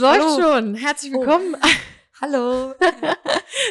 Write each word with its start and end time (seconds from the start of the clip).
läuft 0.00 0.20
Hallo. 0.20 0.40
schon. 0.56 0.74
Herzlich 0.74 1.12
willkommen. 1.12 1.56
Hallo. 2.20 2.74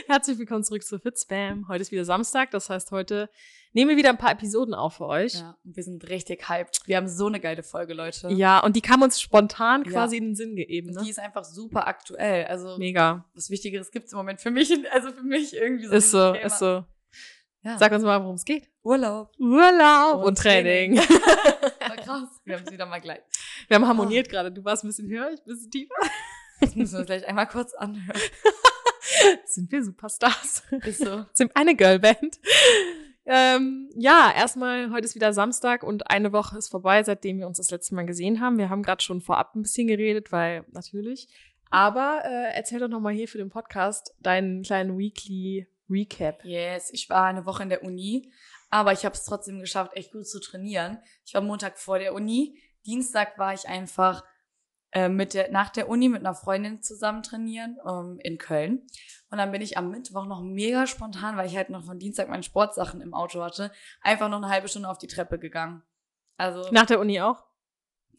Herzlich 0.07 0.37
willkommen 0.39 0.63
zurück 0.63 0.83
zu 0.83 0.99
Fitspam. 0.99 1.67
Heute 1.67 1.81
ist 1.81 1.91
wieder 1.91 2.05
Samstag, 2.05 2.51
das 2.51 2.69
heißt, 2.69 2.91
heute 2.91 3.29
nehmen 3.73 3.89
wir 3.89 3.97
wieder 3.97 4.09
ein 4.09 4.17
paar 4.17 4.31
Episoden 4.31 4.73
auf 4.73 4.95
für 4.95 5.05
euch. 5.07 5.35
Ja, 5.35 5.55
und 5.63 5.75
wir 5.75 5.83
sind 5.83 6.07
richtig 6.09 6.49
hyped. 6.49 6.81
Wir 6.85 6.97
haben 6.97 7.07
so 7.07 7.27
eine 7.27 7.39
geile 7.39 7.61
Folge, 7.63 7.93
Leute. 7.93 8.29
Ja, 8.29 8.59
und 8.59 8.75
die 8.75 8.81
kam 8.81 9.01
uns 9.03 9.21
spontan 9.21 9.83
Ja. 9.85 9.91
quasi 9.91 10.17
in 10.17 10.25
den 10.25 10.35
Sinn 10.35 10.55
gegeben. 10.55 10.89
Und 10.89 10.95
Ne? 10.97 11.01
die 11.03 11.09
ist 11.11 11.19
einfach 11.19 11.43
super 11.43 11.87
aktuell. 11.87 12.45
Also, 12.45 12.77
Mega. 12.77 13.25
was 13.35 13.49
Wichtigeres 13.49 13.91
gibt's 13.91 14.11
im 14.13 14.17
Moment 14.17 14.39
für 14.41 14.51
mich. 14.51 14.69
Also 14.91 15.11
für 15.11 15.23
mich 15.23 15.55
irgendwie 15.55 15.85
so. 15.85 15.93
Ist 15.93 16.11
so, 16.11 16.33
Thema. 16.33 16.45
ist 16.45 16.59
so. 16.59 16.85
Ja. 17.61 17.77
Sag 17.77 17.91
uns 17.91 18.03
mal, 18.03 18.21
worum 18.23 18.35
es 18.35 18.45
geht. 18.45 18.69
Urlaub. 18.83 19.31
Urlaub 19.37 20.23
und, 20.23 20.37
Training. 20.37 20.97
War 20.97 21.97
krass. 21.97 22.29
Wir 22.45 22.55
haben 22.57 22.63
es 22.65 22.71
wieder 22.71 22.85
mal 22.85 22.99
gleich. 23.01 23.19
Wir 23.67 23.75
haben 23.75 23.87
harmoniert 23.87 24.29
gerade. 24.29 24.51
Du 24.51 24.63
warst 24.63 24.83
ein 24.83 24.87
bisschen 24.87 25.09
höher, 25.09 25.31
ich 25.33 25.39
ein 25.39 25.45
bisschen 25.45 25.71
tiefer. 25.71 25.95
Das 26.61 26.75
müssen 26.75 26.93
wir 26.93 26.99
uns 26.99 27.07
gleich 27.07 27.27
einmal 27.27 27.47
kurz 27.47 27.73
anhören. 27.73 28.19
Sind 29.45 29.71
wir 29.71 29.83
Superstars? 29.83 30.63
Ist 30.83 31.03
so. 31.03 31.25
Sind 31.33 31.55
eine 31.55 31.75
Girlband. 31.75 32.39
Ähm, 33.25 33.89
ja, 33.95 34.33
erstmal, 34.35 34.91
heute 34.91 35.05
ist 35.05 35.15
wieder 35.15 35.33
Samstag 35.33 35.83
und 35.83 36.09
eine 36.09 36.33
Woche 36.33 36.57
ist 36.57 36.69
vorbei, 36.69 37.03
seitdem 37.03 37.39
wir 37.39 37.47
uns 37.47 37.57
das 37.57 37.69
letzte 37.69 37.95
Mal 37.95 38.05
gesehen 38.05 38.41
haben. 38.41 38.57
Wir 38.57 38.69
haben 38.69 38.83
gerade 38.83 39.03
schon 39.03 39.21
vorab 39.21 39.55
ein 39.55 39.61
bisschen 39.61 39.87
geredet, 39.87 40.31
weil 40.31 40.65
natürlich. 40.71 41.27
Aber 41.69 42.21
äh, 42.25 42.55
erzähl 42.55 42.79
doch 42.79 42.87
nochmal 42.87 43.13
hier 43.13 43.27
für 43.27 43.37
den 43.37 43.49
Podcast 43.49 44.15
deinen 44.19 44.63
kleinen 44.63 44.97
Weekly 44.97 45.67
Recap. 45.89 46.43
Yes, 46.43 46.89
ich 46.91 47.09
war 47.09 47.25
eine 47.25 47.45
Woche 47.45 47.63
in 47.63 47.69
der 47.69 47.83
Uni, 47.83 48.31
aber 48.69 48.93
ich 48.93 49.05
habe 49.05 49.13
es 49.13 49.25
trotzdem 49.25 49.59
geschafft, 49.59 49.95
echt 49.95 50.11
gut 50.11 50.27
zu 50.27 50.39
trainieren. 50.39 50.99
Ich 51.25 51.33
war 51.33 51.41
Montag 51.41 51.77
vor 51.77 51.99
der 51.99 52.13
Uni. 52.13 52.57
Dienstag 52.85 53.37
war 53.37 53.53
ich 53.53 53.67
einfach 53.67 54.23
äh, 54.91 55.09
mit 55.09 55.33
der, 55.33 55.51
nach 55.51 55.69
der 55.69 55.87
Uni 55.89 56.09
mit 56.09 56.21
einer 56.25 56.33
Freundin 56.33 56.81
zusammen 56.81 57.21
trainieren 57.23 57.77
ähm, 57.87 58.19
in 58.23 58.37
Köln. 58.37 58.87
Und 59.29 59.37
dann 59.37 59.51
bin 59.51 59.61
ich 59.61 59.77
am 59.77 59.91
Mittwoch 59.91 60.25
noch 60.25 60.41
mega 60.41 60.87
spontan, 60.87 61.37
weil 61.37 61.47
ich 61.47 61.55
halt 61.55 61.69
noch 61.69 61.83
von 61.85 61.99
Dienstag 61.99 62.29
meine 62.29 62.43
Sportsachen 62.43 63.01
im 63.01 63.13
Auto 63.13 63.43
hatte, 63.43 63.71
einfach 64.01 64.29
noch 64.29 64.37
eine 64.37 64.49
halbe 64.49 64.67
Stunde 64.67 64.89
auf 64.89 64.97
die 64.97 65.07
Treppe 65.07 65.37
gegangen. 65.37 65.83
Also 66.37 66.67
Nach 66.71 66.85
der 66.85 66.99
Uni 66.99 67.21
auch? 67.21 67.43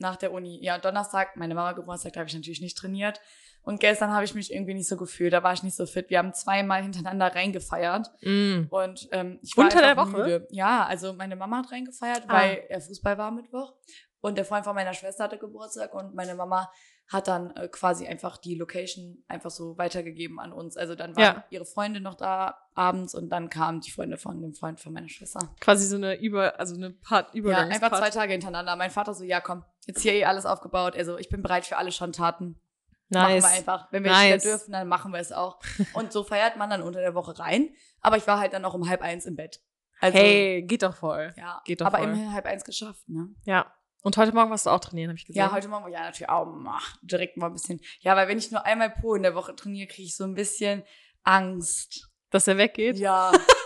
nach 0.03 0.17
der 0.17 0.33
Uni. 0.33 0.59
Ja, 0.65 0.79
Donnerstag, 0.79 1.37
meine 1.37 1.55
Mama 1.55 1.73
Geburtstag, 1.73 2.15
da 2.15 2.21
habe 2.21 2.29
ich 2.29 2.35
natürlich 2.35 2.63
nicht 2.63 2.79
trainiert. 2.79 3.21
Und 3.63 3.81
gestern 3.81 4.11
habe 4.13 4.25
ich 4.25 4.35
mich 4.35 4.51
irgendwie 4.51 4.73
nicht 4.73 4.89
so 4.89 4.97
gefühlt, 4.97 5.35
da 5.35 5.43
war 5.43 5.53
ich 5.53 5.63
nicht 5.63 5.77
so 5.77 5.85
fit. 5.85 6.09
Wir 6.09 6.17
haben 6.19 6.33
zweimal 6.33 6.83
hintereinander 6.83 7.35
reingefeiert. 7.35 8.11
Mm. 8.23 8.63
Und 8.71 9.09
ähm, 9.13 9.39
ich 9.43 9.55
war 9.59 9.65
Unter 9.65 9.83
der 9.83 9.99
Woche? 9.99 10.17
Müde. 10.17 10.49
Ja, 10.51 10.87
also 10.87 11.13
meine 11.13 11.37
Mama 11.37 11.59
hat 11.59 11.71
reingefeiert, 11.71 12.23
Ah. 12.29 12.33
weil 12.33 12.65
er 12.71 12.81
Fußball 12.81 13.19
war 13.19 13.31
Mittwoch. 13.31 13.75
Und 14.23 14.37
der 14.37 14.45
Freund 14.45 14.65
von 14.65 14.75
meiner 14.75 14.93
Schwester 14.95 15.25
hatte 15.25 15.39
Geburtstag 15.39 15.95
und 15.95 16.15
meine 16.15 16.35
Mama 16.35 16.71
hat 17.09 17.27
dann 17.27 17.51
äh, 17.57 17.69
quasi 17.69 18.07
einfach 18.07 18.37
die 18.37 18.55
Location 18.55 19.25
einfach 19.27 19.51
so 19.51 19.77
weitergegeben 19.79 20.39
an 20.39 20.53
uns. 20.53 20.77
Also 20.77 20.95
dann 20.95 21.17
war 21.17 21.23
Ja. 21.23 21.45
ihre 21.51 21.65
Freundin 21.65 22.03
noch 22.03 22.15
da 22.15 22.57
abends 22.75 23.15
und 23.15 23.31
dann 23.31 23.49
kamen 23.51 23.81
die 23.81 23.91
Freunde 23.91 24.17
von 24.19 24.41
dem 24.41 24.55
Freund 24.55 24.79
von 24.79 24.93
meiner 24.93 25.09
Schwester. 25.09 25.41
Quasi 25.61 25.87
so 25.87 25.97
eine 25.97 26.21
Über, 26.21 26.61
also 26.61 26.75
eine 26.77 26.91
Part, 26.91 27.29
Ja, 27.35 27.39
Übergangspart. 27.41 27.83
einfach 27.83 27.99
zwei 27.99 28.11
Tage 28.11 28.33
hintereinander. 28.33 28.77
Mein 28.77 28.91
Vater 28.91 29.15
so, 29.15 29.25
ja 29.25 29.41
komm, 29.41 29.65
jetzt 29.87 30.03
hier 30.03 30.13
eh 30.13 30.25
alles 30.25 30.47
aufgebaut. 30.47 30.95
Also 30.97 31.19
ich 31.19 31.29
bin 31.29 31.43
bereit 31.43 31.65
für 31.67 31.79
alle 31.79 31.91
Schandtaten. 31.91 32.61
Nice. 33.09 33.43
Machen 33.43 33.53
wir 33.53 33.59
einfach. 33.59 33.89
Wenn 33.91 34.05
wir 34.05 34.13
Nice. 34.13 34.35
nicht 34.35 34.45
mehr 34.45 34.55
dürfen, 34.57 34.73
dann 34.73 34.87
machen 34.87 35.13
wir 35.13 35.19
es 35.19 35.33
auch. 35.33 35.59
Und 35.95 36.13
so 36.13 36.23
feiert 36.23 36.57
man 36.59 36.71
dann 36.71 36.83
unter 36.83 37.01
der 37.01 37.15
Woche 37.17 37.37
rein. 37.41 37.71
Aber 38.03 38.17
ich 38.19 38.27
war 38.29 38.39
halt 38.39 38.53
dann 38.53 38.65
auch 38.65 38.75
um 38.75 38.89
halb 38.89 39.03
eins 39.03 39.27
im 39.27 39.35
Bett. 39.35 39.61
Also, 40.01 40.17
hey, 40.17 40.63
geht 40.63 40.83
doch 40.85 40.95
voll. 40.95 41.35
ja, 41.37 41.61
geht 41.65 41.81
doch 41.81 41.87
aber 41.87 41.99
voll. 41.99 42.07
immerhin 42.07 42.33
halb 42.33 42.47
eins 42.47 42.63
geschafft, 42.65 43.09
ne? 43.09 43.29
Ja. 43.45 43.67
Und 44.03 44.17
heute 44.17 44.33
Morgen 44.33 44.51
warst 44.51 44.67
du 44.67 44.71
auch 44.71 44.81
trainieren, 44.81 45.11
habe 45.11 45.19
ich 45.19 45.27
gesehen. 45.27 45.41
Ja, 45.41 45.53
heute 45.53 45.69
Morgen, 45.69 45.91
ja, 45.93 46.01
natürlich 46.01 46.29
auch, 46.29 46.47
ach, 46.69 46.97
direkt 47.03 47.37
mal 47.37 47.47
ein 47.47 47.53
bisschen. 47.53 47.81
Ja, 48.01 48.17
weil 48.17 48.29
wenn 48.29 48.39
ich 48.39 48.51
nur 48.51 48.65
einmal 48.65 48.91
pro 48.91 49.15
in 49.15 49.23
der 49.23 49.35
Woche 49.35 49.55
trainiere, 49.55 49.89
kriege 49.89 50.07
ich 50.07 50.17
so 50.17 50.25
ein 50.25 50.35
bisschen 50.35 50.83
Angst. 51.23 52.09
Dass 52.31 52.47
er 52.47 52.57
weggeht. 52.59 52.97
Ja. 52.97 53.33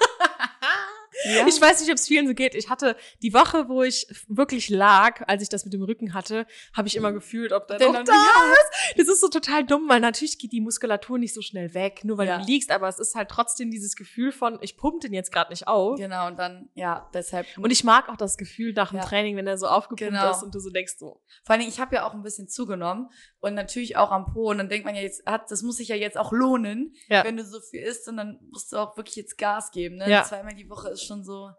ja. 1.24 1.46
Ich 1.46 1.60
weiß 1.60 1.80
nicht, 1.80 1.90
ob 1.90 1.96
es 1.96 2.06
vielen 2.06 2.26
so 2.26 2.34
geht. 2.34 2.54
Ich 2.54 2.68
hatte 2.70 2.96
die 3.22 3.32
Woche, 3.34 3.68
wo 3.68 3.82
ich 3.82 4.06
wirklich 4.28 4.68
lag, 4.68 5.22
als 5.28 5.42
ich 5.42 5.48
das 5.48 5.64
mit 5.64 5.72
dem 5.74 5.82
Rücken 5.82 6.14
hatte, 6.14 6.46
habe 6.74 6.88
ich 6.88 6.96
immer 6.96 7.12
gefühlt, 7.12 7.52
ob 7.52 7.66
da 7.68 7.78
noch 7.78 7.92
da 8.04 8.12
ist. 8.12 8.96
Das 8.96 9.08
ist 9.08 9.20
so 9.20 9.28
total 9.28 9.64
dumm, 9.64 9.88
weil 9.88 10.00
natürlich 10.00 10.38
geht 10.38 10.52
die 10.52 10.60
Muskulatur 10.60 11.18
nicht 11.18 11.34
so 11.34 11.40
schnell 11.42 11.74
weg, 11.74 12.02
nur 12.04 12.18
weil 12.18 12.28
Ja. 12.28 12.38
du 12.38 12.44
liegst, 12.44 12.70
aber 12.70 12.88
es 12.88 12.98
ist 12.98 13.14
halt 13.14 13.28
trotzdem 13.30 13.70
dieses 13.70 13.96
Gefühl 13.96 14.30
von, 14.32 14.58
ich 14.60 14.76
pump 14.76 15.00
den 15.00 15.12
jetzt 15.12 15.32
gerade 15.32 15.50
nicht 15.50 15.66
auf. 15.66 15.98
Genau, 15.98 16.26
und 16.26 16.38
dann, 16.38 16.68
ja, 16.74 17.08
deshalb. 17.14 17.46
Und 17.58 17.70
ich 17.70 17.82
mag 17.84 18.08
auch 18.08 18.16
das 18.16 18.36
Gefühl 18.36 18.72
nach 18.74 18.90
dem 18.90 18.98
Ja. 18.98 19.04
Training, 19.04 19.36
wenn 19.36 19.46
er 19.46 19.58
so 19.58 19.66
aufgepumpt 19.66 20.12
Genau. 20.12 20.30
ist 20.30 20.42
und 20.42 20.54
du 20.54 20.60
so 20.60 20.70
denkst 20.70 20.94
so, 20.98 21.22
Vor 21.44 21.50
allen 21.52 21.60
Dingen, 21.60 21.72
ich 21.72 21.80
habe 21.80 21.94
ja 21.96 22.06
auch 22.06 22.14
ein 22.14 22.22
bisschen 22.22 22.48
zugenommen 22.48 23.08
und 23.40 23.54
natürlich 23.54 23.96
auch 23.96 24.10
am 24.10 24.26
Po. 24.26 24.50
Und 24.50 24.58
dann 24.58 24.68
denkt 24.68 24.84
man 24.86 24.94
ja 24.94 25.02
jetzt, 25.02 25.24
hat, 25.26 25.50
das 25.50 25.62
muss 25.62 25.76
sich 25.76 25.88
ja 25.88 25.96
jetzt 25.96 26.16
auch 26.18 26.32
lohnen, 26.32 26.94
wenn 27.08 27.36
du 27.36 27.44
so 27.44 27.60
viel 27.60 27.82
isst. 27.82 28.08
Und 28.08 28.16
dann 28.16 28.38
musst 28.50 28.72
du 28.72 28.76
auch 28.76 28.96
wirklich 28.96 29.16
jetzt 29.16 29.38
Gas 29.38 29.70
geben. 29.70 29.96
Ne? 29.96 30.10
Ja. 30.10 30.24
Zweimal 30.24 30.54
die 30.54 30.68
Woche 30.68 30.88
ist 30.90 31.04
schon 31.04 31.13
so. 31.22 31.50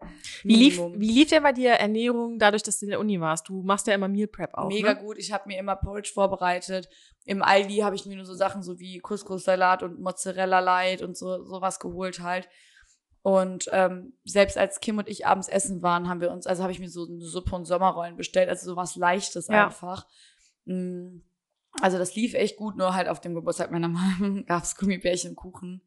wie 0.42 0.56
lief, 0.56 0.78
wie 0.96 1.10
lief 1.12 1.30
denn 1.30 1.42
bei 1.42 1.52
dir 1.52 1.70
Ernährung 1.70 2.38
dadurch, 2.38 2.62
dass 2.62 2.78
du 2.78 2.84
in 2.86 2.90
der 2.90 3.00
Uni 3.00 3.18
warst? 3.20 3.48
Du 3.48 3.62
machst 3.62 3.86
ja 3.86 3.94
immer 3.94 4.08
Meal 4.08 4.26
Prep 4.26 4.52
auch, 4.54 4.68
Mega 4.68 4.92
ne? 4.92 5.00
gut. 5.00 5.16
Ich 5.18 5.32
habe 5.32 5.44
mir 5.46 5.58
immer 5.58 5.76
Porridge 5.76 6.10
vorbereitet. 6.12 6.88
Im 7.24 7.42
Aldi 7.42 7.76
habe 7.78 7.94
ich 7.96 8.04
mir 8.04 8.16
nur 8.16 8.26
so 8.26 8.34
Sachen 8.34 8.62
so 8.62 8.78
wie 8.78 8.98
Couscous-Salat 8.98 9.82
und 9.82 10.00
Mozzarella 10.00 10.58
Light 10.60 11.00
und 11.00 11.16
so 11.16 11.42
sowas 11.44 11.78
geholt 11.80 12.20
halt. 12.20 12.48
Und 13.22 13.68
ähm, 13.72 14.12
selbst 14.24 14.56
als 14.58 14.78
Kim 14.80 14.98
und 14.98 15.08
ich 15.08 15.26
abends 15.26 15.48
essen 15.48 15.82
waren, 15.82 16.08
haben 16.08 16.20
wir 16.20 16.30
uns, 16.30 16.46
also 16.46 16.62
habe 16.62 16.72
ich 16.72 16.78
mir 16.78 16.88
so 16.88 17.06
eine 17.06 17.24
Suppe 17.24 17.56
und 17.56 17.64
Sommerrollen 17.64 18.16
bestellt, 18.16 18.48
also 18.48 18.66
sowas 18.70 18.94
Leichtes 18.94 19.48
Ja. 19.48 19.66
einfach. 19.66 20.06
Mm, 20.66 21.22
Also 21.82 21.98
das 21.98 22.14
lief 22.14 22.34
echt 22.34 22.56
gut, 22.56 22.76
nur 22.76 22.94
halt 22.94 23.08
auf 23.08 23.20
dem 23.20 23.34
Geburtstag 23.34 23.70
meiner 23.72 23.88
Mama 23.88 24.42
gab's 24.46 24.76
Gummibärchen 24.76 25.30
und 25.30 25.36
Kuchen. 25.36 25.82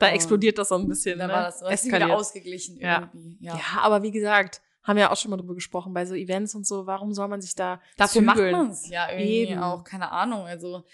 Da 0.00 0.06
Und 0.08 0.14
explodiert 0.14 0.58
das 0.58 0.68
so 0.70 0.74
ein 0.76 0.88
bisschen, 0.88 1.18
Dann 1.18 1.28
ne? 1.28 1.34
war 1.34 1.42
das 1.44 1.62
ist 1.62 1.84
wieder 1.86 2.16
ausgeglichen 2.16 2.78
irgendwie. 2.78 3.36
Ja. 3.40 3.54
Ja. 3.54 3.62
aber 3.82 4.02
wie 4.02 4.10
gesagt, 4.10 4.60
haben 4.82 4.96
wir 4.96 5.02
ja 5.04 5.10
auch 5.12 5.16
schon 5.16 5.30
mal 5.30 5.36
drüber 5.36 5.54
gesprochen, 5.54 5.92
bei 5.92 6.06
so 6.06 6.14
Events 6.14 6.54
und 6.54 6.66
so, 6.66 6.86
warum 6.86 7.12
soll 7.12 7.28
man 7.28 7.40
sich 7.42 7.54
da 7.54 7.80
Dafür 7.98 8.22
macht 8.22 8.38
zügeln? 8.38 8.52
man's 8.52 8.88
ja 8.88 9.08
irgendwie 9.10 9.50
Eben. 9.50 9.62
auch, 9.62 9.84
keine 9.84 10.10
Ahnung. 10.10 10.46
Also, 10.46 10.84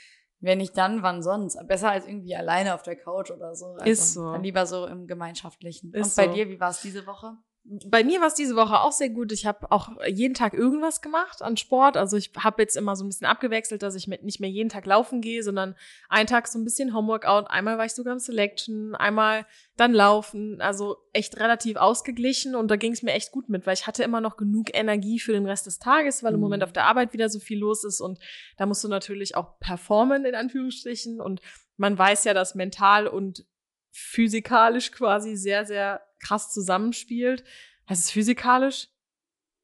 wenn 0.40 0.58
nicht 0.58 0.76
dann, 0.76 1.02
wann 1.02 1.22
sonst? 1.22 1.56
Besser 1.66 1.90
als 1.92 2.06
irgendwie 2.06 2.34
alleine 2.36 2.74
auf 2.74 2.82
der 2.82 2.96
Couch 2.96 3.30
oder 3.30 3.54
so. 3.54 3.66
Also, 3.78 3.84
Ist 3.84 4.14
so. 4.14 4.32
Dann 4.32 4.42
lieber 4.42 4.66
so 4.66 4.86
im 4.86 5.06
Gemeinschaftlichen. 5.06 5.92
Ist 5.94 6.04
Und 6.08 6.16
bei 6.16 6.28
so. 6.28 6.34
dir, 6.34 6.48
wie 6.50 6.58
war 6.60 6.70
es 6.70 6.82
diese 6.82 7.06
Woche? 7.06 7.36
Bei 7.86 8.04
mir 8.04 8.20
war 8.20 8.28
es 8.28 8.34
diese 8.34 8.54
Woche 8.54 8.80
auch 8.80 8.92
sehr 8.92 9.08
gut. 9.08 9.32
Ich 9.32 9.44
habe 9.44 9.72
auch 9.72 9.88
jeden 10.06 10.34
Tag 10.34 10.54
irgendwas 10.54 11.00
gemacht 11.00 11.42
an 11.42 11.56
Sport. 11.56 11.96
Also 11.96 12.16
ich 12.16 12.30
habe 12.38 12.62
jetzt 12.62 12.76
immer 12.76 12.94
so 12.94 13.04
ein 13.04 13.08
bisschen 13.08 13.26
abgewechselt, 13.26 13.82
dass 13.82 13.96
ich 13.96 14.06
mit 14.06 14.22
nicht 14.22 14.38
mehr 14.38 14.50
jeden 14.50 14.68
Tag 14.68 14.86
laufen 14.86 15.20
gehe, 15.20 15.42
sondern 15.42 15.74
einen 16.08 16.28
Tag 16.28 16.46
so 16.46 16.58
ein 16.58 16.64
bisschen 16.64 16.94
Homeworkout. 16.94 17.46
Einmal 17.48 17.76
war 17.76 17.84
ich 17.84 17.94
sogar 17.94 18.12
im 18.12 18.20
Selection, 18.20 18.94
einmal 18.94 19.46
dann 19.76 19.92
laufen. 19.92 20.60
Also 20.60 20.96
echt 21.12 21.38
relativ 21.40 21.76
ausgeglichen 21.76 22.54
und 22.54 22.70
da 22.70 22.76
ging 22.76 22.92
es 22.92 23.02
mir 23.02 23.12
echt 23.14 23.32
gut 23.32 23.48
mit, 23.48 23.66
weil 23.66 23.74
ich 23.74 23.86
hatte 23.86 24.04
immer 24.04 24.20
noch 24.20 24.36
genug 24.36 24.68
Energie 24.72 25.18
für 25.18 25.32
den 25.32 25.46
Rest 25.46 25.66
des 25.66 25.78
Tages, 25.80 26.22
weil 26.22 26.34
im 26.34 26.38
Mhm. 26.38 26.44
Moment 26.44 26.62
auf 26.62 26.72
der 26.72 26.84
Arbeit 26.84 27.12
wieder 27.12 27.28
so 27.28 27.40
viel 27.40 27.58
los 27.58 27.82
ist 27.82 28.00
und 28.00 28.20
da 28.58 28.66
musst 28.66 28.84
du 28.84 28.88
natürlich 28.88 29.34
auch 29.34 29.58
performen 29.58 30.24
in 30.24 30.34
Anführungsstrichen 30.36 31.20
und 31.20 31.40
man 31.76 31.98
weiß 31.98 32.24
ja, 32.24 32.34
dass 32.34 32.54
mental 32.54 33.08
und 33.08 33.44
physikalisch 33.90 34.92
quasi 34.92 35.36
sehr, 35.36 35.64
sehr 35.64 36.02
krass 36.20 36.52
zusammenspielt. 36.52 37.44
Heißt 37.88 38.04
es 38.04 38.10
physikalisch? 38.10 38.88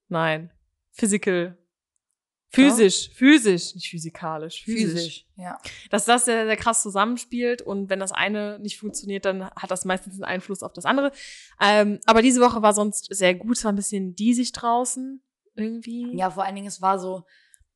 Nein. 0.08 0.50
Physical. 0.92 1.58
Physisch, 2.54 3.08
physisch, 3.14 3.74
nicht 3.74 3.88
physikalisch, 3.88 4.62
physisch. 4.62 5.26
Ja. 5.36 5.58
Dass 5.88 6.04
das 6.04 6.26
sehr, 6.26 6.44
sehr 6.44 6.56
krass 6.58 6.82
zusammenspielt 6.82 7.62
und 7.62 7.88
wenn 7.88 7.98
das 7.98 8.12
eine 8.12 8.58
nicht 8.58 8.78
funktioniert, 8.78 9.24
dann 9.24 9.48
hat 9.50 9.70
das 9.70 9.86
meistens 9.86 10.14
einen 10.14 10.24
Einfluss 10.24 10.62
auf 10.62 10.74
das 10.74 10.84
andere. 10.84 11.12
Ähm, 11.62 11.98
aber 12.04 12.20
diese 12.20 12.42
Woche 12.42 12.60
war 12.60 12.74
sonst 12.74 13.06
sehr 13.08 13.34
gut, 13.34 13.56
es 13.56 13.64
war 13.64 13.72
ein 13.72 13.76
bisschen 13.76 14.14
diesig 14.14 14.52
draußen 14.52 15.22
irgendwie. 15.54 16.14
Ja, 16.14 16.30
vor 16.30 16.44
allen 16.44 16.54
Dingen, 16.54 16.66
es 16.66 16.82
war 16.82 16.98
so 16.98 17.24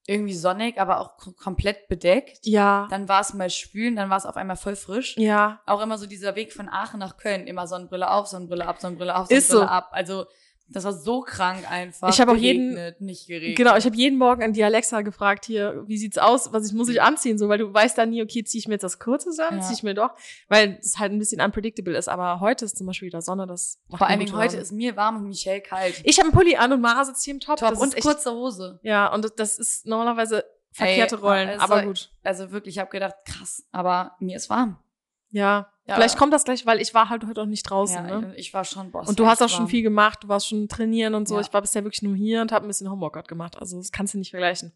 irgendwie 0.06 0.35
sonnig, 0.35 0.81
aber 0.81 1.00
auch 1.00 1.17
komplett 1.37 1.88
bedeckt. 1.88 2.47
Ja. 2.47 2.87
Dann 2.91 3.08
war 3.08 3.20
es 3.20 3.35
mal 3.35 3.50
schwül, 3.50 3.94
dann 3.94 4.08
war 4.11 4.17
es 4.17 4.26
auf 4.26 4.37
einmal 4.37 4.56
voll 4.56 4.76
frisch. 4.76 5.17
Ja. 5.17 5.61
Auch 5.67 5.82
immer 5.82 5.99
so 5.99 6.06
dieser 6.06 6.37
Weg 6.37 6.53
von 6.53 6.69
Aachen 6.69 7.00
nach 7.00 7.17
Köln. 7.17 7.47
Immer 7.47 7.67
Sonnenbrille 7.67 8.11
auf, 8.11 8.26
Sonnenbrille 8.29 8.67
ab, 8.67 8.81
Sonnenbrille 8.81 9.17
auf, 9.17 9.31
Ist 9.31 9.49
Sonnenbrille 9.49 9.69
so. 9.69 9.75
ab. 9.75 9.88
Also, 9.93 10.26
das 10.69 10.85
war 10.85 10.93
so 10.93 11.21
krank 11.21 11.71
einfach. 11.71 12.09
Ich 12.09 12.21
hab 12.21 12.29
auch 12.29 12.35
jeden- 12.37 12.77
nicht 12.99 13.29
geregnet. 13.29 13.57
Genau, 13.57 13.77
ich 13.77 13.85
habe 13.85 13.95
jeden 13.97 14.19
Morgen 14.19 14.43
an 14.43 14.53
die 14.53 14.65
Alexa 14.65 15.03
gefragt, 15.03 15.45
hier, 15.45 15.85
wie 15.87 15.97
sieht's 15.97 16.19
aus, 16.19 16.53
was 16.53 16.67
ich 16.67 16.73
muss 16.73 16.89
ich 16.89 17.01
anziehen, 17.01 17.39
so, 17.39 17.49
weil 17.49 17.59
du 17.59 17.73
weißt 17.73 17.97
dann 17.97 18.11
nie, 18.11 18.23
okay, 18.23 18.43
ziehe 18.43 18.59
ich 18.61 18.67
mir 18.69 18.75
jetzt 18.75 18.83
das 18.83 18.99
Kurze 18.99 19.31
an, 19.47 19.57
Ja. 19.59 19.61
ziehe 19.63 19.75
ich 19.75 19.83
mir 19.83 19.95
doch, 19.95 20.11
weil 20.49 20.79
es 20.81 20.99
halt 20.99 21.13
ein 21.13 21.19
bisschen 21.19 21.41
unpredictable 21.41 21.97
ist, 21.97 22.09
aber 22.09 22.41
heute 22.41 22.65
ist 22.65 22.77
zum 22.77 22.87
Beispiel 22.87 23.07
wieder 23.07 23.23
Sonne, 23.23 23.47
das 23.47 23.79
macht 23.89 23.99
Vor 23.99 24.07
allen 24.09 24.19
Dingen 24.19 24.35
heute 24.37 24.57
ist 24.57 24.73
mir 24.73 24.97
warm 24.97 25.17
und 25.19 25.29
Michelle 25.29 25.61
kalt. 25.61 26.01
Ich 26.05 26.19
habe 26.19 26.29
einen 26.31 26.37
Pulli 26.37 26.57
an 26.57 26.73
und 26.73 26.81
Mara 26.81 27.05
sitzt 27.05 27.25
hier 27.25 27.35
im 27.35 27.41
Top, 27.41 27.59
Top 27.59 27.71
das 27.71 27.79
und 27.81 27.89
ist 27.89 27.95
echt, 27.99 28.07
kurze 28.07 28.33
Hose. 28.33 28.81
ja, 28.83 29.13
und 29.13 29.25
das, 29.25 29.35
das 29.37 29.59
ist 29.59 29.87
normalerweise 29.87 30.45
verkehrte 30.73 31.15
Ey, 31.17 31.21
Rollen, 31.21 31.49
also- 31.49 31.63
aber 31.63 31.83
gut. 31.85 32.11
Also 32.25 32.51
wirklich, 32.51 32.75
ich 32.75 32.81
habe 32.81 32.91
gedacht, 32.91 33.15
krass, 33.25 33.65
aber 33.73 34.17
mir 34.21 34.37
ist 34.37 34.51
warm. 34.51 34.79
Ja, 35.31 35.73
Ja, 35.87 35.94
vielleicht 35.94 36.19
kommt 36.19 36.33
das 36.33 36.43
gleich, 36.43 36.67
weil 36.67 36.81
ich 36.81 36.94
war 36.94 37.09
halt 37.11 37.25
heute 37.27 37.43
auch 37.43 37.47
nicht 37.47 37.62
draußen, 37.62 38.09
ja, 38.09 38.21
ne? 38.21 38.33
ich, 38.33 38.49
ich 38.49 38.55
war 38.55 38.65
schon 38.65 38.91
Boss. 38.91 39.09
Und 39.09 39.21
du 39.21 39.27
hast 39.27 39.41
auch 39.41 39.49
schon 39.49 39.69
viel 39.69 39.83
gemacht, 39.83 40.25
du 40.25 40.29
warst 40.29 40.49
schon 40.49 40.67
trainieren 40.67 41.15
und 41.15 41.29
so. 41.29 41.37
Ja. 41.37 41.41
Ich 41.43 41.53
war 41.53 41.61
bisher 41.61 41.85
wirklich 41.85 42.03
nur 42.03 42.17
hier 42.17 42.43
und 42.43 42.50
habe 42.50 42.67
ein 42.67 42.69
bisschen 42.69 42.91
Homeworkout 42.91 43.29
gemacht. 43.29 43.56
Also 43.56 43.79
das 43.79 43.93
kannst 43.93 44.12
du 44.12 44.19
nicht 44.19 44.31
vergleichen. 44.31 44.73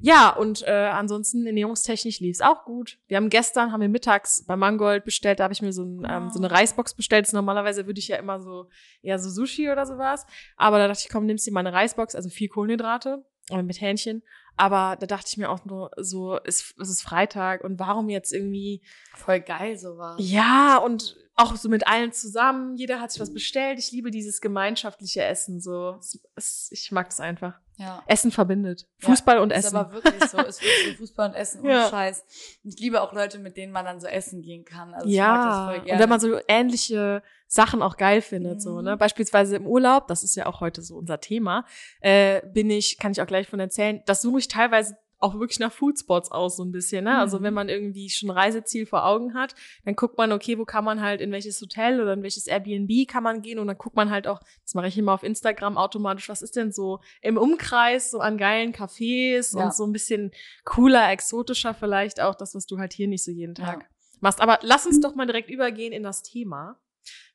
Ja, 0.00 0.30
und 0.30 0.62
äh, 0.62 0.70
ansonsten 0.70 1.44
ernährungstechnisch 1.44 2.20
lief 2.20 2.36
es 2.36 2.40
auch 2.40 2.64
gut. 2.64 2.98
Wir 3.08 3.16
haben 3.16 3.30
gestern, 3.30 3.72
haben 3.72 3.80
wir 3.80 3.88
mittags 3.88 4.44
bei 4.46 4.54
Mangold 4.54 5.04
bestellt, 5.04 5.40
da 5.40 5.44
habe 5.44 5.54
ich 5.54 5.62
mir 5.62 5.72
so, 5.72 5.82
ein, 5.82 6.06
ähm, 6.08 6.30
so 6.30 6.38
eine. 6.38 6.50
Reisbox 6.50 6.94
bestellt. 6.94 7.32
Normalerweise 7.32 7.86
würde 7.86 7.98
ich 7.98 8.06
ja 8.06 8.16
immer 8.16 8.40
so 8.40 8.68
eher 9.02 9.18
so 9.18 9.30
Sushi 9.30 9.70
oder 9.70 9.86
sowas. 9.86 10.24
Aber 10.56 10.78
da 10.78 10.86
dachte 10.86 11.02
ich, 11.04 11.12
komm, 11.12 11.26
nimmst 11.26 11.46
dir 11.48 11.52
mal 11.52 11.60
eine 11.60 11.72
Reisbox, 11.72 12.14
also 12.14 12.28
viel 12.28 12.48
Kohlenhydrate 12.48 13.24
mit 13.50 13.80
Hähnchen. 13.80 14.22
Aber 14.56 14.96
da 14.96 15.06
dachte 15.06 15.26
ich 15.28 15.36
mir 15.36 15.50
auch 15.50 15.64
nur 15.64 15.90
so, 15.96 16.38
es, 16.44 16.74
es 16.80 16.88
ist 16.88 17.02
Freitag 17.02 17.64
und 17.64 17.78
warum 17.78 18.08
jetzt 18.08 18.32
irgendwie 18.32 18.82
Voll 19.14 19.40
geil 19.40 19.76
sowas. 19.76 20.16
ja, 20.18 20.78
und 20.78 21.16
auch 21.36 21.56
so 21.56 21.68
mit 21.68 21.86
allen 21.86 22.12
zusammen. 22.12 22.76
Jeder 22.76 23.00
hat 23.00 23.10
sich 23.10 23.20
was 23.20 23.32
bestellt. 23.32 23.78
Ich 23.78 23.90
liebe 23.90 24.10
dieses 24.10 24.40
gemeinschaftliche 24.40 25.22
Essen. 25.24 25.60
So, 25.60 25.96
es, 25.98 26.20
es, 26.36 26.68
ich 26.70 26.92
mag 26.92 27.08
das 27.08 27.18
einfach. 27.20 27.58
Ja. 27.76 28.04
Essen 28.06 28.30
verbindet. 28.30 28.86
Ja, 29.02 29.08
Fußball 29.08 29.38
und 29.40 29.50
ist 29.50 29.64
Essen. 29.66 29.76
aber 29.76 29.92
wirklich 29.94 30.24
so. 30.30 30.38
Ist 30.46 30.62
wirklich 30.62 30.92
so 30.92 30.96
Fußball 30.98 31.30
und 31.30 31.34
Essen 31.34 31.62
und 31.62 31.70
Ja. 31.70 31.88
Scheiß. 31.88 32.24
Und 32.62 32.72
ich 32.72 32.78
liebe 32.78 33.02
auch 33.02 33.12
Leute, 33.12 33.40
mit 33.40 33.56
denen 33.56 33.72
man 33.72 33.84
dann 33.84 34.00
so 34.00 34.06
essen 34.06 34.42
gehen 34.42 34.64
kann. 34.64 34.94
Also 34.94 35.08
ich 35.08 35.18
mag 35.18 35.74
das 35.80 35.86
ja, 35.88 35.94
und 35.94 36.00
wenn 36.00 36.08
man 36.08 36.20
so 36.20 36.38
ähnliche 36.46 37.22
Sachen 37.48 37.82
auch 37.82 37.96
geil 37.96 38.22
findet, 38.22 38.62
so, 38.62 38.76
Mhm. 38.76 38.84
ne? 38.84 38.96
Beispielsweise 38.96 39.56
im 39.56 39.66
Urlaub, 39.66 40.06
das 40.06 40.22
ist 40.22 40.36
ja 40.36 40.46
auch 40.46 40.60
heute 40.60 40.82
so 40.82 40.96
unser 40.96 41.18
Thema, 41.20 41.64
äh, 42.00 42.42
bin 42.46 42.70
ich, 42.70 42.96
kann 42.98 43.10
ich 43.10 43.20
auch 43.20 43.26
gleich 43.26 43.48
von 43.48 43.58
erzählen, 43.58 44.02
das 44.06 44.22
suche 44.22 44.38
ich 44.38 44.46
teilweise 44.48 44.96
auch 45.24 45.38
wirklich 45.40 45.58
nach 45.58 45.72
Foodspots 45.72 46.30
aus, 46.30 46.56
so 46.56 46.64
ein 46.64 46.70
bisschen, 46.72 47.04
ne? 47.04 47.18
Also 47.18 47.38
Mhm. 47.38 47.42
wenn 47.44 47.54
man 47.54 47.68
irgendwie 47.68 48.10
schon 48.10 48.30
Reiseziel 48.30 48.86
vor 48.86 49.04
Augen 49.06 49.34
hat, 49.34 49.54
dann 49.84 49.96
guckt 49.96 50.18
man, 50.18 50.30
okay, 50.32 50.58
wo 50.58 50.64
kann 50.64 50.84
man 50.84 51.00
halt, 51.00 51.20
in 51.20 51.32
welches 51.32 51.60
Hotel 51.60 52.00
oder 52.00 52.12
in 52.12 52.22
welches 52.22 52.46
Airbnb 52.46 53.08
kann 53.08 53.22
man 53.22 53.42
gehen 53.42 53.58
und 53.58 53.66
dann 53.66 53.78
guckt 53.78 53.96
man 53.96 54.10
halt 54.10 54.26
auch, 54.26 54.40
das 54.62 54.74
mache 54.74 54.88
ich 54.88 54.98
immer 54.98 55.12
auf 55.14 55.22
Instagram 55.22 55.76
automatisch, 55.78 56.28
was 56.28 56.42
ist 56.42 56.56
denn 56.56 56.72
so 56.72 57.00
im 57.22 57.36
Umkreis 57.38 58.10
so 58.10 58.20
an 58.20 58.38
geilen 58.38 58.72
Cafés 58.72 59.56
Ja. 59.58 59.64
und 59.64 59.74
so 59.74 59.84
ein 59.86 59.92
bisschen 59.92 60.30
cooler, 60.64 61.10
exotischer 61.10 61.74
vielleicht 61.74 62.20
auch, 62.20 62.34
das, 62.34 62.54
was 62.54 62.66
du 62.66 62.78
halt 62.78 62.92
hier 62.92 63.08
nicht 63.08 63.24
so 63.24 63.30
jeden 63.30 63.54
Tag 63.54 63.80
Ja. 63.80 63.86
machst. 64.20 64.40
Aber 64.40 64.58
lass 64.62 64.86
uns 64.86 65.00
doch 65.00 65.14
mal 65.14 65.26
direkt 65.26 65.50
übergehen 65.50 65.92
in 65.92 66.02
das 66.02 66.22
Thema. 66.22 66.78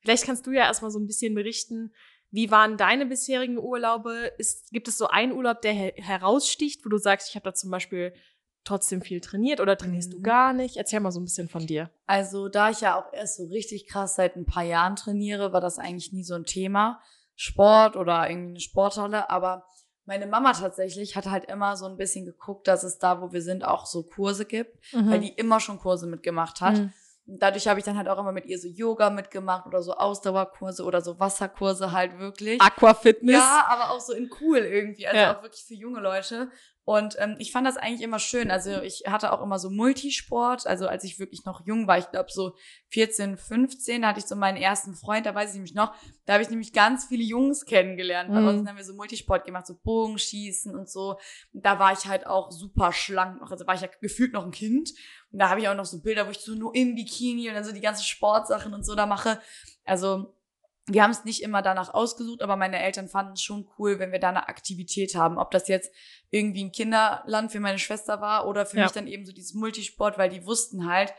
Vielleicht 0.01 0.25
kannst 0.25 0.47
du 0.47 0.51
ja 0.51 0.63
erstmal 0.63 0.91
so 0.91 0.99
ein 0.99 1.07
bisschen 1.07 1.35
berichten, 1.35 1.91
wie 2.31 2.51
waren 2.51 2.77
deine 2.77 3.05
bisherigen 3.05 3.57
Urlaube? 3.57 4.31
Ist, 4.37 4.71
gibt 4.71 4.87
es 4.87 4.97
so 4.97 5.07
einen 5.07 5.31
Urlaub, 5.31 5.61
der 5.61 5.73
her 5.73 5.93
heraussticht, 5.95 6.85
wo 6.85 6.89
du 6.89 6.97
sagst, 6.97 7.29
ich 7.29 7.35
habe 7.35 7.45
da 7.45 7.53
zum 7.53 7.71
Beispiel 7.71 8.13
trotzdem 8.65 9.01
viel 9.01 9.21
trainiert 9.21 9.61
oder 9.61 9.77
trainierst 9.77 10.13
du 10.13 10.17
Mhm. 10.19 10.23
gar 10.23 10.53
nicht? 10.53 10.77
Erzähl 10.77 10.99
mal 10.99 11.11
so 11.11 11.19
ein 11.19 11.23
bisschen 11.25 11.49
von 11.49 11.65
dir. 11.65 11.89
Also, 12.05 12.49
da 12.49 12.69
ich 12.69 12.81
ja 12.81 12.99
auch 12.99 13.11
erst 13.13 13.37
so 13.37 13.45
richtig 13.45 13.87
krass 13.87 14.15
seit 14.15 14.35
ein 14.35 14.45
paar 14.45 14.63
Jahren 14.63 14.95
trainiere, 14.95 15.53
war 15.53 15.61
das 15.61 15.79
eigentlich 15.79 16.11
nie 16.11 16.23
so 16.23 16.35
ein 16.35 16.45
Thema. 16.45 17.01
Sport 17.35 17.95
oder 17.95 18.29
irgendwie 18.29 18.49
eine 18.51 18.59
Sporthalle. 18.59 19.29
Aber 19.29 19.65
meine 20.05 20.27
Mama 20.27 20.51
tatsächlich 20.51 21.15
hat 21.15 21.27
halt 21.27 21.45
immer 21.45 21.77
so 21.77 21.85
ein 21.85 21.95
bisschen 21.95 22.25
geguckt, 22.25 22.67
dass 22.67 22.83
es 22.83 22.97
da, 22.99 23.21
wo 23.21 23.31
wir 23.31 23.41
sind, 23.41 23.63
auch 23.63 23.85
so 23.85 24.03
Kurse 24.03 24.45
gibt, 24.45 24.77
weil 24.93 25.21
die 25.21 25.29
immer 25.29 25.59
schon 25.61 25.79
Kurse 25.79 26.05
mitgemacht 26.05 26.59
hat. 26.61 26.77
Mhm. 26.79 26.93
Dadurch 27.37 27.67
habe 27.67 27.79
ich 27.79 27.85
dann 27.85 27.97
halt 27.97 28.07
auch 28.07 28.17
immer 28.17 28.31
mit 28.31 28.45
ihr 28.47 28.57
so 28.57 28.67
Yoga 28.67 29.09
mitgemacht 29.11 29.67
oder 29.67 29.81
so 29.83 29.93
Ausdauerkurse 29.93 30.83
oder 30.83 31.01
so 31.01 31.19
Wasserkurse 31.19 31.91
halt 31.91 32.17
wirklich. 32.17 32.59
Aquafitness. 32.61 33.35
Ja, 33.35 33.67
aber 33.69 33.91
auch 33.91 33.99
so 33.99 34.13
in 34.13 34.29
cool 34.41 34.57
irgendwie. 34.59 35.05
Also 35.05 35.19
Ja. 35.19 35.37
auch 35.37 35.43
wirklich 35.43 35.63
für 35.63 35.75
junge 35.75 35.99
Leute. 35.99 36.49
Und 36.89 37.17
ähm, 37.19 37.35
ich 37.37 37.51
fand 37.51 37.67
das 37.67 37.77
eigentlich 37.77 38.01
immer 38.01 38.17
schön. 38.17 38.49
Also 38.49 38.81
ich 38.81 39.03
hatte 39.05 39.31
auch 39.31 39.43
immer 39.43 39.59
so 39.59 39.69
Multisport. 39.69 40.65
Also 40.65 40.87
als 40.87 41.03
ich 41.03 41.19
wirklich 41.19 41.45
noch 41.45 41.63
jung 41.63 41.85
war, 41.85 41.99
ich 41.99 42.09
glaube 42.09 42.31
so 42.31 42.55
14, 42.87 43.37
15, 43.37 44.01
da 44.01 44.07
hatte 44.07 44.19
ich 44.21 44.25
so 44.25 44.35
meinen 44.35 44.57
ersten 44.57 44.95
Freund, 44.95 45.27
da 45.27 45.35
weiß 45.35 45.49
ich 45.49 45.53
nämlich 45.53 45.75
noch, 45.75 45.93
da 46.25 46.33
habe 46.33 46.41
ich 46.41 46.49
nämlich 46.49 46.73
ganz 46.73 47.05
viele 47.05 47.21
Jungs 47.21 47.65
kennengelernt. 47.65 48.31
Bei 48.33 48.39
Mhm. 48.41 48.47
uns 48.47 48.67
haben 48.67 48.75
wir 48.77 48.83
so 48.83 48.95
Multisport 48.95 49.45
gemacht, 49.45 49.67
so 49.67 49.75
Bogenschießen 49.83 50.75
und 50.75 50.89
so. 50.89 51.19
Und 51.53 51.63
da 51.63 51.77
war 51.77 51.93
ich 51.93 52.07
halt 52.07 52.25
auch 52.25 52.49
super 52.49 52.91
schlank 52.91 53.39
noch. 53.39 53.51
Also 53.51 53.67
war 53.67 53.75
ich 53.75 53.81
ja 53.81 53.89
gefühlt 54.01 54.33
noch 54.33 54.43
ein 54.45 54.49
Kind. 54.51 54.89
Und 55.31 55.37
da 55.37 55.49
habe 55.49 55.61
ich 55.61 55.67
auch 55.67 55.75
noch 55.75 55.85
so 55.85 56.01
Bilder, 56.01 56.25
wo 56.25 56.31
ich 56.31 56.39
so 56.39 56.55
nur 56.55 56.73
im 56.73 56.95
Bikini 56.95 57.49
und 57.49 57.53
dann 57.53 57.63
so 57.63 57.71
die 57.71 57.81
ganzen 57.81 58.03
Sportsachen 58.03 58.73
und 58.73 58.83
so 58.83 58.95
da 58.95 59.05
mache. 59.05 59.39
Also 59.85 60.33
wir 60.89 61.03
haben 61.03 61.11
es 61.11 61.23
nicht 61.23 61.41
immer 61.43 61.61
danach 61.61 61.93
ausgesucht, 61.93 62.41
aber 62.41 62.55
meine 62.55 62.81
Eltern 62.81 63.07
fanden 63.07 63.33
es 63.33 63.41
schon 63.41 63.69
cool, 63.77 63.99
wenn 63.99 64.11
wir 64.11 64.19
da 64.19 64.29
eine 64.29 64.47
Aktivität 64.49 65.15
haben. 65.15 65.37
Ob 65.37 65.51
das 65.51 65.67
jetzt 65.67 65.93
irgendwie 66.29 66.63
ein 66.65 66.71
Kinderland 66.71 67.51
für 67.51 67.59
meine 67.59 67.79
Schwester 67.79 68.21
war 68.21 68.47
oder 68.47 68.65
für 68.65 68.77
Ja. 68.77 68.83
mich 68.83 68.91
dann 68.91 69.07
eben 69.07 69.25
so 69.25 69.31
dieses 69.31 69.53
Multisport, 69.53 70.17
weil 70.17 70.29
die 70.29 70.45
wussten 70.45 70.89
halt, 70.91 71.13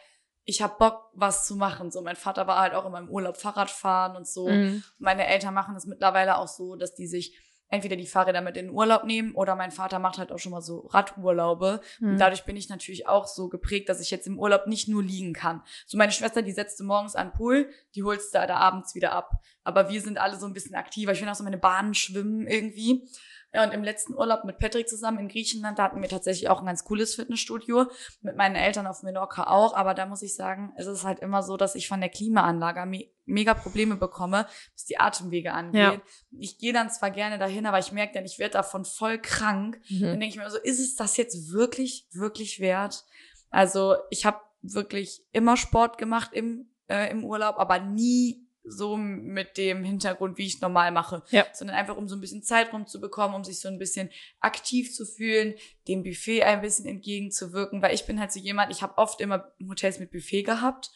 ich 0.45 0.63
hab 0.63 0.79
Bock, 0.79 1.11
was 1.15 1.47
zu 1.47 1.55
machen. 1.57 1.91
So, 1.91 2.03
mein 2.03 2.17
Vater 2.17 2.47
war 2.47 2.59
halt 2.59 2.75
auch 2.75 2.85
immer 2.87 2.99
im 2.99 3.09
Urlaub 3.11 3.37
Fahrrad 3.37 3.71
fahren 3.71 4.17
und 4.17 4.27
so. 4.27 4.49
Mhm. 4.49 4.83
Meine 4.99 5.27
Eltern 5.27 5.55
machen 5.55 5.77
es 5.77 5.87
mittlerweile 5.87 6.39
auch 6.39 6.49
so, 6.49 6.77
dass 6.77 6.95
die 6.95 7.07
sich 7.07 7.39
entweder 7.71 7.97
die 7.97 8.07
Fahrräder 8.07 8.41
mit 8.41 8.57
in 8.57 8.67
den 8.67 8.75
Urlaub 8.75 9.05
nehmen 9.05 9.33
oder 9.35 9.55
mein 9.55 9.71
Vater 9.71 9.99
macht 9.99 10.19
halt 10.19 10.33
auch 10.33 10.39
schon 10.39 10.53
mal 10.53 10.61
so 10.61 10.81
Radurlaube. 10.89 11.81
Und 12.01 12.15
Mhm. 12.15 12.19
dadurch 12.19 12.45
bin 12.45 12.57
ich 12.57 12.69
natürlich 12.69 13.07
auch 13.07 13.27
so 13.27 13.49
geprägt, 13.49 13.89
dass 13.89 14.01
ich 14.01 14.11
jetzt 14.11 14.27
im 14.27 14.39
Urlaub 14.39 14.67
nicht 14.67 14.89
nur 14.89 15.03
liegen 15.03 15.33
kann. 15.33 15.63
So 15.87 15.97
meine 15.97 16.13
Schwester, 16.13 16.43
die 16.43 16.53
setzte 16.53 16.85
morgens 16.85 17.15
an 17.15 17.29
den 17.29 17.33
Pool, 17.35 17.71
die 17.95 18.03
holst 18.03 18.35
da, 18.35 18.47
da 18.47 18.57
abends 18.57 18.95
wieder 18.95 19.13
ab. 19.13 19.41
Aber 19.63 19.89
wir 19.89 20.01
sind 20.01 20.19
alle 20.19 20.37
so 20.39 20.47
ein 20.47 20.53
bisschen 20.53 20.75
aktiver. 20.75 21.13
Ich 21.13 21.21
will 21.21 21.29
auch 21.29 21.35
so 21.35 21.45
meine 21.45 21.59
Bahnen 21.59 21.95
schwimmen 21.95 22.47
irgendwie. 22.47 23.07
Ja, 23.53 23.65
und 23.65 23.75
im 23.75 23.83
letzten 23.83 24.15
Urlaub 24.15 24.45
mit 24.45 24.59
Patrick 24.59 24.89
zusammen 24.89 25.19
in 25.19 25.29
Griechenland, 25.29 25.79
da 25.79 25.85
hatten 25.85 26.01
wir 26.01 26.09
tatsächlich 26.09 26.49
auch 26.49 26.61
ein 26.61 26.67
ganz 26.67 26.85
cooles 26.85 27.17
Fitnessstudio. 27.17 27.87
Mit 28.23 28.37
meinen 28.37 28.55
Eltern 28.55 28.87
auf 28.87 29.03
Menorca 29.03 29.45
auch. 29.45 29.75
Aber 29.75 29.95
da 29.95 30.07
muss 30.07 30.23
ich 30.23 30.37
sagen, 30.37 30.73
es 30.77 30.87
ist 30.87 31.05
halt 31.05 31.19
immer 31.19 31.43
so, 31.43 31.57
dass 31.57 31.75
ich 31.75 31.89
von 31.89 32.01
der 32.01 32.11
Klimaanlage 32.11 32.87
me 32.87 33.07
mega 33.27 33.55
Probleme 33.55 33.95
bekomme, 33.97 34.47
was 34.75 34.85
die 34.87 34.99
Atemwege 34.99 35.53
angeht. 35.53 35.81
Ja. 35.81 36.01
Ich 36.37 36.59
gehe 36.59 36.73
dann 36.73 36.91
zwar 36.91 37.13
gerne 37.13 37.39
dahin, 37.39 37.65
aber 37.65 37.79
ich 37.79 37.93
merke 37.93 38.15
dann, 38.15 38.25
ich 38.25 38.41
werde 38.41 38.55
davon 38.55 38.85
voll 38.85 39.19
krank. 39.19 39.81
Mhm. 39.89 40.01
Dann 40.01 40.21
denke 40.21 40.35
ich 40.35 40.37
mir 40.37 40.51
so, 40.51 40.59
ist 40.59 40.81
es 40.81 40.97
das 40.97 41.17
jetzt 41.17 41.53
wirklich, 41.53 42.09
wirklich 42.13 42.59
wert? 42.59 43.05
Also 43.51 43.97
ich 44.11 44.27
habe 44.27 44.41
wirklich 44.63 45.23
immer 45.33 45.57
Sport 45.57 45.97
gemacht 45.97 46.33
im, 46.33 46.71
äh, 46.89 47.11
im 47.11 47.25
Urlaub, 47.25 47.57
aber 47.59 47.79
nie 47.79 48.47
so 48.63 48.97
mit 48.97 49.57
dem 49.57 49.85
Hintergrund, 49.85 50.37
wie 50.39 50.47
ich 50.47 50.57
es 50.57 50.61
normal 50.61 50.93
mache, 50.93 51.23
Ja. 51.31 51.47
sondern 51.53 51.77
einfach 51.77 51.97
um 51.97 52.09
so 52.09 52.15
ein 52.17 52.21
bisschen 52.21 52.43
Zeit 52.43 52.73
rumzubekommen, 52.73 53.35
um 53.35 53.43
sich 53.45 53.59
so 53.61 53.69
ein 53.69 53.79
bisschen 53.79 54.11
aktiv 54.41 54.95
zu 54.95 55.07
fühlen, 55.07 55.55
dem 55.89 56.03
Buffet 56.03 56.43
ein 56.45 56.61
bisschen 56.61 56.87
entgegenzuwirken, 56.87 57.81
weil 57.83 57.95
ich 57.95 58.05
bin 58.07 58.21
halt 58.21 58.33
so 58.33 58.39
jemand, 58.39 58.71
ich 58.71 58.83
habe 58.83 58.99
oft 58.99 59.21
immer 59.21 59.51
Hotels 59.69 59.99
mit 59.99 60.11
Buffet 60.11 60.43
gehabt 60.43 60.91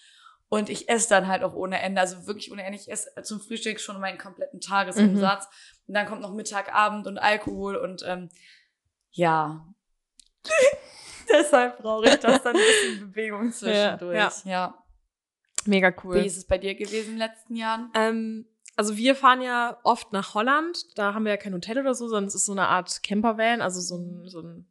und 0.48 0.68
ich 0.68 0.88
esse 0.90 1.08
dann 1.08 1.26
halt 1.26 1.42
auch 1.42 1.54
ohne 1.54 1.80
Ende, 1.80 2.00
also 2.02 2.26
wirklich 2.26 2.52
ohne 2.52 2.62
Ende. 2.64 2.78
Ich 2.78 2.90
esse 2.90 3.10
zum 3.22 3.40
Frühstück 3.40 3.80
schon 3.80 3.98
meinen 3.98 4.18
kompletten 4.18 4.60
Tagesumsatz 4.60 5.46
und 5.86 5.94
dann 5.94 6.06
kommt 6.06 6.20
noch 6.20 6.34
Mittag, 6.34 6.72
Abend 6.74 7.06
und 7.06 7.18
Alkohol 7.18 7.76
und 7.76 8.02
ähm, 8.06 8.28
ja. 9.10 9.66
Deshalb 11.32 11.78
brauche 11.78 12.04
ich 12.06 12.16
das 12.16 12.42
dann 12.42 12.54
ein 12.54 12.62
bisschen 12.62 13.00
Bewegung 13.10 13.50
zwischendurch. 13.52 14.16
ja. 14.16 14.30
ja. 14.44 14.83
Mega 15.66 15.90
Wie 15.90 16.06
cool. 16.06 16.16
ist 16.16 16.36
es 16.36 16.44
bei 16.44 16.58
dir 16.58 16.74
gewesen 16.74 17.14
in 17.14 17.18
den 17.18 17.18
letzten 17.18 17.56
Jahren? 17.56 17.90
Ähm, 17.94 18.46
also 18.76 18.96
wir 18.96 19.14
fahren 19.14 19.40
ja 19.40 19.78
oft 19.84 20.12
nach 20.12 20.34
Holland. 20.34 20.98
Da 20.98 21.14
haben 21.14 21.24
wir 21.24 21.32
ja 21.32 21.36
kein 21.36 21.54
Hotel 21.54 21.78
oder 21.78 21.94
so, 21.94 22.08
sondern 22.08 22.26
es 22.26 22.34
ist 22.34 22.46
so 22.46 22.52
eine 22.52 22.68
Art 22.68 23.02
Campervan, 23.02 23.60
also 23.60 23.80
so 23.80 23.96
ein, 23.96 24.28
so 24.28 24.40
ein 24.40 24.66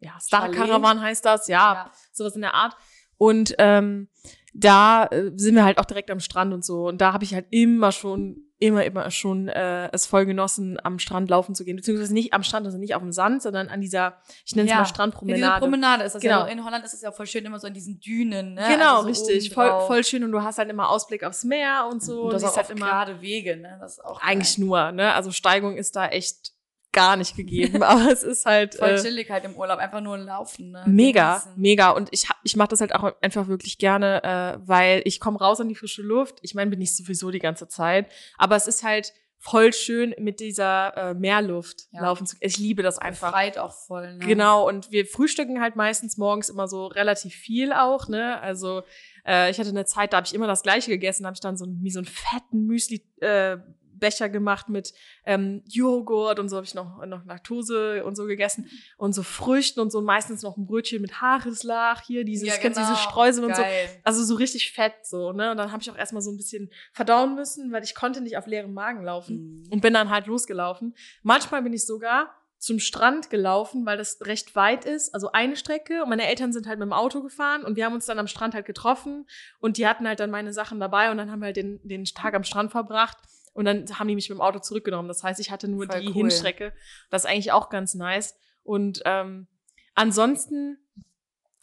ja, 0.00 0.18
Star 0.20 0.50
Caravan 0.50 1.00
heißt 1.00 1.24
das, 1.24 1.48
ja, 1.48 1.90
sowas 2.12 2.34
in 2.34 2.42
der 2.42 2.54
Art. 2.54 2.76
Und 3.18 3.54
ähm, 3.58 4.08
da 4.52 5.06
äh, 5.06 5.32
sind 5.36 5.54
wir 5.54 5.64
halt 5.64 5.78
auch 5.78 5.84
direkt 5.84 6.10
am 6.10 6.20
Strand 6.20 6.52
und 6.52 6.64
so. 6.64 6.86
Und 6.88 7.00
da 7.00 7.12
habe 7.12 7.24
ich 7.24 7.34
halt 7.34 7.46
immer 7.50 7.92
schon, 7.92 8.45
immer, 8.58 8.84
immer 8.84 9.10
schon 9.10 9.48
äh, 9.48 9.90
es 9.92 10.06
voll 10.06 10.24
genossen, 10.26 10.78
am 10.82 10.98
Strand 10.98 11.28
laufen 11.28 11.54
zu 11.54 11.64
gehen. 11.64 11.76
Beziehungsweise 11.76 12.14
nicht 12.14 12.32
am 12.32 12.42
Strand, 12.42 12.64
also 12.66 12.78
nicht 12.78 12.94
auf 12.94 13.02
dem 13.02 13.12
Sand, 13.12 13.42
sondern 13.42 13.68
an 13.68 13.80
dieser, 13.80 14.16
ich 14.46 14.56
nenne 14.56 14.66
es 14.66 14.70
Ja. 14.70 14.76
mal 14.76 14.80
Ja, 14.80 14.84
diese 14.84 14.94
Strandpromenade. 14.94 15.60
Promenade 15.60 16.04
ist 16.04 16.14
das 16.14 16.22
Genau. 16.22 16.40
ja. 16.40 16.46
In 16.46 16.64
Holland 16.64 16.84
ist 16.84 16.94
es 16.94 17.02
ja 17.02 17.12
voll 17.12 17.26
schön 17.26 17.44
immer 17.44 17.58
so 17.60 17.66
in 17.66 17.74
diesen 17.74 18.00
Dünen, 18.00 18.54
ne? 18.54 18.64
genau, 18.68 19.02
Also 19.02 19.12
so 19.12 19.26
richtig. 19.26 19.52
Voll, 19.52 19.70
voll 19.86 20.04
schön. 20.04 20.24
Und 20.24 20.32
du 20.32 20.42
hast 20.42 20.58
halt 20.58 20.70
immer 20.70 20.88
Ausblick 20.88 21.22
aufs 21.24 21.44
Meer 21.44 21.86
und 21.90 22.02
so. 22.02 22.22
Und 22.22 22.32
das 22.32 22.42
siehst 22.42 22.52
auch 22.54 22.56
halt 22.56 22.72
auf 22.72 22.78
gerade 22.78 23.20
Wege, 23.20 23.56
ne? 23.58 23.76
Das 23.80 23.92
ist 23.98 24.04
auch 24.04 24.20
eigentlich 24.22 24.56
geil. 24.56 24.64
nur, 24.64 24.92
ne? 24.92 25.12
Also 25.12 25.32
Steigung 25.32 25.76
ist 25.76 25.94
da 25.94 26.06
echt 26.08 26.52
gar 26.96 27.16
nicht 27.16 27.36
gegeben, 27.36 27.82
aber 27.84 28.10
es 28.10 28.22
ist 28.24 28.44
halt 28.46 28.74
voll 28.74 28.88
äh, 28.90 29.00
chillig 29.02 29.30
halt 29.30 29.44
im 29.44 29.54
Urlaub, 29.54 29.78
einfach 29.78 30.00
nur 30.00 30.18
laufen, 30.18 30.72
ne? 30.72 30.82
mega, 30.86 31.42
mega 31.56 31.90
und 31.90 32.08
ich 32.10 32.26
ich 32.42 32.56
mache 32.56 32.68
das 32.68 32.80
halt 32.80 32.94
auch 32.94 33.12
einfach 33.20 33.46
wirklich 33.46 33.78
gerne, 33.78 34.22
äh, 34.24 34.58
weil 34.66 35.02
ich 35.04 35.20
komme 35.20 35.38
raus 35.38 35.60
an 35.60 35.68
die 35.68 35.74
frische 35.76 36.02
Luft. 36.02 36.38
Ich 36.42 36.54
meine, 36.54 36.70
bin 36.70 36.80
ich 36.80 36.96
sowieso 36.96 37.30
die 37.30 37.38
ganze 37.38 37.68
Zeit, 37.68 38.10
aber 38.38 38.56
es 38.56 38.66
ist 38.66 38.82
halt 38.82 39.12
voll 39.38 39.72
schön 39.74 40.14
mit 40.18 40.40
dieser 40.40 40.96
äh, 40.96 41.14
Meerluft 41.14 41.82
Ja. 41.92 42.00
laufen 42.02 42.26
zu. 42.26 42.36
Ich 42.40 42.56
liebe 42.58 42.82
das 42.82 42.98
einfach. 42.98 43.28
Befreit 43.28 43.58
auch 43.58 43.72
voll, 43.74 44.14
ne? 44.14 44.24
Genau, 44.26 44.66
und 44.66 44.90
wir 44.90 45.04
frühstücken 45.06 45.60
halt 45.60 45.76
meistens 45.76 46.16
morgens 46.16 46.48
immer 46.48 46.66
so 46.66 46.86
relativ 46.86 47.34
viel 47.34 47.72
auch, 47.72 48.08
ne? 48.08 48.40
Also 48.40 48.82
äh, 49.26 49.50
ich 49.50 49.58
hatte 49.60 49.68
eine 49.68 49.84
Zeit, 49.84 50.12
da 50.12 50.16
habe 50.18 50.26
ich 50.26 50.34
immer 50.34 50.46
das 50.46 50.62
gleiche 50.62 50.90
gegessen, 50.90 51.26
habe 51.26 51.34
ich 51.34 51.40
dann 51.40 51.56
so, 51.56 51.66
ein- 51.66 51.78
wie 51.82 51.90
so 51.90 51.98
einen 51.98 52.06
fetten 52.06 52.64
Müsli 52.66 53.04
äh, 53.20 53.58
Becher 53.98 54.28
gemacht 54.28 54.68
mit 54.68 54.92
ähm, 55.24 55.62
Joghurt 55.66 56.38
und 56.38 56.48
so 56.48 56.56
habe 56.56 56.66
ich 56.66 56.74
noch 56.74 57.04
noch 57.06 57.24
Laktose 57.24 58.04
und 58.04 58.16
so 58.16 58.24
gegessen 58.26 58.68
und 58.96 59.12
so 59.14 59.22
Früchten 59.22 59.80
und 59.80 59.90
so 59.92 59.98
und 59.98 60.04
meistens 60.04 60.42
noch 60.42 60.56
ein 60.56 60.66
Brötchen 60.66 61.00
mit 61.02 61.20
Haareslach 61.20 62.02
hier 62.02 62.24
dieses 62.24 62.48
Ja, 62.48 62.56
genau. 62.56 62.78
diese 62.78 62.96
Streusel 62.96 63.44
und 63.44 63.56
so 63.56 63.62
also 64.04 64.24
so 64.24 64.34
richtig 64.34 64.72
fett 64.72 64.94
so 65.04 65.32
ne 65.32 65.50
und 65.50 65.56
dann 65.56 65.72
habe 65.72 65.82
ich 65.82 65.90
auch 65.90 65.96
erstmal 65.98 66.22
so 66.22 66.30
ein 66.30 66.36
bisschen 66.36 66.70
verdauen 66.92 67.34
müssen 67.34 67.72
weil 67.72 67.82
ich 67.84 67.94
konnte 67.94 68.20
nicht 68.20 68.36
auf 68.36 68.46
leerem 68.46 68.72
Magen 68.74 69.02
laufen 69.04 69.36
Mhm. 69.36 69.64
und 69.70 69.80
bin 69.80 69.92
dann 69.94 70.10
halt 70.10 70.26
losgelaufen. 70.26 70.94
Manchmal 71.22 71.62
bin 71.62 71.72
ich 71.72 71.84
sogar 71.86 72.34
zum 72.58 72.78
Strand 72.78 73.28
gelaufen, 73.30 73.84
weil 73.84 73.96
das 73.98 74.18
recht 74.22 74.56
weit 74.56 74.84
ist, 74.84 75.12
also 75.14 75.30
eine 75.32 75.56
Strecke. 75.56 76.02
Und 76.02 76.08
meine 76.08 76.26
Eltern 76.26 76.52
sind 76.52 76.66
halt 76.66 76.78
mit 76.78 76.86
dem 76.86 76.92
Auto 76.92 77.20
gefahren 77.22 77.64
und 77.64 77.76
wir 77.76 77.84
haben 77.84 77.94
uns 77.94 78.06
dann 78.06 78.18
am 78.18 78.26
Strand 78.26 78.54
halt 78.54 78.64
getroffen 78.66 79.26
und 79.60 79.76
die 79.76 79.86
hatten 79.86 80.06
halt 80.08 80.20
dann 80.20 80.30
meine 80.30 80.52
Sachen 80.52 80.80
dabei 80.80 81.10
und 81.10 81.18
dann 81.18 81.30
haben 81.30 81.40
wir 81.40 81.46
halt 81.46 81.56
den, 81.56 81.80
den 81.82 82.04
Tag 82.06 82.34
am 82.34 82.44
Strand 82.44 82.70
verbracht. 82.72 83.18
Und 83.56 83.64
dann 83.64 83.86
haben 83.98 84.06
die 84.08 84.14
mich 84.14 84.28
mit 84.28 84.38
dem 84.38 84.42
Auto 84.42 84.58
zurückgenommen. 84.60 85.08
Das 85.08 85.22
heißt, 85.24 85.40
ich 85.40 85.50
hatte 85.50 85.66
nur 85.66 85.86
Voll 85.86 86.00
die 86.00 86.08
cool. 86.08 86.14
Hinstrecke. 86.14 86.72
Das 87.10 87.24
ist 87.24 87.30
eigentlich 87.30 87.52
auch 87.52 87.68
ganz 87.70 87.94
nice. 87.94 88.36
Und 88.62 89.02
ähm, 89.04 89.46
ansonsten 89.94 90.78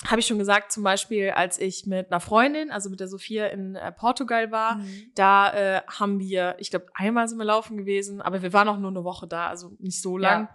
habe 0.06 0.20
ich 0.20 0.28
schon 0.28 0.40
gesagt, 0.40 0.72
zum 0.72 0.84
Beispiel, 0.84 1.30
als 1.30 1.60
ich 1.60 1.86
mit 1.86 2.12
einer 2.12 2.20
Freundin, 2.20 2.72
also 2.72 2.90
mit 2.90 3.00
der 3.00 3.08
Sophia 3.08 3.48
in 3.48 3.76
äh, 3.76 3.92
Portugal 3.92 4.52
war, 4.52 4.76
Mhm. 4.78 5.12
da 5.16 5.54
äh, 5.54 5.82
haben 5.88 6.20
wir, 6.20 6.56
ich 6.60 6.72
glaube, 6.72 6.88
einmal 6.94 7.28
sind 7.30 7.38
wir 7.38 7.46
laufen 7.46 7.78
gewesen, 7.78 8.22
aber 8.22 8.42
wir 8.42 8.52
waren 8.52 8.68
auch 8.68 8.80
nur 8.80 8.90
eine 8.90 9.04
Woche 9.06 9.28
da, 9.28 9.48
also 9.48 9.72
nicht 9.80 10.02
so 10.02 10.18
lang. 10.18 10.50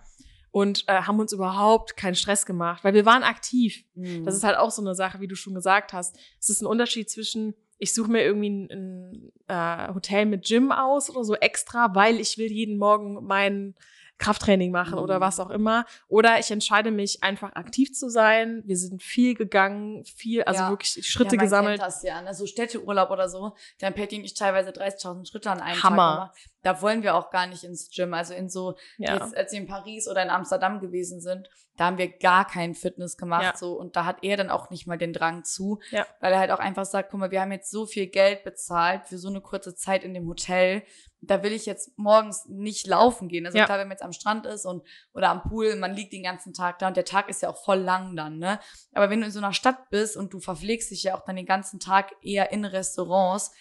Und 0.50 0.85
äh, 0.88 1.02
haben 1.02 1.21
uns 1.21 1.33
überhaupt 1.33 1.97
keinen 1.97 2.14
Stress 2.14 2.47
gemacht, 2.47 2.83
weil 2.83 2.95
wir 2.95 3.07
waren 3.07 3.23
aktiv. 3.23 3.85
Mhm. 3.95 4.25
Das 4.25 4.35
ist 4.35 4.45
halt 4.45 4.57
auch 4.59 4.71
so 4.71 4.83
eine 4.83 4.95
Sache, 4.95 5.21
wie 5.21 5.28
du 5.28 5.37
schon 5.37 5.54
gesagt 5.54 5.92
hast. 5.92 6.18
Es 6.40 6.49
ist 6.50 6.62
ein 6.62 6.66
Unterschied 6.66 7.09
zwischen, 7.09 7.54
ich 7.78 7.94
suche 7.94 8.11
mir 8.11 8.23
irgendwie 8.23 8.50
ein, 8.50 8.70
ein 8.70 9.32
äh, 9.47 9.94
Hotel 9.94 10.26
mit 10.26 10.47
Gym 10.47 10.73
aus 10.73 11.11
oder 11.11 11.25
so 11.25 11.35
extra, 11.35 11.94
weil 11.94 12.20
ich 12.20 12.38
will 12.38 12.50
jeden 12.50 12.78
Morgen 12.78 13.25
mein 13.25 13.75
Krafttraining 14.18 14.70
machen 14.72 14.94
Mhm. 14.94 15.02
oder 15.02 15.20
was 15.20 15.38
auch 15.40 15.50
immer. 15.50 15.87
Oder 16.08 16.38
ich 16.38 16.50
entscheide 16.50 16.90
mich 16.90 17.22
einfach 17.22 17.52
aktiv 17.54 17.92
zu 17.92 18.08
sein. 18.08 18.62
Wir 18.66 18.76
sind 18.76 19.02
viel 19.02 19.34
gegangen, 19.34 20.04
viel, 20.04 20.42
also 20.42 20.62
Ja. 20.62 20.70
wirklich 20.70 21.06
Schritte 21.06 21.37
ja, 21.37 21.37
man 21.37 21.46
gesammelt. 21.46 21.80
Kennt 21.80 21.87
das 21.88 22.02
ja, 22.02 22.20
ne? 22.22 22.34
So 22.34 22.46
Städteurlaub 22.46 23.10
oder 23.10 23.28
so. 23.28 23.54
Dann 23.78 23.94
Patty 23.94 24.16
und 24.18 24.25
ich 24.25 24.34
teilweise 24.34 24.70
30.000 24.72 25.26
Schritte 25.28 25.50
an 25.50 25.60
einem 25.60 25.82
Hammer. 25.82 25.96
Tag 25.96 26.14
gemacht. 26.34 26.38
Da 26.62 26.82
wollen 26.82 27.02
wir 27.02 27.14
auch 27.14 27.30
gar 27.30 27.46
nicht 27.46 27.62
ins 27.64 27.90
Gym. 27.94 28.12
Also 28.14 28.34
in 28.34 28.48
so, 28.50 28.76
Ja. 28.98 29.14
jetzt, 29.14 29.37
als 29.37 29.52
wir 29.52 29.60
in 29.60 29.66
Paris 29.68 30.08
oder 30.08 30.22
in 30.22 30.30
Amsterdam 30.30 30.80
gewesen 30.80 31.20
sind, 31.20 31.48
da 31.76 31.84
haben 31.87 31.98
wir 31.98 32.08
gar 32.08 32.44
keinen 32.44 32.75
Fitness 32.75 33.16
gemacht. 33.16 33.44
Ja. 33.44 33.56
So, 33.56 33.75
und 33.75 33.94
da 33.94 34.04
hat 34.04 34.18
er 34.22 34.37
dann 34.37 34.50
auch 34.50 34.68
nicht 34.70 34.88
mal 34.88 34.98
den 34.98 35.12
Drang 35.12 35.44
zu. 35.44 35.78
Ja. 35.90 36.04
Weil 36.18 36.32
er 36.32 36.40
halt 36.40 36.50
auch 36.50 36.58
einfach 36.58 36.84
sagt, 36.84 37.10
guck 37.12 37.20
mal, 37.20 37.30
wir 37.30 37.40
haben 37.40 37.52
jetzt 37.52 37.70
so 37.70 37.87
viel 37.87 38.08
Geld 38.08 38.42
bezahlt 38.42 39.06
für 39.06 39.16
so 39.16 39.28
eine 39.28 39.40
kurze 39.40 39.76
Zeit 39.76 40.02
in 40.02 40.12
dem 40.12 40.26
Hotel. 40.26 40.82
Da 41.20 41.42
will 41.42 41.52
ich 41.52 41.66
jetzt 41.66 41.96
morgens 41.98 42.46
nicht 42.46 42.87
laufen 42.87 43.28
gehen. 43.28 43.44
Also 43.44 43.58
Ja. 43.58 43.64
klar, 43.64 43.78
wenn 43.78 43.88
man 43.88 43.96
jetzt 43.96 44.04
am 44.04 44.12
Strand 44.12 44.46
ist 44.46 44.64
und 44.64 44.87
oder 45.12 45.30
am 45.30 45.42
Pool, 45.42 45.75
man 45.76 45.94
liegt 45.94 46.12
den 46.12 46.22
ganzen 46.22 46.52
Tag 46.54 46.78
da 46.78 46.88
und 46.88 46.96
der 46.96 47.04
Tag 47.04 47.28
ist 47.28 47.42
ja 47.42 47.48
auch 47.48 47.62
voll 47.64 47.80
lang 47.80 48.14
dann, 48.14 48.38
ne? 48.38 48.60
Aber 48.92 49.10
wenn 49.10 49.20
du 49.20 49.26
in 49.26 49.32
so 49.32 49.40
einer 49.40 49.52
Stadt 49.52 49.90
bist 49.90 50.16
und 50.16 50.32
du 50.32 50.40
verpflegst 50.40 50.90
dich 50.90 51.02
ja 51.02 51.16
auch 51.16 51.25
dann 51.25 51.37
den 51.37 51.46
ganzen 51.46 51.80
Tag 51.80 52.12
eher 52.22 52.52
in 52.52 52.64
Restaurants, 52.64 53.52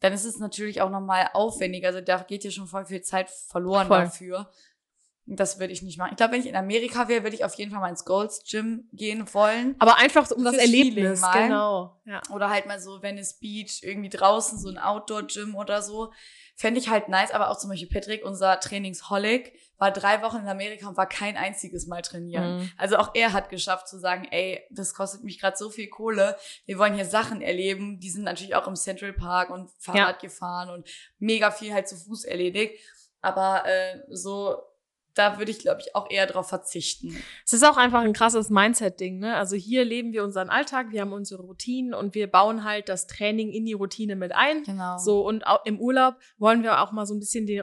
dann 0.00 0.12
ist 0.12 0.24
es 0.24 0.38
natürlich 0.38 0.82
auch 0.82 0.90
nochmal 0.90 1.30
aufwendiger. 1.32 1.88
Also 1.88 2.00
da 2.00 2.18
geht 2.18 2.44
ja 2.44 2.50
schon 2.50 2.66
voll 2.66 2.84
viel 2.84 3.02
Zeit 3.02 3.30
verloren 3.30 3.86
Voll. 3.86 4.04
dafür. 4.04 4.50
Das 5.28 5.58
würde 5.58 5.72
ich 5.72 5.82
nicht 5.82 5.98
machen. 5.98 6.10
Ich 6.12 6.16
glaube, 6.16 6.34
wenn 6.34 6.40
ich 6.40 6.46
in 6.46 6.54
Amerika 6.54 7.08
wäre, 7.08 7.24
würde 7.24 7.34
ich 7.34 7.44
auf 7.44 7.54
jeden 7.54 7.72
Fall 7.72 7.80
mal 7.80 7.88
ins 7.88 8.04
Gold's 8.04 8.44
Gym 8.48 8.88
gehen 8.92 9.26
wollen. 9.34 9.74
Aber 9.80 9.98
einfach 9.98 10.30
um 10.30 10.44
das 10.44 10.54
Fürs 10.54 10.64
Erlebnis, 10.64 11.20
mal. 11.20 11.42
genau. 11.42 12.00
Ja. 12.04 12.22
Oder 12.30 12.48
halt 12.48 12.66
mal 12.66 12.78
so 12.78 13.02
Venice 13.02 13.38
Beach, 13.40 13.80
irgendwie 13.82 14.08
draußen, 14.08 14.58
so 14.58 14.68
ein 14.68 14.78
Outdoor-Gym 14.78 15.56
oder 15.56 15.82
so. 15.82 16.12
Fände 16.54 16.78
ich 16.78 16.88
halt 16.88 17.08
nice, 17.08 17.32
aber 17.32 17.50
auch 17.50 17.58
zum 17.58 17.70
Beispiel 17.70 17.88
Patrick, 17.88 18.24
unser 18.24 18.60
Trainingsholic, 18.60 19.52
war 19.78 19.90
drei 19.90 20.22
Wochen 20.22 20.38
in 20.38 20.48
Amerika 20.48 20.88
und 20.88 20.96
war 20.96 21.08
kein 21.08 21.36
einziges 21.36 21.86
Mal 21.86 22.02
trainieren. 22.02 22.58
Mhm. 22.58 22.70
Also 22.78 22.96
auch 22.96 23.10
er 23.14 23.32
hat 23.32 23.50
geschafft 23.50 23.88
zu 23.88 23.98
sagen, 23.98 24.26
ey, 24.30 24.62
das 24.70 24.94
kostet 24.94 25.24
mich 25.24 25.40
gerade 25.40 25.56
so 25.56 25.70
viel 25.70 25.88
Kohle. 25.88 26.36
Wir 26.64 26.78
wollen 26.78 26.94
hier 26.94 27.04
Sachen 27.04 27.42
erleben. 27.42 27.98
Die 27.98 28.10
sind 28.10 28.22
natürlich 28.22 28.54
auch 28.54 28.66
im 28.68 28.76
Central 28.76 29.12
Park 29.12 29.50
und 29.50 29.70
Fahrrad 29.78 30.20
gefahren 30.20 30.70
und 30.70 30.88
mega 31.18 31.50
viel 31.50 31.74
halt 31.74 31.88
zu 31.88 31.96
Fuß 31.96 32.24
erledigt. 32.24 32.80
Aber 33.20 33.66
äh, 33.66 33.98
so, 34.08 34.56
da 35.16 35.38
würde 35.38 35.50
ich, 35.50 35.58
glaube 35.58 35.80
ich, 35.80 35.96
auch 35.96 36.08
eher 36.10 36.26
drauf 36.26 36.48
verzichten. 36.48 37.16
Es 37.44 37.52
ist 37.52 37.64
auch 37.64 37.76
einfach 37.76 38.02
ein 38.02 38.12
krasses 38.12 38.50
Mindset-Ding, 38.50 39.18
ne? 39.18 39.34
Also 39.34 39.56
hier 39.56 39.84
leben 39.84 40.12
wir 40.12 40.22
unseren 40.22 40.50
Alltag, 40.50 40.92
wir 40.92 41.00
haben 41.00 41.12
unsere 41.12 41.42
Routinen 41.42 41.94
und 41.94 42.14
wir 42.14 42.26
bauen 42.26 42.64
halt 42.64 42.88
das 42.88 43.06
Training 43.06 43.50
in 43.50 43.64
die 43.64 43.72
Routine 43.72 44.14
mit 44.14 44.32
ein. 44.32 44.62
Genau. 44.62 44.98
So, 44.98 45.26
und 45.26 45.46
auch 45.46 45.64
im 45.64 45.80
Urlaub 45.80 46.16
wollen 46.38 46.62
wir 46.62 46.80
auch 46.82 46.92
mal 46.92 47.06
so 47.06 47.14
ein 47.14 47.18
bisschen 47.20 47.46
die, 47.46 47.62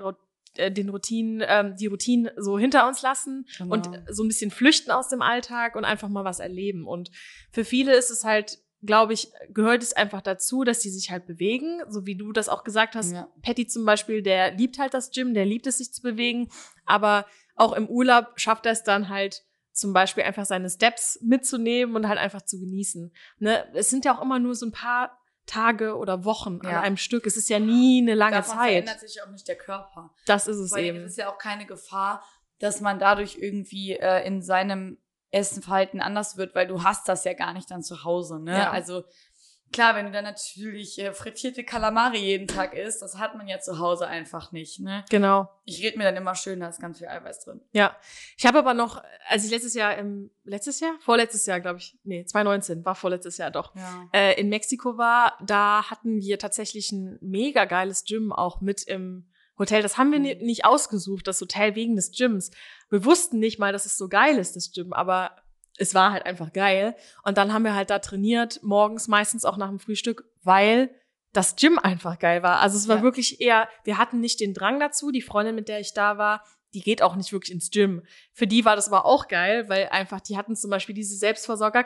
äh, 0.55 0.71
den 0.71 0.89
Routinen, 0.89 1.43
ähm, 1.47 1.75
die 1.77 1.87
Routinen 1.87 2.31
so 2.37 2.57
hinter 2.57 2.87
uns 2.87 3.01
lassen 3.03 3.45
Genau. 3.57 3.73
und 3.75 3.89
so 4.09 4.23
ein 4.23 4.27
bisschen 4.27 4.49
flüchten 4.51 4.91
aus 4.91 5.09
dem 5.09 5.21
Alltag 5.21 5.75
und 5.75 5.85
einfach 5.85 6.09
mal 6.09 6.25
was 6.25 6.39
erleben. 6.39 6.87
Und 6.87 7.11
für 7.51 7.63
viele 7.63 7.95
ist 7.95 8.09
es 8.09 8.23
halt, 8.23 8.57
glaube 8.85 9.13
ich, 9.13 9.31
gehört 9.53 9.81
es 9.81 9.93
einfach 9.93 10.21
dazu, 10.21 10.63
dass 10.63 10.79
die 10.79 10.89
sich 10.89 11.09
halt 11.09 11.25
bewegen, 11.25 11.81
so 11.87 12.05
wie 12.05 12.15
du 12.15 12.33
das 12.33 12.49
auch 12.49 12.63
gesagt 12.63 12.95
hast. 12.95 13.13
Ja. 13.13 13.29
Patty 13.41 13.65
zum 13.67 13.85
Beispiel, 13.85 14.21
der 14.21 14.51
liebt 14.51 14.77
halt 14.77 14.93
das 14.93 15.11
Gym, 15.11 15.33
der 15.33 15.45
liebt 15.45 15.67
es, 15.67 15.77
sich 15.77 15.93
zu 15.93 16.01
bewegen, 16.01 16.49
aber 16.85 17.25
auch 17.55 17.73
im 17.73 17.87
Urlaub 17.87 18.39
schafft 18.39 18.65
er 18.65 18.71
es 18.73 18.83
dann 18.83 19.09
halt, 19.09 19.43
zum 19.71 19.91
Beispiel 19.91 20.23
einfach 20.23 20.45
seine 20.45 20.69
Steps 20.69 21.19
mitzunehmen 21.23 21.95
und 21.95 22.07
halt 22.07 22.19
einfach 22.19 22.43
zu 22.43 22.59
genießen. 22.59 23.11
Ne? 23.39 23.65
Es 23.73 23.89
sind 23.89 24.05
ja 24.05 24.15
auch 24.15 24.21
immer 24.21 24.37
nur 24.37 24.53
so 24.53 24.67
ein 24.67 24.71
paar 24.71 25.19
Tage 25.47 25.97
oder 25.97 26.23
Wochen 26.25 26.59
Ja. 26.63 26.69
an 26.69 26.75
einem 26.83 26.97
Stück. 26.97 27.25
Es 27.25 27.37
ist 27.37 27.49
ja 27.49 27.59
nie 27.59 27.99
eine 28.01 28.13
lange 28.13 28.35
Davon 28.37 28.55
Zeit. 28.57 28.69
verändert 28.69 28.99
sich 28.99 29.21
auch 29.23 29.29
nicht 29.31 29.47
der 29.47 29.57
Körper. 29.57 30.13
Das 30.27 30.47
ist 30.47 30.57
es 30.57 30.71
Weil 30.71 30.85
eben. 30.85 30.97
es 30.99 31.11
ist 31.13 31.17
ja 31.17 31.27
auch 31.29 31.39
keine 31.39 31.65
Gefahr, 31.65 32.23
dass 32.59 32.81
man 32.81 32.99
dadurch 32.99 33.37
irgendwie 33.39 33.93
äh, 33.93 34.25
in 34.27 34.43
seinem 34.43 34.99
Essenverhalten 35.31 35.99
anders 36.01 36.37
wird, 36.37 36.53
weil 36.53 36.67
du 36.67 36.83
hast 36.83 37.09
das 37.09 37.23
ja 37.23 37.33
gar 37.33 37.53
nicht 37.53 37.71
dann 37.71 37.81
zu 37.81 38.03
Hause. 38.03 38.39
Ne? 38.39 38.51
Ja. 38.55 38.69
Also 38.71 39.03
klar, 39.73 39.95
wenn 39.95 40.05
du 40.05 40.11
dann 40.13 40.23
natürlich 40.23 40.97
äh, 40.99 41.11
frittierte 41.11 41.65
Kalamari 41.65 42.19
jeden 42.19 42.47
Tag 42.47 42.73
isst, 42.73 43.01
das 43.01 43.17
hat 43.17 43.35
man 43.35 43.47
ja 43.49 43.59
zu 43.59 43.79
Hause 43.79 44.07
einfach 44.07 44.53
nicht. 44.53 44.79
Ne? 44.79 45.03
Genau. 45.09 45.49
Ich 45.65 45.83
rede 45.83 45.97
mir 45.97 46.05
dann 46.05 46.15
immer 46.15 46.35
schön, 46.35 46.61
da 46.61 46.69
ist 46.69 46.79
ganz 46.79 46.99
viel 46.99 47.07
Eiweiß 47.07 47.43
drin. 47.43 47.59
Ja. 47.73 47.97
Ich 48.37 48.45
habe 48.45 48.59
aber 48.59 48.73
noch, 48.73 49.03
als 49.27 49.43
ich 49.43 49.51
letztes 49.51 49.73
Jahr 49.73 49.97
im, 49.97 50.31
letztes 50.45 50.79
Jahr? 50.79 50.93
Vorletztes 51.01 51.45
Jahr, 51.45 51.59
glaube 51.59 51.79
ich. 51.79 51.97
Nee, 52.03 52.23
2019, 52.23 52.85
war 52.85 52.95
vorletztes 52.95 53.37
Jahr 53.37 53.51
doch. 53.51 53.75
Ja. 53.75 54.07
Äh, 54.13 54.39
in 54.39 54.47
Mexiko 54.47 54.97
war, 54.97 55.37
da 55.45 55.89
hatten 55.89 56.21
wir 56.21 56.39
tatsächlich 56.39 56.91
ein 56.93 57.17
mega 57.21 57.65
geiles 57.65 58.05
Gym 58.05 58.31
auch 58.31 58.61
mit 58.61 58.83
im 58.83 59.27
Hotel. 59.59 59.81
Das 59.83 59.97
haben 59.97 60.11
wir 60.11 60.19
Mhm. 60.19 60.45
nicht 60.45 60.65
ausgesucht, 60.65 61.27
das 61.27 61.39
Hotel 61.41 61.75
wegen 61.75 61.95
des 61.95 62.11
Gyms. 62.11 62.51
Wir 62.89 63.05
wussten 63.05 63.39
nicht 63.39 63.59
mal, 63.59 63.71
dass 63.71 63.85
es 63.85 63.97
so 63.97 64.07
geil 64.07 64.37
ist, 64.37 64.55
das 64.55 64.71
Gym, 64.71 64.93
aber 64.93 65.35
es 65.83 65.93
war 65.93 66.11
halt 66.11 66.25
einfach 66.25 66.51
geil. 66.53 66.95
Und 67.23 67.37
dann 67.37 67.53
haben 67.53 67.63
wir 67.63 67.75
halt 67.75 67.89
da 67.89 67.99
trainiert, 67.99 68.59
morgens 68.63 69.07
meistens 69.07 69.45
auch 69.45 69.57
nach 69.57 69.69
dem 69.69 69.79
Frühstück, 69.79 70.25
weil 70.43 70.89
das 71.33 71.55
Gym 71.55 71.79
einfach 71.79 72.19
geil 72.19 72.43
war. 72.43 72.59
Also 72.59 72.77
es 72.77 72.87
war 72.87 72.97
Ja. 72.97 73.03
wirklich 73.03 73.41
eher, 73.41 73.67
wir 73.83 73.97
hatten 73.97 74.19
nicht 74.19 74.39
den 74.39 74.53
Drang 74.53 74.79
dazu. 74.79 75.11
Die 75.11 75.21
Freundin, 75.21 75.55
mit 75.55 75.67
der 75.67 75.79
ich 75.79 75.93
da 75.93 76.17
war, 76.17 76.43
die 76.75 76.81
geht 76.81 77.01
auch 77.03 77.15
nicht 77.15 77.31
wirklich 77.31 77.51
ins 77.51 77.69
Gym. 77.71 78.03
Für 78.33 78.47
die 78.47 78.65
war 78.65 78.75
das 78.75 78.87
aber 78.87 79.05
auch 79.05 79.27
geil, 79.27 79.69
weil 79.69 79.89
einfach, 79.89 80.21
die 80.21 80.37
hatten 80.37 80.55
zum 80.55 80.69
Beispiel 80.71 80.95
diese 80.95 81.15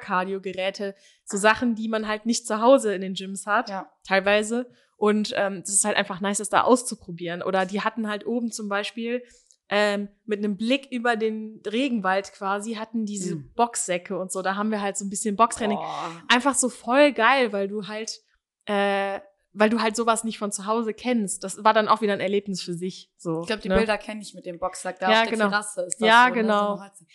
Selbstversorger-Cardio-Geräte, 0.02 0.96
so 1.26 1.38
Sachen, 1.38 1.76
die 1.76 1.88
man 1.88 2.08
halt 2.08 2.26
nicht 2.26 2.48
zu 2.48 2.62
Hause 2.62 2.94
in 2.94 3.02
den 3.02 3.14
Gyms 3.14 3.46
hat, 3.46 3.70
Ja. 3.70 3.92
teilweise. 4.06 4.70
Und 4.96 5.34
ähm, 5.36 5.62
das 5.62 5.70
ist 5.76 5.86
halt 5.86 5.96
einfach 5.98 6.22
nice, 6.22 6.40
das 6.40 6.50
da 6.50 6.62
auszuprobieren. 6.62 7.44
Oder 7.44 7.66
die 7.66 7.82
hatten 7.82 8.08
halt 8.10 8.26
oben 8.26 8.52
zum 8.52 8.68
Beispiel 8.70 9.24
ähm, 9.70 10.08
mit 10.26 10.40
einem 10.40 10.56
Blick 10.58 10.88
über 10.92 11.16
den 11.18 11.62
Regenwald 11.66 12.32
quasi, 12.34 12.76
hatten 12.76 13.06
diese 13.06 13.36
Mhm. 13.36 13.52
Boxsäcke 13.56 14.18
und 14.18 14.32
so. 14.32 14.42
Da 14.42 14.56
haben 14.56 14.72
wir 14.72 14.82
halt 14.82 14.98
so 14.98 15.04
ein 15.06 15.10
bisschen 15.10 15.36
Boxtraining. 15.36 15.78
Boah. 15.78 16.12
Einfach 16.30 16.56
so 16.56 16.70
voll 16.70 17.12
geil, 17.12 17.52
weil 17.52 17.68
du 17.68 17.88
halt, 17.88 18.22
äh, 18.66 19.20
weil 19.54 19.70
du 19.70 19.82
halt 19.82 19.96
sowas 19.96 20.24
nicht 20.24 20.38
von 20.38 20.52
zu 20.52 20.66
Hause 20.68 20.94
kennst. 20.94 21.44
Das 21.44 21.64
war 21.64 21.74
dann 21.74 21.88
auch 21.88 22.02
wieder 22.02 22.14
ein 22.14 22.20
Erlebnis 22.20 22.62
für 22.62 22.74
sich. 22.76 23.12
So, 23.18 23.42
Ich 23.42 23.48
glaube, 23.48 23.62
die 23.62 23.70
ne? 23.70 23.76
Bilder 23.76 23.98
kenne 23.98 24.22
ich 24.22 24.34
mit 24.34 24.46
dem 24.46 24.58
Boxsack 24.60 25.00
da 25.00 25.12
Ja, 25.12 25.18
auf 25.18 25.24
der 25.24 25.32
genau. 25.38 25.50
Terrasse. 25.50 25.82
Ist 25.82 26.00
das 26.02 26.08
Ja, 26.08 26.24
so, 26.30 26.36
ne? 26.36 26.42
genau. 26.42 26.78
So 26.78 27.06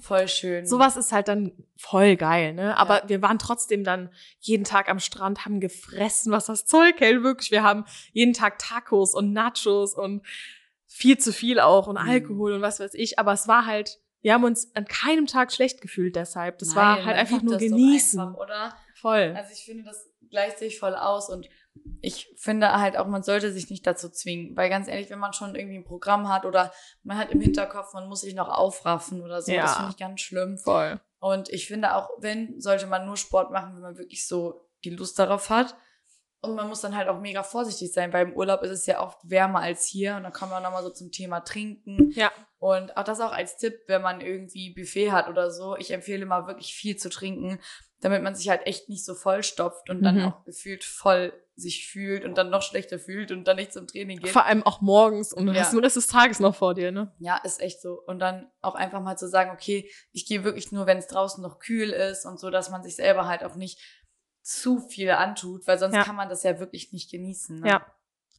Voll 0.00 0.28
schön. 0.28 0.66
Sowas 0.66 0.96
ist 0.96 1.12
halt 1.12 1.28
dann 1.28 1.52
voll 1.78 2.16
geil, 2.16 2.52
ne? 2.52 2.76
Aber 2.76 3.04
Ja. 3.04 3.08
wir 3.08 3.22
waren 3.22 3.38
trotzdem 3.38 3.84
dann 3.84 4.12
jeden 4.40 4.64
Tag 4.64 4.88
am 4.90 4.98
Strand, 4.98 5.44
haben 5.44 5.60
gefressen, 5.60 6.32
was 6.32 6.46
das 6.46 6.66
Zeug 6.66 7.00
hält, 7.00 7.22
wirklich. 7.22 7.50
Wir 7.52 7.62
haben 7.62 7.84
jeden 8.12 8.32
Tag 8.34 8.58
Tacos 8.58 9.14
und 9.14 9.32
Nachos 9.32 9.94
und 9.94 10.22
viel 10.94 11.18
zu 11.18 11.32
viel 11.32 11.58
auch 11.58 11.88
und 11.88 12.00
Mhm. 12.00 12.08
Alkohol 12.08 12.52
und 12.54 12.62
was 12.62 12.78
weiß 12.80 12.94
ich. 12.94 13.18
Aber 13.18 13.32
es 13.32 13.48
war 13.48 13.66
halt, 13.66 13.98
wir 14.22 14.32
haben 14.32 14.44
uns 14.44 14.74
an 14.76 14.84
keinem 14.86 15.26
Tag 15.26 15.52
schlecht 15.52 15.80
gefühlt 15.80 16.14
deshalb. 16.16 16.58
Das 16.58 16.68
Nein, 16.68 16.76
war 16.76 17.04
halt 17.04 17.16
einfach 17.16 17.42
nur 17.42 17.58
genießen. 17.58 18.20
Einfach, 18.20 18.38
oder? 18.40 18.76
Voll. 18.94 19.34
Also 19.36 19.52
ich 19.52 19.64
finde, 19.64 19.82
das 19.84 20.08
gleicht 20.30 20.58
sich 20.58 20.78
voll 20.78 20.94
aus 20.94 21.28
und 21.28 21.48
ich 22.00 22.32
finde 22.36 22.70
halt 22.80 22.96
auch, 22.96 23.08
man 23.08 23.24
sollte 23.24 23.52
sich 23.52 23.68
nicht 23.70 23.84
dazu 23.86 24.08
zwingen, 24.08 24.56
weil 24.56 24.70
ganz 24.70 24.86
ehrlich, 24.86 25.10
wenn 25.10 25.18
man 25.18 25.32
schon 25.32 25.56
irgendwie 25.56 25.78
ein 25.78 25.84
Programm 25.84 26.28
hat 26.28 26.44
oder 26.44 26.72
man 27.02 27.18
hat 27.18 27.32
im 27.32 27.40
Hinterkopf, 27.40 27.92
man 27.92 28.08
muss 28.08 28.20
sich 28.20 28.34
noch 28.34 28.48
aufraffen 28.48 29.20
oder 29.22 29.42
so, 29.42 29.50
Ja. 29.52 29.62
das 29.62 29.74
finde 29.76 29.90
ich 29.90 29.96
ganz 29.96 30.20
schlimm. 30.20 30.58
Voll. 30.58 31.00
Und 31.18 31.48
ich 31.48 31.66
finde 31.66 31.96
auch, 31.96 32.08
wenn, 32.18 32.60
sollte 32.60 32.86
man 32.86 33.04
nur 33.06 33.16
Sport 33.16 33.50
machen, 33.50 33.74
wenn 33.74 33.82
man 33.82 33.98
wirklich 33.98 34.26
so 34.28 34.68
die 34.84 34.90
Lust 34.90 35.18
darauf 35.18 35.50
hat. 35.50 35.74
Und 36.44 36.54
man 36.54 36.68
muss 36.68 36.80
dann 36.80 36.96
halt 36.96 37.08
auch 37.08 37.20
mega 37.20 37.42
vorsichtig 37.42 37.92
sein, 37.92 38.12
weil 38.12 38.26
im 38.28 38.34
Urlaub 38.34 38.62
ist 38.62 38.70
es 38.70 38.86
ja 38.86 39.00
oft 39.02 39.18
wärmer 39.22 39.60
als 39.60 39.86
hier. 39.86 40.16
Und 40.16 40.22
dann 40.24 40.32
kommen 40.32 40.52
wir 40.52 40.60
nochmal 40.60 40.82
so 40.82 40.90
zum 40.90 41.10
Thema 41.10 41.40
Trinken. 41.40 42.10
Ja. 42.12 42.30
Und 42.58 42.96
auch 42.96 43.04
das 43.04 43.20
auch 43.20 43.32
als 43.32 43.56
Tipp, 43.56 43.74
wenn 43.88 44.02
man 44.02 44.20
irgendwie 44.20 44.72
Buffet 44.74 45.12
hat 45.12 45.28
oder 45.28 45.50
so. 45.50 45.76
Ich 45.76 45.90
empfehle 45.90 46.24
mal 46.26 46.46
wirklich 46.46 46.74
viel 46.74 46.96
zu 46.96 47.10
trinken, 47.10 47.58
damit 48.00 48.22
man 48.22 48.34
sich 48.34 48.48
halt 48.48 48.66
echt 48.66 48.88
nicht 48.88 49.04
so 49.04 49.14
vollstopft 49.14 49.88
und 49.90 50.02
dann 50.02 50.16
Mhm. 50.18 50.24
auch 50.26 50.44
gefühlt 50.44 50.84
voll 50.84 51.32
sich 51.56 51.86
fühlt 51.88 52.24
und 52.24 52.36
dann 52.36 52.50
noch 52.50 52.62
schlechter 52.62 52.98
fühlt 52.98 53.30
und 53.30 53.44
dann 53.46 53.56
nicht 53.56 53.72
zum 53.72 53.86
Training 53.86 54.18
geht. 54.18 54.30
Vor 54.30 54.44
allem 54.44 54.64
auch 54.64 54.80
morgens 54.80 55.32
und 55.32 55.46
dann 55.46 55.54
Ja. 55.54 55.62
hast 55.62 55.72
du 55.72 55.76
den 55.78 55.84
Rest 55.84 55.94
des 55.96 56.08
Tages 56.08 56.40
noch 56.40 56.54
vor 56.56 56.74
dir, 56.74 56.90
ne? 56.90 57.14
Ja, 57.20 57.36
ist 57.44 57.60
echt 57.60 57.80
so. 57.80 58.02
Und 58.06 58.18
dann 58.18 58.50
auch 58.60 58.74
einfach 58.74 59.00
mal 59.00 59.16
zu 59.16 59.28
sagen, 59.28 59.50
okay, 59.52 59.88
ich 60.10 60.26
gehe 60.26 60.42
wirklich 60.42 60.72
nur, 60.72 60.86
wenn 60.86 60.98
es 60.98 61.06
draußen 61.06 61.40
noch 61.42 61.60
kühl 61.60 61.90
ist 61.90 62.26
und 62.26 62.40
so, 62.40 62.50
dass 62.50 62.70
man 62.70 62.82
sich 62.82 62.96
selber 62.96 63.28
halt 63.28 63.44
auch 63.44 63.54
nicht 63.54 63.78
zu 64.44 64.78
viel 64.78 65.10
antut, 65.10 65.66
weil 65.66 65.78
sonst 65.78 65.94
Ja. 65.94 66.04
kann 66.04 66.16
man 66.16 66.28
das 66.28 66.42
ja 66.42 66.60
wirklich 66.60 66.92
nicht 66.92 67.10
genießen. 67.10 67.60
Ne? 67.60 67.68
Ja. 67.68 67.86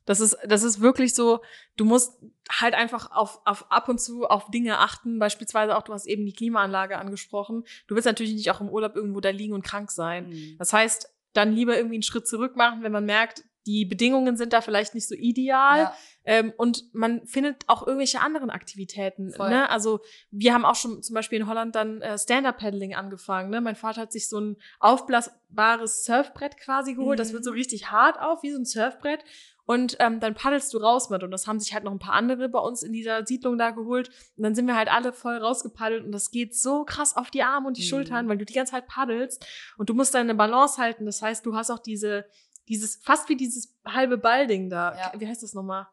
Das 0.06 0.20
ist, 0.20 0.38
das 0.46 0.62
ist 0.62 0.80
wirklich 0.82 1.16
so, 1.16 1.42
du 1.78 1.86
musst 1.86 2.20
halt 2.50 2.76
einfach 2.76 3.10
auf, 3.12 3.42
auf 3.44 3.72
ab 3.72 3.90
und 3.90 4.00
zu 4.00 4.26
auf 4.28 4.52
Dinge 4.52 4.78
achten. 4.78 5.18
Beispielsweise 5.18 5.76
auch, 5.76 5.82
du 5.82 5.94
hast 5.94 6.06
eben 6.06 6.26
die 6.28 6.34
Klimaanlage 6.34 7.00
angesprochen. 7.00 7.64
Du 7.88 7.96
willst 7.96 8.06
natürlich 8.06 8.34
nicht 8.34 8.52
auch 8.52 8.62
im 8.62 8.70
Urlaub 8.70 8.96
irgendwo 8.96 9.20
da 9.20 9.30
liegen 9.30 9.54
und 9.56 9.64
krank 9.64 9.90
sein. 9.90 10.30
Mhm. 10.30 10.56
Das 10.60 10.74
heißt, 10.74 11.12
dann 11.34 11.54
lieber 11.54 11.76
irgendwie 11.76 11.96
einen 11.96 12.04
Schritt 12.04 12.28
zurück 12.28 12.56
machen, 12.56 12.84
wenn 12.84 12.92
man 12.92 13.06
merkt, 13.06 13.44
die 13.66 13.86
Bedingungen 13.86 14.38
sind 14.38 14.54
da 14.54 14.62
vielleicht 14.62 14.94
nicht 14.94 15.08
so 15.08 15.16
ideal. 15.16 15.78
Ja. 15.80 15.94
Ähm, 16.24 16.54
und 16.58 16.84
man 16.94 17.26
findet 17.28 17.64
auch 17.68 17.86
irgendwelche 17.86 18.22
anderen 18.22 18.50
Aktivitäten. 18.50 19.32
Voll. 19.34 19.50
Ne? 19.50 19.70
Also 19.70 20.02
wir 20.32 20.54
haben 20.54 20.66
auch 20.66 20.76
schon 20.76 21.02
zum 21.04 21.14
Beispiel 21.14 21.40
in 21.40 21.48
Holland 21.48 21.76
dann 21.76 22.02
äh, 22.02 22.18
Stand-Up-Paddling 22.18 22.96
angefangen. 22.96 23.50
Ne? 23.50 23.62
Mein 23.62 23.76
Vater 23.76 24.02
hat 24.02 24.12
sich 24.12 24.28
so 24.30 24.40
ein 24.40 24.58
aufblasbares 24.80 26.04
Surfbrett 26.06 26.58
quasi 26.58 26.94
geholt. 26.96 27.20
Das 27.20 27.30
Mhm. 27.30 27.34
wird 27.34 27.44
so 27.46 27.52
richtig 27.52 27.92
hart 27.92 28.20
auf, 28.20 28.44
wie 28.44 28.52
so 28.52 28.58
ein 28.60 28.66
Surfbrett. 28.66 29.24
Und 29.68 29.98
ähm, 30.00 30.20
dann 30.20 30.36
paddelst 30.36 30.72
du 30.76 30.78
raus 30.78 31.10
mit. 31.10 31.24
Und 31.24 31.32
das 31.32 31.48
haben 31.48 31.60
sich 31.60 31.74
halt 31.74 31.84
noch 31.84 31.92
ein 31.92 31.98
paar 32.00 32.14
andere 32.14 32.50
bei 32.50 32.60
uns 32.60 32.84
in 32.84 32.94
dieser 32.94 33.26
Siedlung 33.26 33.58
da 33.58 33.72
geholt. 33.72 34.10
Und 34.38 34.44
dann 34.44 34.54
sind 34.54 34.68
wir 34.68 34.76
halt 34.76 34.92
alle 34.94 35.12
voll 35.12 35.38
rausgepaddelt. 35.38 36.06
Und 36.06 36.12
das 36.12 36.30
geht 36.30 36.56
so 36.56 36.84
krass 36.86 37.18
auf 37.18 37.32
die 37.32 37.42
Arme 37.42 37.68
und 37.68 37.78
die 37.78 37.82
Mhm. 37.84 37.88
Schultern, 37.88 38.30
weil 38.30 38.38
du 38.38 38.46
die 38.46 38.54
ganze 38.54 38.74
Zeit 38.74 38.88
paddelst. 38.88 39.44
Und 39.78 39.90
du 39.90 39.96
musst 39.96 40.14
deine 40.14 40.36
Balance 40.36 40.80
halten. 40.80 41.06
Das 41.08 41.22
heißt, 41.24 41.44
du 41.48 41.56
hast 41.56 41.72
auch 41.72 41.80
diese, 41.80 42.26
dieses, 42.68 42.96
fast 42.98 43.30
wie 43.30 43.36
dieses 43.36 43.74
halbe 43.86 44.18
Ballding 44.18 44.70
da. 44.70 44.96
Ja. 44.98 45.20
Wie 45.20 45.28
heißt 45.28 45.44
das 45.44 45.54
nochmal? 45.54 45.88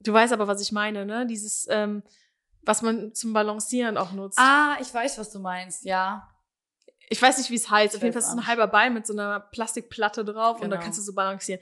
Du 0.00 0.12
weißt 0.12 0.32
aber, 0.32 0.46
was 0.46 0.60
ich 0.60 0.72
meine, 0.72 1.06
ne? 1.06 1.26
Dieses, 1.26 1.66
ähm, 1.70 2.02
was 2.62 2.82
man 2.82 3.14
zum 3.14 3.32
Balancieren 3.32 3.96
auch 3.96 4.12
nutzt. 4.12 4.38
Ah, 4.38 4.76
ich 4.80 4.92
weiß, 4.92 5.18
was 5.18 5.30
du 5.30 5.38
meinst, 5.38 5.84
ja. 5.84 6.28
Ich 7.10 7.20
weiß 7.20 7.38
nicht, 7.38 7.50
wie 7.50 7.56
es 7.56 7.70
heißt. 7.70 7.94
Ich 7.94 7.98
Auf 7.98 8.02
jeden 8.02 8.12
Fall 8.14 8.22
ist 8.22 8.28
es 8.28 8.34
ein 8.34 8.46
halber 8.46 8.66
Ball 8.66 8.90
mit 8.90 9.06
so 9.06 9.12
einer 9.12 9.40
Plastikplatte 9.40 10.24
drauf 10.24 10.60
und 10.60 10.70
da 10.70 10.76
Genau. 10.76 10.82
kannst 10.82 10.98
du 10.98 11.02
so 11.02 11.14
balancieren. 11.14 11.60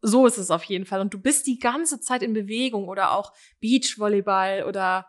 So 0.00 0.26
ist 0.26 0.38
es 0.38 0.50
auf 0.50 0.64
jeden 0.64 0.86
Fall. 0.86 1.00
Und 1.00 1.14
du 1.14 1.20
bist 1.20 1.46
die 1.46 1.58
ganze 1.58 2.00
Zeit 2.00 2.22
in 2.22 2.32
Bewegung 2.32 2.88
oder 2.88 3.12
auch 3.12 3.32
Beachvolleyball 3.60 4.64
oder 4.64 5.06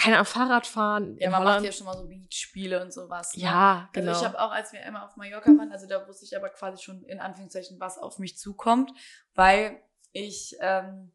keine 0.00 0.16
Ahnung, 0.16 0.26
Fahrradfahren. 0.26 1.16
Ja, 1.18 1.30
man 1.30 1.40
Holland. 1.40 1.56
macht 1.58 1.66
ja 1.66 1.72
schon 1.72 1.86
mal 1.86 1.96
so 1.96 2.06
Beachspiele 2.06 2.82
und 2.82 2.92
sowas. 2.92 3.36
Ne? 3.36 3.42
ja, 3.44 3.88
genau. 3.92 4.08
Also 4.12 4.22
ich 4.22 4.26
habe 4.28 4.40
auch, 4.40 4.50
als 4.52 4.72
wir 4.72 4.80
einmal 4.84 5.04
auf 5.04 5.16
Mallorca 5.16 5.50
waren, 5.50 5.70
also 5.72 5.86
da 5.86 6.06
wusste 6.08 6.24
ich 6.24 6.36
aber 6.36 6.48
quasi 6.50 6.82
schon 6.82 7.02
in 7.04 7.20
Anführungszeichen, 7.20 7.78
was 7.80 7.98
auf 7.98 8.18
mich 8.18 8.36
zukommt, 8.38 8.92
weil 9.34 9.80
ich 10.12 10.56
ähm, 10.60 11.12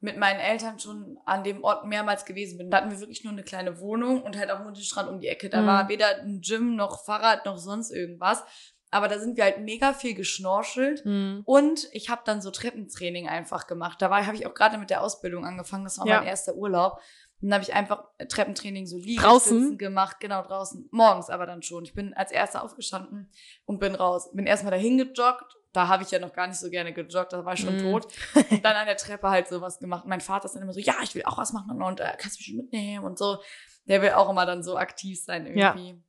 mit 0.00 0.16
meinen 0.16 0.38
Eltern 0.38 0.78
schon 0.78 1.18
an 1.24 1.42
dem 1.42 1.64
Ort 1.64 1.84
mehrmals 1.86 2.24
gewesen 2.24 2.58
bin. 2.58 2.70
Da 2.70 2.78
hatten 2.78 2.90
wir 2.90 3.00
wirklich 3.00 3.24
nur 3.24 3.32
eine 3.32 3.42
kleine 3.42 3.80
Wohnung 3.80 4.22
und 4.22 4.36
halt 4.36 4.50
auch 4.50 4.60
nur 4.60 4.72
den 4.72 4.82
Strand 4.84 5.08
um 5.08 5.18
die 5.20 5.26
Ecke. 5.28 5.48
Da 5.48 5.62
Mhm. 5.62 5.66
war 5.66 5.88
weder 5.88 6.18
ein 6.20 6.40
Gym 6.40 6.76
noch 6.76 7.04
Fahrrad 7.04 7.46
noch 7.46 7.58
sonst 7.58 7.90
irgendwas. 7.90 8.44
Aber 8.90 9.08
da 9.08 9.18
sind 9.18 9.36
wir 9.36 9.44
halt 9.44 9.58
mega 9.60 9.92
viel 9.92 10.14
geschnorchelt. 10.14 11.04
Hm. 11.04 11.42
Und 11.44 11.88
ich 11.92 12.08
habe 12.08 12.22
dann 12.24 12.40
so 12.40 12.50
Treppentraining 12.50 13.28
einfach 13.28 13.66
gemacht. 13.66 14.00
Da 14.00 14.08
habe 14.24 14.34
ich 14.36 14.46
auch 14.46 14.54
gerade 14.54 14.78
mit 14.78 14.88
der 14.88 15.02
Ausbildung 15.02 15.44
angefangen. 15.44 15.84
Das 15.84 15.98
war 15.98 16.06
Ja. 16.06 16.18
mein 16.20 16.26
erster 16.28 16.54
Urlaub. 16.54 16.98
Dann 17.40 17.54
habe 17.54 17.62
ich 17.62 17.72
einfach 17.72 18.04
Treppentraining 18.28 18.86
so 18.86 18.98
liegen 18.98 19.22
Draußen? 19.22 19.78
gemacht, 19.78 20.18
genau 20.20 20.42
draußen. 20.42 20.88
Morgens 20.90 21.30
aber 21.30 21.46
dann 21.46 21.62
schon. 21.62 21.84
Ich 21.84 21.94
bin 21.94 22.12
als 22.14 22.32
erster 22.32 22.64
aufgestanden 22.64 23.30
und 23.64 23.78
bin 23.78 23.94
raus. 23.94 24.30
Bin 24.32 24.46
erstmal 24.46 24.72
dahin 24.72 24.98
gejoggt. 24.98 25.54
Da 25.72 25.86
habe 25.86 26.02
ich 26.02 26.10
ja 26.10 26.18
noch 26.18 26.32
gar 26.32 26.46
nicht 26.48 26.58
so 26.58 26.70
gerne 26.70 26.92
gejoggt, 26.92 27.32
da 27.32 27.44
war 27.44 27.52
ich 27.52 27.60
schon 27.60 27.76
Mm. 27.76 27.92
tot. 27.92 28.08
Und 28.50 28.64
dann 28.64 28.74
an 28.74 28.86
der 28.86 28.96
Treppe 28.96 29.28
halt 29.28 29.46
sowas 29.48 29.78
gemacht. 29.78 30.06
Mein 30.06 30.20
Vater 30.22 30.46
ist 30.46 30.54
dann 30.54 30.62
immer 30.62 30.72
so, 30.72 30.80
ja, 30.80 30.94
ich 31.02 31.14
will 31.14 31.22
auch 31.24 31.36
was 31.38 31.52
machen 31.52 31.80
und 31.82 32.00
äh, 32.00 32.14
kannst 32.18 32.36
du 32.36 32.40
mich 32.40 32.46
schon 32.46 32.56
mitnehmen 32.56 33.04
und 33.04 33.18
so. 33.18 33.38
Der 33.84 34.02
will 34.02 34.10
auch 34.12 34.28
immer 34.30 34.46
dann 34.46 34.62
so 34.62 34.76
aktiv 34.76 35.22
sein 35.22 35.46
Ja. 35.56 35.74
irgendwie. 35.76 36.02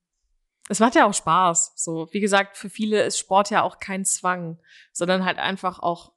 Es 0.69 0.79
macht 0.79 0.95
ja 0.95 1.05
auch 1.05 1.13
Spaß. 1.13 1.73
So, 1.75 2.07
wie 2.11 2.19
gesagt, 2.21 2.55
für 2.57 2.69
viele 2.69 3.01
ist 3.03 3.19
Sport 3.19 3.49
ja 3.49 3.61
auch 3.63 3.79
kein 3.79 4.05
Zwang, 4.05 4.59
sondern 4.93 5.25
halt 5.25 5.39
einfach 5.39 5.79
auch 5.79 6.13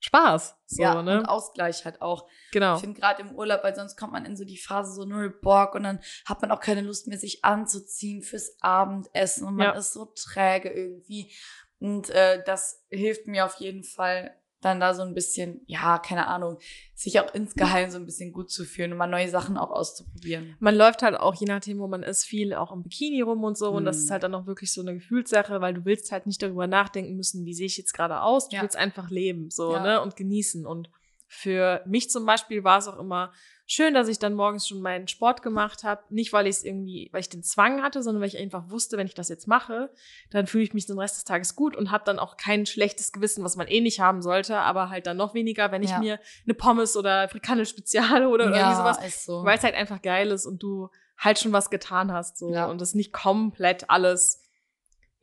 Spaß. 0.00 0.56
So, 0.66 0.82
ja, 0.82 1.02
ne? 1.02 1.20
und 1.20 1.26
Ausgleich 1.26 1.84
halt 1.84 2.00
auch. 2.00 2.26
Genau. 2.52 2.74
Ich 2.74 2.80
finde 2.80 2.98
gerade 3.00 3.22
im 3.22 3.32
Urlaub, 3.34 3.62
weil 3.62 3.74
sonst 3.74 3.96
kommt 3.96 4.12
man 4.12 4.24
in 4.24 4.36
so 4.36 4.44
die 4.44 4.58
Phase 4.58 4.92
so 4.92 5.04
null 5.04 5.30
Bock 5.30 5.74
und 5.74 5.82
dann 5.82 6.00
hat 6.26 6.40
man 6.42 6.50
auch 6.50 6.60
keine 6.60 6.80
Lust 6.80 7.06
mehr, 7.06 7.18
sich 7.18 7.44
anzuziehen 7.44 8.22
fürs 8.22 8.56
Abendessen 8.60 9.46
und 9.46 9.56
man 9.56 9.66
Ja. 9.66 9.72
ist 9.72 9.92
so 9.92 10.06
träge 10.06 10.70
irgendwie. 10.70 11.32
Und 11.78 12.10
äh, 12.10 12.42
das 12.44 12.84
hilft 12.90 13.26
mir 13.26 13.44
auf 13.46 13.56
jeden 13.56 13.84
Fall 13.84 14.34
dann 14.60 14.78
da 14.80 14.94
so 14.94 15.02
ein 15.02 15.14
bisschen, 15.14 15.62
ja, 15.66 15.98
keine 15.98 16.26
Ahnung, 16.26 16.58
sich 16.94 17.18
auch 17.20 17.32
insgeheim 17.34 17.90
so 17.90 17.98
ein 17.98 18.04
bisschen 18.04 18.32
gut 18.32 18.50
zu 18.50 18.64
fühlen 18.64 18.92
und 18.92 18.98
mal 18.98 19.06
neue 19.06 19.28
Sachen 19.30 19.56
auch 19.56 19.70
auszuprobieren. 19.70 20.56
Man 20.60 20.74
läuft 20.74 21.02
halt 21.02 21.16
auch, 21.18 21.34
je 21.34 21.46
nachdem, 21.46 21.78
wo 21.78 21.86
man 21.86 22.02
ist, 22.02 22.24
viel 22.24 22.52
auch 22.54 22.70
im 22.72 22.82
Bikini 22.82 23.22
rum 23.22 23.42
und 23.42 23.56
so. 23.56 23.70
Und 23.70 23.84
das 23.86 23.96
Mhm. 23.96 24.02
ist 24.02 24.10
halt 24.10 24.22
dann 24.22 24.34
auch 24.34 24.46
wirklich 24.46 24.72
so 24.72 24.82
eine 24.82 24.94
Gefühlssache, 24.94 25.60
weil 25.60 25.72
du 25.74 25.84
willst 25.84 26.12
halt 26.12 26.26
nicht 26.26 26.42
darüber 26.42 26.66
nachdenken 26.66 27.16
müssen, 27.16 27.44
wie 27.46 27.54
sehe 27.54 27.66
ich 27.66 27.78
jetzt 27.78 27.94
gerade 27.94 28.20
aus. 28.20 28.48
Du 28.48 28.56
Ja. 28.56 28.62
willst 28.62 28.76
einfach 28.76 29.08
leben, 29.10 29.48
so, 29.50 29.72
Ja. 29.72 29.82
ne, 29.82 30.00
und 30.02 30.16
genießen. 30.16 30.66
Und 30.66 30.90
für 31.26 31.82
mich 31.86 32.10
zum 32.10 32.26
Beispiel 32.26 32.62
war 32.64 32.78
es 32.78 32.88
auch 32.88 32.98
immer 32.98 33.32
schön, 33.72 33.94
dass 33.94 34.08
ich 34.08 34.18
dann 34.18 34.34
morgens 34.34 34.66
schon 34.66 34.80
meinen 34.80 35.06
Sport 35.06 35.42
gemacht 35.42 35.84
habe. 35.84 36.02
Nicht, 36.10 36.32
weil 36.32 36.48
ich 36.48 36.56
es 36.56 36.64
irgendwie, 36.64 37.08
weil 37.12 37.20
ich 37.20 37.28
den 37.28 37.44
Zwang 37.44 37.82
hatte, 37.82 38.02
sondern 38.02 38.20
weil 38.20 38.26
ich 38.28 38.36
einfach 38.36 38.68
wusste, 38.68 38.96
wenn 38.96 39.06
ich 39.06 39.14
das 39.14 39.28
jetzt 39.28 39.46
mache, 39.46 39.90
dann 40.30 40.48
fühle 40.48 40.64
ich 40.64 40.74
mich 40.74 40.86
den 40.86 40.98
Rest 40.98 41.16
des 41.18 41.24
Tages 41.24 41.54
gut 41.54 41.76
und 41.76 41.92
habe 41.92 42.02
dann 42.04 42.18
auch 42.18 42.36
kein 42.36 42.66
schlechtes 42.66 43.12
Gewissen, 43.12 43.44
was 43.44 43.54
man 43.54 43.68
eh 43.68 43.80
nicht 43.80 44.00
haben 44.00 44.22
sollte, 44.22 44.56
aber 44.58 44.90
halt 44.90 45.06
dann 45.06 45.16
noch 45.16 45.34
weniger, 45.34 45.70
wenn 45.70 45.84
ich 45.84 45.90
Ja. 45.90 46.00
mir 46.00 46.18
eine 46.44 46.54
Pommes 46.54 46.96
oder 46.96 47.28
Frikandel 47.28 47.64
Speziale 47.64 48.28
oder 48.28 48.46
irgendwie 48.46 48.74
sowas 48.74 48.98
ist 49.04 49.24
so. 49.24 49.44
weil 49.44 49.56
es 49.56 49.62
halt 49.62 49.76
einfach 49.76 50.02
geil 50.02 50.32
ist 50.32 50.46
und 50.46 50.62
du 50.62 50.88
halt 51.16 51.38
schon 51.38 51.52
was 51.52 51.70
getan 51.70 52.10
hast 52.12 52.38
so 52.38 52.52
Ja. 52.52 52.66
und 52.66 52.82
es 52.82 52.94
nicht 52.96 53.12
komplett 53.12 53.88
alles 53.88 54.42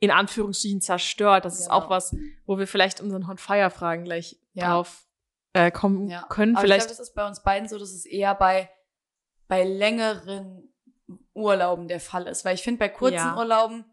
in 0.00 0.10
Anführungsstrichen 0.10 0.80
zerstört. 0.80 1.44
Das 1.44 1.58
ist 1.58 1.66
Genau. 1.66 1.76
auch 1.80 1.90
was, 1.90 2.14
wo 2.46 2.56
wir 2.56 2.66
vielleicht 2.68 3.00
unseren 3.00 3.26
Hot 3.28 3.40
Fire 3.40 3.68
Fragen 3.68 4.04
gleich 4.04 4.38
Ja. 4.54 4.68
drauf 4.70 5.04
äh, 5.52 5.70
kommen 5.70 6.08
Ja. 6.08 6.22
können. 6.28 6.54
Aber 6.56 6.62
Vielleicht 6.64 6.82
ich 6.82 6.86
glaube, 6.88 6.98
das 6.98 7.08
ist 7.08 7.14
bei 7.14 7.26
uns 7.26 7.42
beiden 7.42 7.68
so, 7.68 7.78
dass 7.78 7.90
es 7.90 8.04
eher 8.06 8.34
bei, 8.34 8.70
bei 9.48 9.64
längeren 9.64 10.72
Urlauben 11.34 11.88
der 11.88 12.00
Fall 12.00 12.26
ist. 12.26 12.44
Weil 12.44 12.54
ich 12.54 12.62
finde, 12.62 12.78
bei 12.78 12.88
kurzen 12.88 13.14
Ja. 13.16 13.36
Urlauben, 13.36 13.84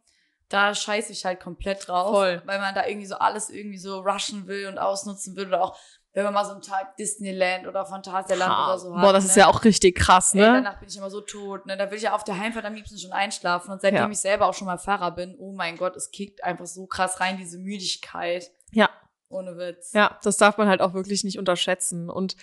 da 0.49 0.75
scheiße 0.75 1.11
ich 1.11 1.25
halt 1.25 1.39
komplett 1.39 1.87
drauf. 1.87 2.11
Voll. 2.11 2.41
Weil 2.45 2.59
man 2.59 2.75
da 2.75 2.85
irgendwie 2.85 3.07
so 3.07 3.15
alles 3.15 3.49
irgendwie 3.49 3.77
so 3.77 3.99
rushen 4.01 4.47
will 4.47 4.67
und 4.67 4.77
ausnutzen 4.77 5.35
will. 5.35 5.47
Oder 5.47 5.63
auch, 5.63 5.77
wenn 6.13 6.23
man 6.23 6.33
mal 6.33 6.45
so 6.45 6.51
einen 6.51 6.61
Tag 6.61 6.95
Disneyland 6.97 7.67
oder 7.67 7.85
Phantasialand 7.85 8.51
oder 8.67 8.77
so 8.79 8.95
hat. 8.95 9.01
Boah, 9.01 9.13
das 9.13 9.25
ist 9.25 9.35
ne? 9.35 9.41
ja 9.41 9.47
auch 9.47 9.63
richtig 9.63 9.95
krass, 9.95 10.33
Ey, 10.33 10.41
ne? 10.41 10.45
danach 10.47 10.79
bin 10.79 10.87
ich 10.87 10.95
immer 10.97 11.09
so 11.09 11.21
tot. 11.21 11.65
Ne? 11.65 11.75
Da 11.77 11.89
will 11.89 11.97
ich 11.97 12.03
ja 12.03 12.13
auf 12.15 12.23
der 12.23 12.37
Heimfahrt 12.37 12.63
am 12.65 12.73
liebsten 12.73 12.97
schon 12.97 13.11
einschlafen. 13.11 13.71
Und 13.71 13.81
seitdem 13.81 13.97
Ja. 14.03 14.09
ich 14.09 14.19
selber 14.19 14.45
auch 14.47 14.53
schon 14.53 14.67
mal 14.67 14.77
Fahrer 14.77 15.11
bin, 15.11 15.35
oh 15.39 15.51
mein 15.53 15.77
Gott, 15.77 15.95
es 15.95 16.11
kickt 16.11 16.43
einfach 16.43 16.65
so 16.67 16.85
krass 16.85 17.19
rein, 17.19 17.37
diese 17.37 17.57
Müdigkeit. 17.57 18.51
Ja. 18.71 18.89
Ohne 19.35 19.57
Witz. 19.57 19.93
Ja, 19.93 20.19
das 20.23 20.37
darf 20.37 20.57
man 20.57 20.67
halt 20.67 20.81
auch 20.81 20.93
wirklich 20.93 21.23
nicht 21.23 21.37
unterschätzen. 21.39 22.09
Und 22.09 22.35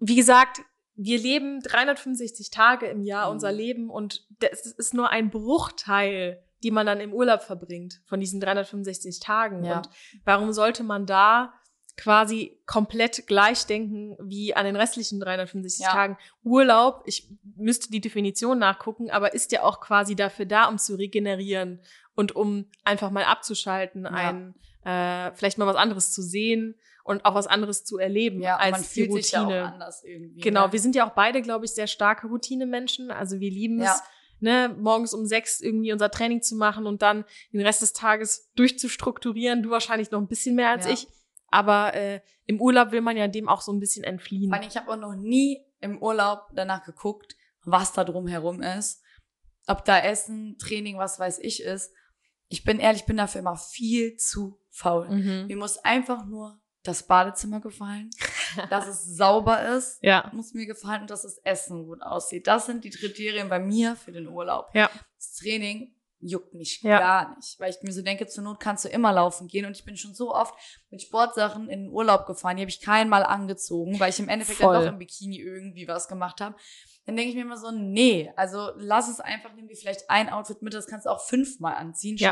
wie 0.00 0.16
gesagt, 0.16 0.60
wir 0.94 1.18
leben 1.18 1.60
365 1.60 2.50
Tage 2.50 2.86
im 2.86 3.02
Jahr 3.02 3.26
Mhm. 3.26 3.32
unser 3.32 3.52
Leben 3.52 3.90
und 3.90 4.26
das 4.40 4.66
ist 4.66 4.92
nur 4.94 5.08
ein 5.10 5.30
Bruchteil, 5.30 6.42
die 6.62 6.70
man 6.70 6.86
dann 6.86 7.00
im 7.00 7.12
Urlaub 7.12 7.42
verbringt 7.42 8.00
von 8.04 8.20
diesen 8.20 8.40
365 8.40 9.20
Tagen. 9.20 9.64
Ja. 9.64 9.78
Und 9.78 9.88
warum 10.24 10.52
sollte 10.52 10.82
man 10.84 11.06
da 11.06 11.54
quasi 11.96 12.58
komplett 12.66 13.26
gleich 13.26 13.66
denken 13.66 14.16
wie 14.20 14.54
an 14.54 14.64
den 14.64 14.76
restlichen 14.76 15.18
365 15.20 15.84
Ja. 15.86 15.92
Tagen? 15.92 16.18
Urlaub, 16.44 17.02
ich 17.06 17.28
müsste 17.56 17.90
die 17.90 18.00
Definition 18.00 18.58
nachgucken, 18.58 19.10
aber 19.10 19.34
ist 19.34 19.52
ja 19.52 19.62
auch 19.62 19.80
quasi 19.80 20.14
dafür 20.14 20.46
da, 20.46 20.66
um 20.66 20.78
zu 20.78 20.94
regenerieren 20.94 21.80
und 22.14 22.36
um 22.36 22.66
einfach 22.84 23.10
mal 23.10 23.24
abzuschalten, 23.24 24.04
Ja. 24.04 24.10
ein 24.10 24.54
äh, 24.84 25.30
vielleicht 25.34 25.58
mal 25.58 25.66
was 25.66 25.76
anderes 25.76 26.12
zu 26.12 26.22
sehen 26.22 26.74
und 27.04 27.24
auch 27.24 27.34
was 27.34 27.46
anderes 27.46 27.84
zu 27.84 27.98
erleben 27.98 28.40
Ja, 28.40 28.56
als 28.56 28.72
man 28.72 28.80
die 28.82 28.86
fühlt 28.88 29.08
Routine. 29.10 29.22
sich 29.22 29.32
ja 29.32 29.42
auch 29.44 29.72
anders 29.72 30.04
irgendwie. 30.04 30.40
Genau, 30.40 30.66
ne? 30.66 30.72
wir 30.72 30.80
sind 30.80 30.94
ja 30.94 31.06
auch 31.08 31.14
beide, 31.14 31.42
glaube 31.42 31.64
ich, 31.64 31.72
sehr 31.72 31.86
starke 31.88 32.26
Routinemenschen. 32.28 33.10
Also 33.10 33.40
wir 33.40 33.50
lieben 33.50 33.80
Ja. 33.82 33.94
es, 33.94 34.02
ne, 34.40 34.74
morgens 34.78 35.12
um 35.14 35.26
sechs 35.26 35.60
irgendwie 35.60 35.92
unser 35.92 36.10
Training 36.10 36.42
zu 36.42 36.54
machen 36.56 36.86
und 36.86 37.02
dann 37.02 37.24
den 37.52 37.60
Rest 37.60 37.82
des 37.82 37.92
Tages 37.92 38.50
durchzustrukturieren. 38.56 39.62
Du 39.62 39.70
wahrscheinlich 39.70 40.10
noch 40.10 40.20
ein 40.20 40.28
bisschen 40.28 40.54
mehr 40.54 40.70
als 40.70 40.86
Ja. 40.86 40.92
ich. 40.92 41.08
Aber 41.48 41.94
äh, 41.94 42.20
im 42.46 42.60
Urlaub 42.60 42.92
will 42.92 43.02
man 43.02 43.16
ja 43.16 43.28
dem 43.28 43.48
auch 43.48 43.60
so 43.60 43.72
ein 43.72 43.78
bisschen 43.80 44.04
entfliehen. 44.04 44.50
Vor 44.50 44.58
allem, 44.58 44.68
ich 44.68 44.76
habe 44.76 44.90
auch 44.90 44.96
noch 44.96 45.14
nie 45.14 45.60
im 45.80 46.00
Urlaub 46.00 46.48
danach 46.54 46.84
geguckt, 46.84 47.36
was 47.64 47.92
da 47.92 48.04
drumherum 48.04 48.62
ist. 48.62 49.02
Ob 49.66 49.84
da 49.84 49.98
Essen, 50.00 50.56
Training, 50.58 50.98
was 50.98 51.18
weiß 51.20 51.38
ich 51.40 51.62
ist. 51.62 51.92
Ich 52.48 52.64
bin 52.64 52.78
ehrlich, 52.80 53.02
ich 53.02 53.06
bin 53.06 53.16
dafür 53.16 53.40
immer 53.40 53.56
viel 53.56 54.16
zu 54.16 54.58
faul. 54.72 55.08
Mhm. 55.08 55.46
Mir 55.46 55.56
muss 55.56 55.78
einfach 55.78 56.24
nur 56.26 56.58
das 56.82 57.04
Badezimmer 57.06 57.60
gefallen, 57.60 58.10
dass 58.70 58.88
es 58.88 59.04
sauber 59.16 59.62
ist, 59.76 59.98
Ja, 60.02 60.28
muss 60.34 60.52
mir 60.52 60.66
gefallen 60.66 61.02
und 61.02 61.10
dass 61.10 61.22
das 61.22 61.38
Essen 61.44 61.86
gut 61.86 62.02
aussieht. 62.02 62.46
Das 62.48 62.66
sind 62.66 62.82
die 62.82 62.90
Kriterien 62.90 63.48
bei 63.48 63.60
mir 63.60 63.94
für 63.94 64.10
den 64.10 64.26
Urlaub. 64.26 64.68
Ja. 64.74 64.90
Das 65.16 65.34
Training 65.36 65.94
juckt 66.18 66.54
mich 66.54 66.82
Ja. 66.82 66.98
gar 66.98 67.36
nicht. 67.36 67.58
Weil 67.60 67.70
ich 67.70 67.76
mir 67.82 67.92
so 67.92 68.02
denke, 68.02 68.26
zur 68.26 68.42
Not 68.44 68.58
kannst 68.60 68.84
du 68.84 68.88
immer 68.88 69.12
laufen 69.12 69.46
gehen. 69.48 69.64
Und 69.66 69.76
ich 69.76 69.84
bin 69.84 69.96
schon 69.96 70.14
so 70.14 70.34
oft 70.34 70.54
mit 70.90 71.02
Sportsachen 71.02 71.68
in 71.68 71.84
den 71.84 71.90
Urlaub 71.92 72.26
gefahren, 72.26 72.56
die 72.56 72.62
habe 72.62 72.70
ich 72.70 72.80
keinen 72.80 73.08
Mal 73.10 73.22
angezogen, 73.24 74.00
weil 74.00 74.10
ich 74.10 74.18
im 74.20 74.28
Endeffekt 74.28 74.58
Voll. 74.60 74.74
dann 74.74 74.84
doch 74.84 74.92
im 74.92 74.98
Bikini 74.98 75.38
irgendwie 75.40 75.86
was 75.86 76.08
gemacht 76.08 76.40
habe. 76.40 76.56
Dann 77.06 77.16
denke 77.16 77.30
ich 77.30 77.34
mir 77.36 77.42
immer 77.42 77.56
so, 77.56 77.72
nee, 77.72 78.32
also 78.36 78.70
lass 78.76 79.08
es 79.08 79.18
einfach, 79.18 79.52
nimm 79.54 79.66
dir 79.66 79.74
vielleicht 79.76 80.08
ein 80.10 80.28
Outfit 80.30 80.62
mit, 80.62 80.72
das 80.74 80.86
kannst 80.86 81.06
du 81.06 81.10
auch 81.10 81.20
fünfmal 81.20 81.74
anziehen, 81.74 82.16
Ja. 82.16 82.30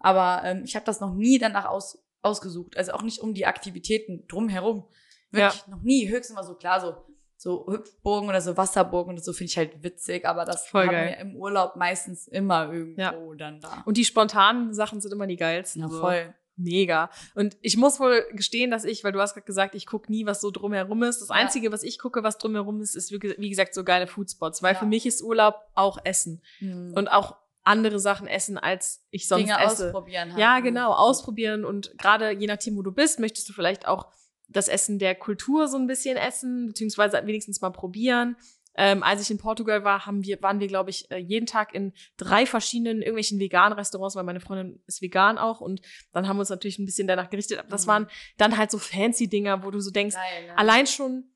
Aber 0.00 0.42
ähm, 0.44 0.62
ich 0.64 0.74
habe 0.74 0.84
das 0.86 1.00
noch 1.00 1.14
nie 1.14 1.38
danach 1.38 1.66
aus, 1.66 2.02
ausgesucht. 2.22 2.76
Also 2.76 2.92
auch 2.92 3.02
nicht 3.02 3.20
um 3.20 3.34
die 3.34 3.46
Aktivitäten 3.46 4.26
drumherum. 4.26 4.84
Wirklich 5.30 5.66
noch 5.68 5.82
nie. 5.82 6.08
Höchstens 6.08 6.34
mal 6.34 6.42
so 6.42 6.54
klar, 6.54 6.80
so, 6.80 6.94
so 7.36 7.66
Hüpfburgen 7.68 8.28
oder 8.28 8.40
so 8.40 8.56
Wasserburgen 8.56 9.12
oder 9.14 9.22
so 9.22 9.32
finde 9.32 9.50
ich 9.50 9.56
halt 9.58 9.82
witzig, 9.84 10.26
aber 10.26 10.44
das 10.44 10.66
Voll 10.66 10.86
haben 10.86 10.90
geil. 10.90 11.08
wir 11.08 11.18
im 11.18 11.36
Urlaub 11.36 11.76
meistens 11.76 12.26
immer 12.26 12.72
irgendwo 12.72 13.00
Ja. 13.00 13.14
dann 13.38 13.60
da. 13.60 13.82
Und 13.84 13.96
die 13.96 14.04
spontanen 14.04 14.74
Sachen 14.74 15.00
sind 15.00 15.12
immer 15.12 15.26
die 15.28 15.36
geilsten. 15.36 15.82
Ja, 15.82 15.88
so. 15.88 16.00
voll. 16.00 16.34
Mega. 16.56 17.08
Und 17.34 17.56
ich 17.62 17.78
muss 17.78 18.00
wohl 18.00 18.22
gestehen, 18.32 18.70
dass 18.70 18.84
ich, 18.84 19.02
weil 19.02 19.12
du 19.12 19.20
hast 19.20 19.32
gerade 19.32 19.46
gesagt, 19.46 19.74
ich 19.74 19.86
gucke 19.86 20.12
nie, 20.12 20.26
was 20.26 20.42
so 20.42 20.50
drumherum 20.50 21.02
ist. 21.04 21.20
Das 21.22 21.28
Ja. 21.30 21.36
Einzige, 21.36 21.72
was 21.72 21.82
ich 21.82 21.98
gucke, 21.98 22.22
was 22.22 22.36
drumherum 22.36 22.82
ist, 22.82 22.96
ist 22.96 23.12
wie 23.12 23.18
ge- 23.18 23.36
wie 23.38 23.48
gesagt 23.48 23.72
so 23.72 23.82
geile 23.82 24.06
Foodspots. 24.06 24.62
Weil 24.62 24.74
Ja. 24.74 24.78
für 24.80 24.84
mich 24.86 25.06
ist 25.06 25.22
Urlaub 25.22 25.54
auch 25.74 25.98
Essen. 26.04 26.42
Hm. 26.58 26.92
Und 26.94 27.08
auch 27.08 27.36
andere 27.64 27.98
Sachen 28.00 28.26
essen, 28.26 28.56
als 28.58 29.04
ich 29.10 29.28
sonst 29.28 29.42
Dinge 29.48 29.58
esse. 29.62 29.86
ausprobieren. 29.86 30.34
Ja, 30.36 30.54
halt. 30.54 30.64
genau, 30.64 30.92
ausprobieren 30.92 31.64
und 31.64 31.92
gerade 31.98 32.30
je 32.32 32.46
nachdem, 32.46 32.76
wo 32.76 32.82
du 32.82 32.92
bist, 32.92 33.20
möchtest 33.20 33.48
du 33.48 33.52
vielleicht 33.52 33.86
auch 33.86 34.06
das 34.48 34.68
Essen 34.68 34.98
der 34.98 35.14
Kultur 35.14 35.68
so 35.68 35.76
ein 35.76 35.86
bisschen 35.86 36.16
essen, 36.16 36.68
beziehungsweise 36.68 37.20
wenigstens 37.26 37.60
mal 37.60 37.70
probieren. 37.70 38.36
Ähm, 38.76 39.02
als 39.02 39.20
ich 39.20 39.30
in 39.30 39.38
Portugal 39.38 39.82
war, 39.84 40.06
haben 40.06 40.24
wir, 40.24 40.40
waren 40.42 40.60
wir, 40.60 40.68
glaube 40.68 40.90
ich, 40.90 41.10
äh, 41.10 41.16
jeden 41.18 41.44
Tag 41.46 41.74
in 41.74 41.92
drei 42.16 42.46
verschiedenen 42.46 42.98
irgendwelchen 43.02 43.38
veganen 43.40 43.76
Restaurants, 43.76 44.14
weil 44.14 44.22
meine 44.22 44.40
Freundin 44.40 44.80
ist 44.86 45.02
vegan 45.02 45.38
auch 45.38 45.60
und 45.60 45.82
dann 46.12 46.28
haben 46.28 46.36
wir 46.36 46.40
uns 46.40 46.50
natürlich 46.50 46.78
ein 46.78 46.86
bisschen 46.86 47.08
danach 47.08 47.30
gerichtet. 47.30 47.58
Aber 47.58 47.68
das 47.68 47.84
Mhm. 47.86 47.90
waren 47.90 48.06
dann 48.38 48.56
halt 48.56 48.70
so 48.70 48.78
fancy 48.78 49.28
Dinger, 49.28 49.64
wo 49.64 49.70
du 49.72 49.80
so 49.80 49.90
denkst, 49.90 50.14
Geil, 50.14 50.46
ne? 50.46 50.56
allein 50.58 50.86
schon, 50.86 51.29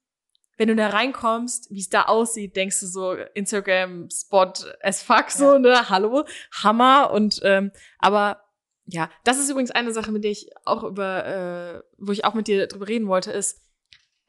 wenn 0.57 0.69
du 0.69 0.77
da 0.77 0.89
reinkommst, 0.89 1.71
wie 1.71 1.81
es 1.81 1.89
da 1.89 2.03
aussieht, 2.05 2.57
denkst 2.57 2.81
du 2.81 2.87
so, 2.87 3.15
Instagram-Spot 3.35 4.53
as 4.83 5.03
fuck, 5.03 5.31
so, 5.31 5.55
Ja. 5.55 5.59
ne, 5.59 5.89
hallo, 5.91 6.25
Hammer. 6.63 7.11
Und, 7.13 7.41
ähm, 7.43 7.73
aber 7.99 8.41
ja, 8.87 9.11
das 9.25 9.39
ist 9.39 9.51
übrigens 9.51 9.71
eine 9.71 9.93
Sache, 9.93 10.13
mit 10.13 10.25
der 10.25 10.31
ich 10.31 10.51
auch 10.65 10.85
über, 10.85 11.25
äh, 11.27 11.83
wo 11.99 12.13
ich 12.13 12.25
auch 12.25 12.35
mit 12.35 12.47
dir 12.49 12.67
drüber 12.67 12.89
reden 12.89 13.09
wollte, 13.09 13.33
ist, 13.33 13.61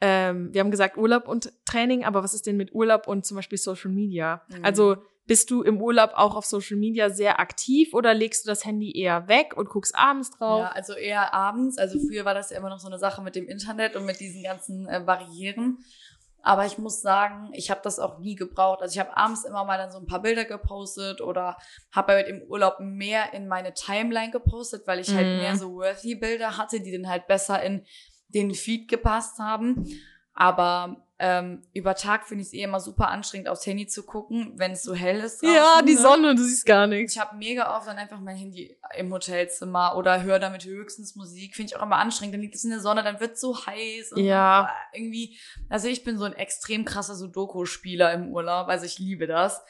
ähm, 0.00 0.52
wir 0.52 0.60
haben 0.60 0.70
gesagt 0.70 0.98
Urlaub 0.98 1.26
und 1.28 1.52
Training, 1.64 2.04
aber 2.04 2.22
was 2.22 2.34
ist 2.34 2.46
denn 2.46 2.56
mit 2.56 2.74
Urlaub 2.74 3.06
und 3.08 3.24
zum 3.24 3.36
Beispiel 3.36 3.58
Social 3.58 3.90
Media? 3.90 4.42
Mhm. 4.48 4.64
Also 4.64 4.96
bist 5.26 5.50
du 5.50 5.62
im 5.62 5.80
Urlaub 5.80 6.12
auch 6.14 6.36
auf 6.36 6.44
Social 6.44 6.76
Media 6.76 7.10
sehr 7.10 7.40
aktiv 7.40 7.92
oder 7.94 8.14
legst 8.14 8.44
du 8.44 8.48
das 8.48 8.64
Handy 8.64 8.96
eher 8.96 9.26
weg 9.26 9.56
und 9.56 9.68
guckst 9.68 9.96
abends 9.96 10.30
drauf? 10.30 10.60
Ja, 10.60 10.68
also 10.68 10.92
eher 10.94 11.34
abends. 11.34 11.78
Also 11.78 11.98
früher 11.98 12.24
war 12.24 12.34
das 12.34 12.50
ja 12.50 12.58
immer 12.58 12.68
noch 12.68 12.78
so 12.78 12.86
eine 12.86 12.98
Sache 12.98 13.22
mit 13.22 13.34
dem 13.34 13.48
Internet 13.48 13.96
und 13.96 14.04
mit 14.04 14.20
diesen 14.20 14.42
ganzen 14.44 14.86
äh, 14.86 15.00
Barrieren. 15.04 15.78
Aber 16.46 16.64
ich 16.64 16.78
muss 16.78 17.02
sagen, 17.02 17.50
ich 17.54 17.72
habe 17.72 17.80
das 17.82 17.98
auch 17.98 18.20
nie 18.20 18.36
gebraucht. 18.36 18.80
Also 18.80 18.92
ich 18.92 19.00
habe 19.00 19.16
abends 19.16 19.44
immer 19.44 19.64
mal 19.64 19.78
dann 19.78 19.90
so 19.90 19.98
ein 19.98 20.06
paar 20.06 20.22
Bilder 20.22 20.44
gepostet 20.44 21.20
oder 21.20 21.56
habe 21.90 22.12
halt 22.12 22.28
im 22.28 22.40
Urlaub 22.42 22.76
mehr 22.78 23.32
in 23.34 23.48
meine 23.48 23.74
Timeline 23.74 24.30
gepostet, 24.30 24.86
weil 24.86 25.00
ich 25.00 25.12
halt 25.12 25.26
Mhm. 25.26 25.38
mehr 25.38 25.56
so 25.56 25.74
worthy 25.74 26.14
Bilder 26.14 26.56
hatte, 26.56 26.78
die 26.80 26.92
dann 26.92 27.10
halt 27.10 27.26
besser 27.26 27.60
in 27.64 27.84
den 28.28 28.54
Feed 28.54 28.86
gepasst 28.86 29.40
haben. 29.40 29.86
Aber 30.34 31.05
ähm, 31.18 31.62
über 31.72 31.94
Tag 31.94 32.26
finde 32.26 32.42
ich 32.42 32.48
es 32.48 32.52
eh 32.54 32.62
immer 32.62 32.78
super 32.78 33.08
anstrengend, 33.08 33.48
aufs 33.48 33.64
Handy 33.64 33.86
zu 33.86 34.04
gucken, 34.04 34.52
wenn 34.56 34.72
es 34.72 34.82
so 34.82 34.94
hell 34.94 35.20
ist. 35.20 35.42
ja, 35.42 35.50
draußen, 35.50 35.86
die 35.86 35.94
ne? 35.94 36.00
Sonne, 36.00 36.34
du 36.34 36.42
siehst 36.42 36.66
gar 36.66 36.86
nichts. 36.86 37.14
Ich 37.14 37.20
habe 37.20 37.36
mega 37.36 37.74
oft 37.74 37.86
dann 37.86 37.96
einfach 37.96 38.20
mein 38.20 38.36
Handy 38.36 38.76
im 38.98 39.10
Hotelzimmer 39.10 39.96
oder 39.96 40.22
höre 40.22 40.38
damit 40.38 40.66
höchstens 40.66 41.16
Musik. 41.16 41.56
Finde 41.56 41.72
ich 41.72 41.76
auch 41.78 41.82
immer 41.82 41.96
anstrengend. 41.96 42.34
Dann 42.34 42.42
liegt 42.42 42.54
es 42.54 42.64
in 42.64 42.70
der 42.70 42.80
Sonne, 42.80 43.02
dann 43.02 43.18
wird 43.18 43.32
es 43.32 43.40
so 43.40 43.56
heiß. 43.66 44.12
Ja. 44.16 44.70
Irgendwie, 44.92 45.38
also 45.70 45.88
ich 45.88 46.04
bin 46.04 46.18
so 46.18 46.24
ein 46.24 46.34
extrem 46.34 46.84
krasser 46.84 47.14
Sudoku-Spieler 47.14 48.12
im 48.12 48.28
Urlaub. 48.28 48.68
Also 48.68 48.84
ich 48.84 48.98
liebe 48.98 49.26
das. 49.26 49.62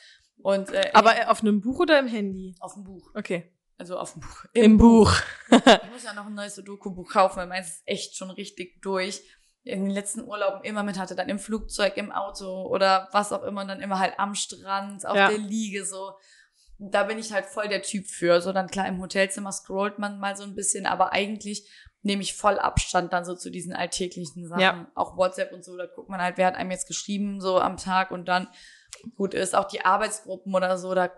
Und, 0.43 0.73
äh, 0.73 0.91
Aber 0.95 1.17
äh, 1.17 1.27
auf 1.27 1.43
einem 1.43 1.61
Buch 1.61 1.79
oder 1.79 1.99
im 1.99 2.09
Handy? 2.09 2.57
auf 2.59 2.75
dem 2.75 2.85
Buch. 2.85 3.11
Okay. 3.15 3.53
Also 3.79 3.99
auf 3.99 4.15
dem 4.15 4.23
Buch. 4.23 4.45
Im, 4.53 4.79
Buch. 4.79 5.13
Ich 5.51 5.91
muss 5.93 6.03
ja 6.05 6.13
noch 6.15 6.27
ein 6.27 6.35
neues 6.35 6.57
Sudoku-Buch 6.57 7.09
kaufen, 7.09 7.37
weil 7.37 7.47
meins 7.47 7.69
ist 7.69 7.83
echt 7.85 8.17
schon 8.17 8.31
richtig 8.31 8.81
durch. 8.83 9.23
In 9.67 9.85
den 9.87 9.91
letzten 9.91 10.23
Urlauben 10.23 10.63
immer 10.63 10.85
mit 10.85 10.97
hatte, 10.97 11.17
dann 11.17 11.29
im 11.29 11.41
Flugzeug, 11.41 11.97
im 11.97 12.13
Auto 12.13 12.67
oder 12.69 13.09
was 13.13 13.33
auch 13.33 13.43
immer, 13.43 13.65
dann 13.65 13.81
immer 13.81 13.99
halt 13.99 14.15
am 14.19 14.35
Strand, 14.37 15.05
auf 15.05 15.17
Ja. 15.17 15.29
der 15.29 15.39
Liege 15.39 15.85
so. 15.85 16.13
Da 16.79 17.03
bin 17.05 17.19
ich 17.19 17.33
halt 17.33 17.47
voll 17.47 17.67
der 17.69 17.83
Typ 17.83 18.07
für. 18.07 18.41
So 18.41 18.53
dann 18.53 18.69
klar, 18.69 18.87
im 18.87 19.01
Hotelzimmer 19.01 19.51
scrollt 19.51 19.99
man 19.99 20.21
mal 20.21 20.37
so 20.37 20.45
ein 20.45 20.55
bisschen, 20.55 20.87
aber 20.87 21.13
eigentlich 21.13 21.69
nehme 22.03 22.23
ich 22.23 22.35
voll 22.35 22.59
Abstand 22.61 23.13
dann 23.13 23.25
so 23.25 23.35
zu 23.35 23.51
diesen 23.51 23.73
alltäglichen 23.75 24.47
Sachen. 24.47 24.61
Ja. 24.61 24.87
Auch 24.95 25.17
WhatsApp 25.17 25.53
und 25.53 25.65
so, 25.65 25.77
da 25.77 25.87
guckt 25.87 26.09
man 26.11 26.23
halt, 26.23 26.37
wer 26.39 26.47
hat 26.47 26.55
einem 26.55 26.71
jetzt 26.71 26.87
geschrieben, 26.87 27.41
so 27.41 27.59
am 27.59 27.77
Tag 27.77 28.13
und 28.13 28.27
dann 28.29 28.47
gut 29.17 29.35
ist. 29.35 29.57
Auch 29.57 29.65
die 29.67 29.85
Arbeitsgruppen 29.85 30.55
oder 30.55 30.79
so, 30.79 30.95
da 30.95 31.11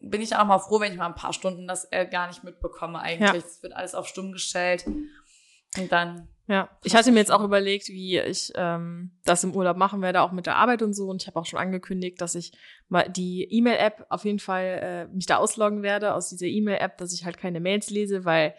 bin 0.00 0.22
ich 0.22 0.34
auch 0.36 0.44
mal 0.46 0.58
froh, 0.58 0.80
wenn 0.80 0.92
ich 0.92 0.98
mal 0.98 1.06
ein 1.06 1.14
paar 1.14 1.32
Stunden 1.34 1.66
das 1.68 1.86
äh, 1.90 2.06
gar 2.06 2.28
nicht 2.28 2.44
mitbekomme 2.44 2.98
eigentlich. 3.00 3.44
Es 3.44 3.62
wird 3.62 3.74
alles 3.74 3.94
auf 3.94 4.06
stumm 4.06 4.32
gestellt. 4.32 4.86
Und 4.86 5.92
dann, 5.92 6.28
Ja, 6.48 6.70
ich 6.82 6.94
hatte 6.96 7.12
mir 7.12 7.18
jetzt 7.18 7.30
auch 7.30 7.44
überlegt, 7.44 7.88
wie 7.88 8.18
ich 8.18 8.50
ähm, 8.56 9.10
das 9.26 9.44
im 9.44 9.54
Urlaub 9.54 9.76
machen 9.76 10.00
werde, 10.00 10.22
auch 10.22 10.32
mit 10.32 10.46
der 10.46 10.56
Arbeit 10.56 10.80
und 10.82 10.94
so. 10.94 11.08
Und 11.08 11.20
ich 11.22 11.26
habe 11.28 11.38
auch 11.38 11.44
schon 11.46 11.58
angekündigt, 11.58 12.20
dass 12.22 12.34
ich 12.34 12.52
mal 12.88 13.08
die 13.08 13.44
E-Mail-App 13.50 14.06
auf 14.08 14.24
jeden 14.24 14.38
Fall 14.38 15.08
äh, 15.10 15.14
mich 15.14 15.26
da 15.26 15.36
ausloggen 15.36 15.82
werde 15.82 16.14
aus 16.14 16.30
dieser 16.30 16.46
E-Mail-App, 16.46 16.96
dass 16.96 17.12
ich 17.12 17.26
halt 17.26 17.36
keine 17.36 17.60
Mails 17.60 17.90
lese, 17.90 18.24
weil 18.24 18.54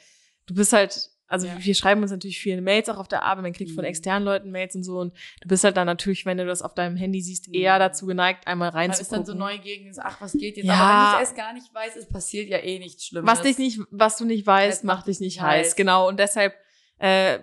du 0.46 0.54
bist 0.54 0.72
halt, 0.72 1.10
also 1.28 1.48
Ja. 1.48 1.54
wir 1.58 1.74
schreiben 1.74 2.04
uns 2.04 2.12
natürlich 2.12 2.40
viele 2.40 2.62
Mails 2.62 2.90
auch 2.90 2.98
auf 2.98 3.08
der 3.08 3.24
Arbeit, 3.24 3.42
man 3.42 3.54
kriegt 3.54 3.72
von 3.72 3.84
Mhm. 3.84 3.90
externen 3.90 4.24
Leuten 4.24 4.52
Mails 4.52 4.76
und 4.76 4.84
so. 4.84 5.00
Und 5.00 5.14
du 5.42 5.48
bist 5.48 5.64
halt 5.64 5.76
dann 5.76 5.88
natürlich, 5.88 6.28
wenn 6.28 6.38
du 6.38 6.46
das 6.46 6.62
auf 6.62 6.76
deinem 6.76 6.96
Handy 6.96 7.22
siehst, 7.22 7.48
Mhm. 7.48 7.56
eher 7.56 7.80
dazu 7.80 8.06
geneigt, 8.06 8.46
einmal 8.46 8.72
man 8.72 8.92
ist 8.92 9.00
reinzugucken. 9.00 9.18
dann 9.18 9.26
so 9.26 9.34
neugierig 9.34 9.96
so, 9.96 10.02
ach, 10.04 10.22
was 10.22 10.34
geht 10.34 10.58
jetzt? 10.58 10.68
Ja. 10.68 10.76
Aber 10.76 10.90
wenn 11.16 11.22
ich 11.24 11.28
es 11.30 11.36
gar 11.36 11.54
nicht 11.54 11.74
weiß, 11.74 11.96
es 11.96 12.08
passiert 12.08 12.50
ja 12.50 12.60
eh 12.60 12.78
nichts 12.78 13.08
Schlimmes. 13.08 13.28
Was 13.32 13.42
dich 13.42 13.58
nicht, 13.58 13.80
was 13.90 14.18
du 14.18 14.26
nicht 14.26 14.46
weißt, 14.46 14.78
Das 14.80 14.84
macht 14.84 15.08
dich 15.08 15.20
nicht 15.20 15.42
heiß. 15.42 15.70
heiß. 15.70 15.76
Genau. 15.76 16.08
Und 16.08 16.20
deshalb 16.20 16.54
äh, 17.00 17.40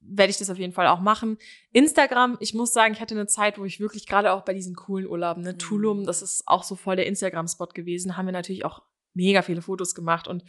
werde 0.00 0.30
ich 0.30 0.38
das 0.38 0.50
auf 0.50 0.58
jeden 0.58 0.72
Fall 0.72 0.86
auch 0.86 1.00
machen. 1.00 1.36
Instagram, 1.72 2.36
ich 2.40 2.54
muss 2.54 2.72
sagen, 2.72 2.94
ich 2.94 3.00
hatte 3.00 3.14
eine 3.14 3.26
Zeit, 3.26 3.58
wo 3.58 3.64
ich 3.64 3.80
wirklich 3.80 4.06
gerade 4.06 4.32
auch 4.32 4.42
bei 4.44 4.54
diesen 4.54 4.76
coolen 4.76 5.06
Urlauben, 5.08 5.42
ne, 5.42 5.52
Mhm. 5.54 5.58
Tulum, 5.58 6.06
das 6.06 6.22
ist 6.22 6.44
auch 6.46 6.62
so 6.62 6.76
voll 6.76 6.94
der 6.96 7.06
Instagram-Spot 7.06 7.66
gewesen, 7.68 8.16
haben 8.16 8.26
wir 8.26 8.32
natürlich 8.32 8.64
auch 8.64 8.82
mega 9.14 9.42
viele 9.42 9.62
Fotos 9.62 9.94
gemacht 9.94 10.28
und 10.28 10.44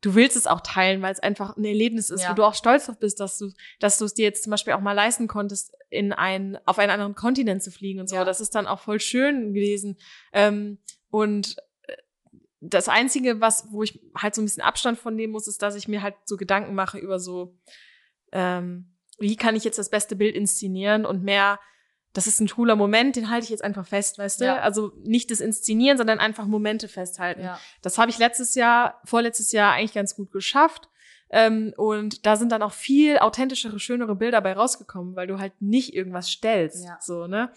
du 0.00 0.14
willst 0.14 0.34
es 0.36 0.46
auch 0.46 0.60
teilen, 0.62 1.02
weil 1.02 1.12
es 1.12 1.20
einfach 1.20 1.56
ein 1.56 1.64
Erlebnis 1.64 2.08
ist, 2.10 2.22
Ja. 2.22 2.30
wo 2.30 2.34
du 2.34 2.42
auch 2.44 2.54
stolz 2.54 2.86
drauf 2.86 2.98
bist, 2.98 3.20
dass 3.20 3.36
du, 3.38 3.52
dass 3.80 3.98
du 3.98 4.06
es 4.06 4.14
dir 4.14 4.24
jetzt 4.24 4.42
zum 4.42 4.50
Beispiel 4.50 4.72
auch 4.72 4.80
mal 4.80 4.92
leisten 4.94 5.28
konntest, 5.28 5.74
in 5.90 6.12
ein, 6.12 6.58
auf 6.64 6.78
einen 6.78 6.90
anderen 6.90 7.14
Kontinent 7.14 7.62
zu 7.62 7.70
fliegen 7.70 8.00
und 8.00 8.08
so. 8.08 8.16
Ja. 8.16 8.24
Das 8.24 8.40
ist 8.40 8.54
dann 8.54 8.66
auch 8.66 8.80
voll 8.80 8.98
schön 8.98 9.52
gewesen. 9.52 9.98
Ähm, 10.32 10.78
und 11.10 11.56
das 12.60 12.88
Einzige, 12.88 13.40
was, 13.40 13.66
wo 13.70 13.82
ich 13.82 14.00
halt 14.16 14.34
so 14.34 14.42
ein 14.42 14.44
bisschen 14.44 14.62
Abstand 14.62 14.98
von 14.98 15.14
nehmen 15.14 15.32
muss, 15.32 15.48
ist, 15.48 15.62
dass 15.62 15.74
ich 15.74 15.88
mir 15.88 16.02
halt 16.02 16.14
so 16.24 16.36
Gedanken 16.36 16.74
mache 16.74 16.98
über 16.98 17.18
so, 17.18 17.56
ähm, 18.32 18.96
wie 19.18 19.36
kann 19.36 19.56
ich 19.56 19.64
jetzt 19.64 19.78
das 19.78 19.90
beste 19.90 20.16
Bild 20.16 20.34
inszenieren 20.34 21.04
und 21.06 21.22
mehr, 21.22 21.58
das 22.12 22.26
ist 22.26 22.40
ein 22.40 22.48
cooler 22.48 22.76
Moment, 22.76 23.16
den 23.16 23.30
halte 23.30 23.44
ich 23.44 23.50
jetzt 23.50 23.64
einfach 23.64 23.86
fest, 23.86 24.18
weißt 24.18 24.40
du? 24.40 24.44
Ja. 24.46 24.58
Also 24.60 24.92
nicht 25.04 25.30
das 25.30 25.40
Inszenieren, 25.40 25.96
sondern 25.96 26.18
einfach 26.18 26.46
Momente 26.46 26.88
festhalten. 26.88 27.42
Ja. 27.42 27.58
Das 27.82 27.98
habe 27.98 28.10
ich 28.10 28.18
letztes 28.18 28.54
Jahr, 28.54 29.00
vorletztes 29.04 29.52
Jahr 29.52 29.74
eigentlich 29.74 29.94
ganz 29.94 30.16
gut 30.16 30.32
geschafft. 30.32 30.88
Ähm, 31.30 31.72
und 31.76 32.26
da 32.26 32.34
sind 32.34 32.50
dann 32.50 32.62
auch 32.62 32.72
viel 32.72 33.18
authentischere, 33.18 33.78
schönere 33.78 34.16
Bilder 34.16 34.40
bei 34.40 34.52
rausgekommen, 34.52 35.14
weil 35.14 35.28
du 35.28 35.38
halt 35.38 35.52
nicht 35.60 35.94
irgendwas 35.94 36.28
stellst. 36.28 36.84
Ja. 36.84 36.98
So, 37.00 37.28
ne? 37.28 37.52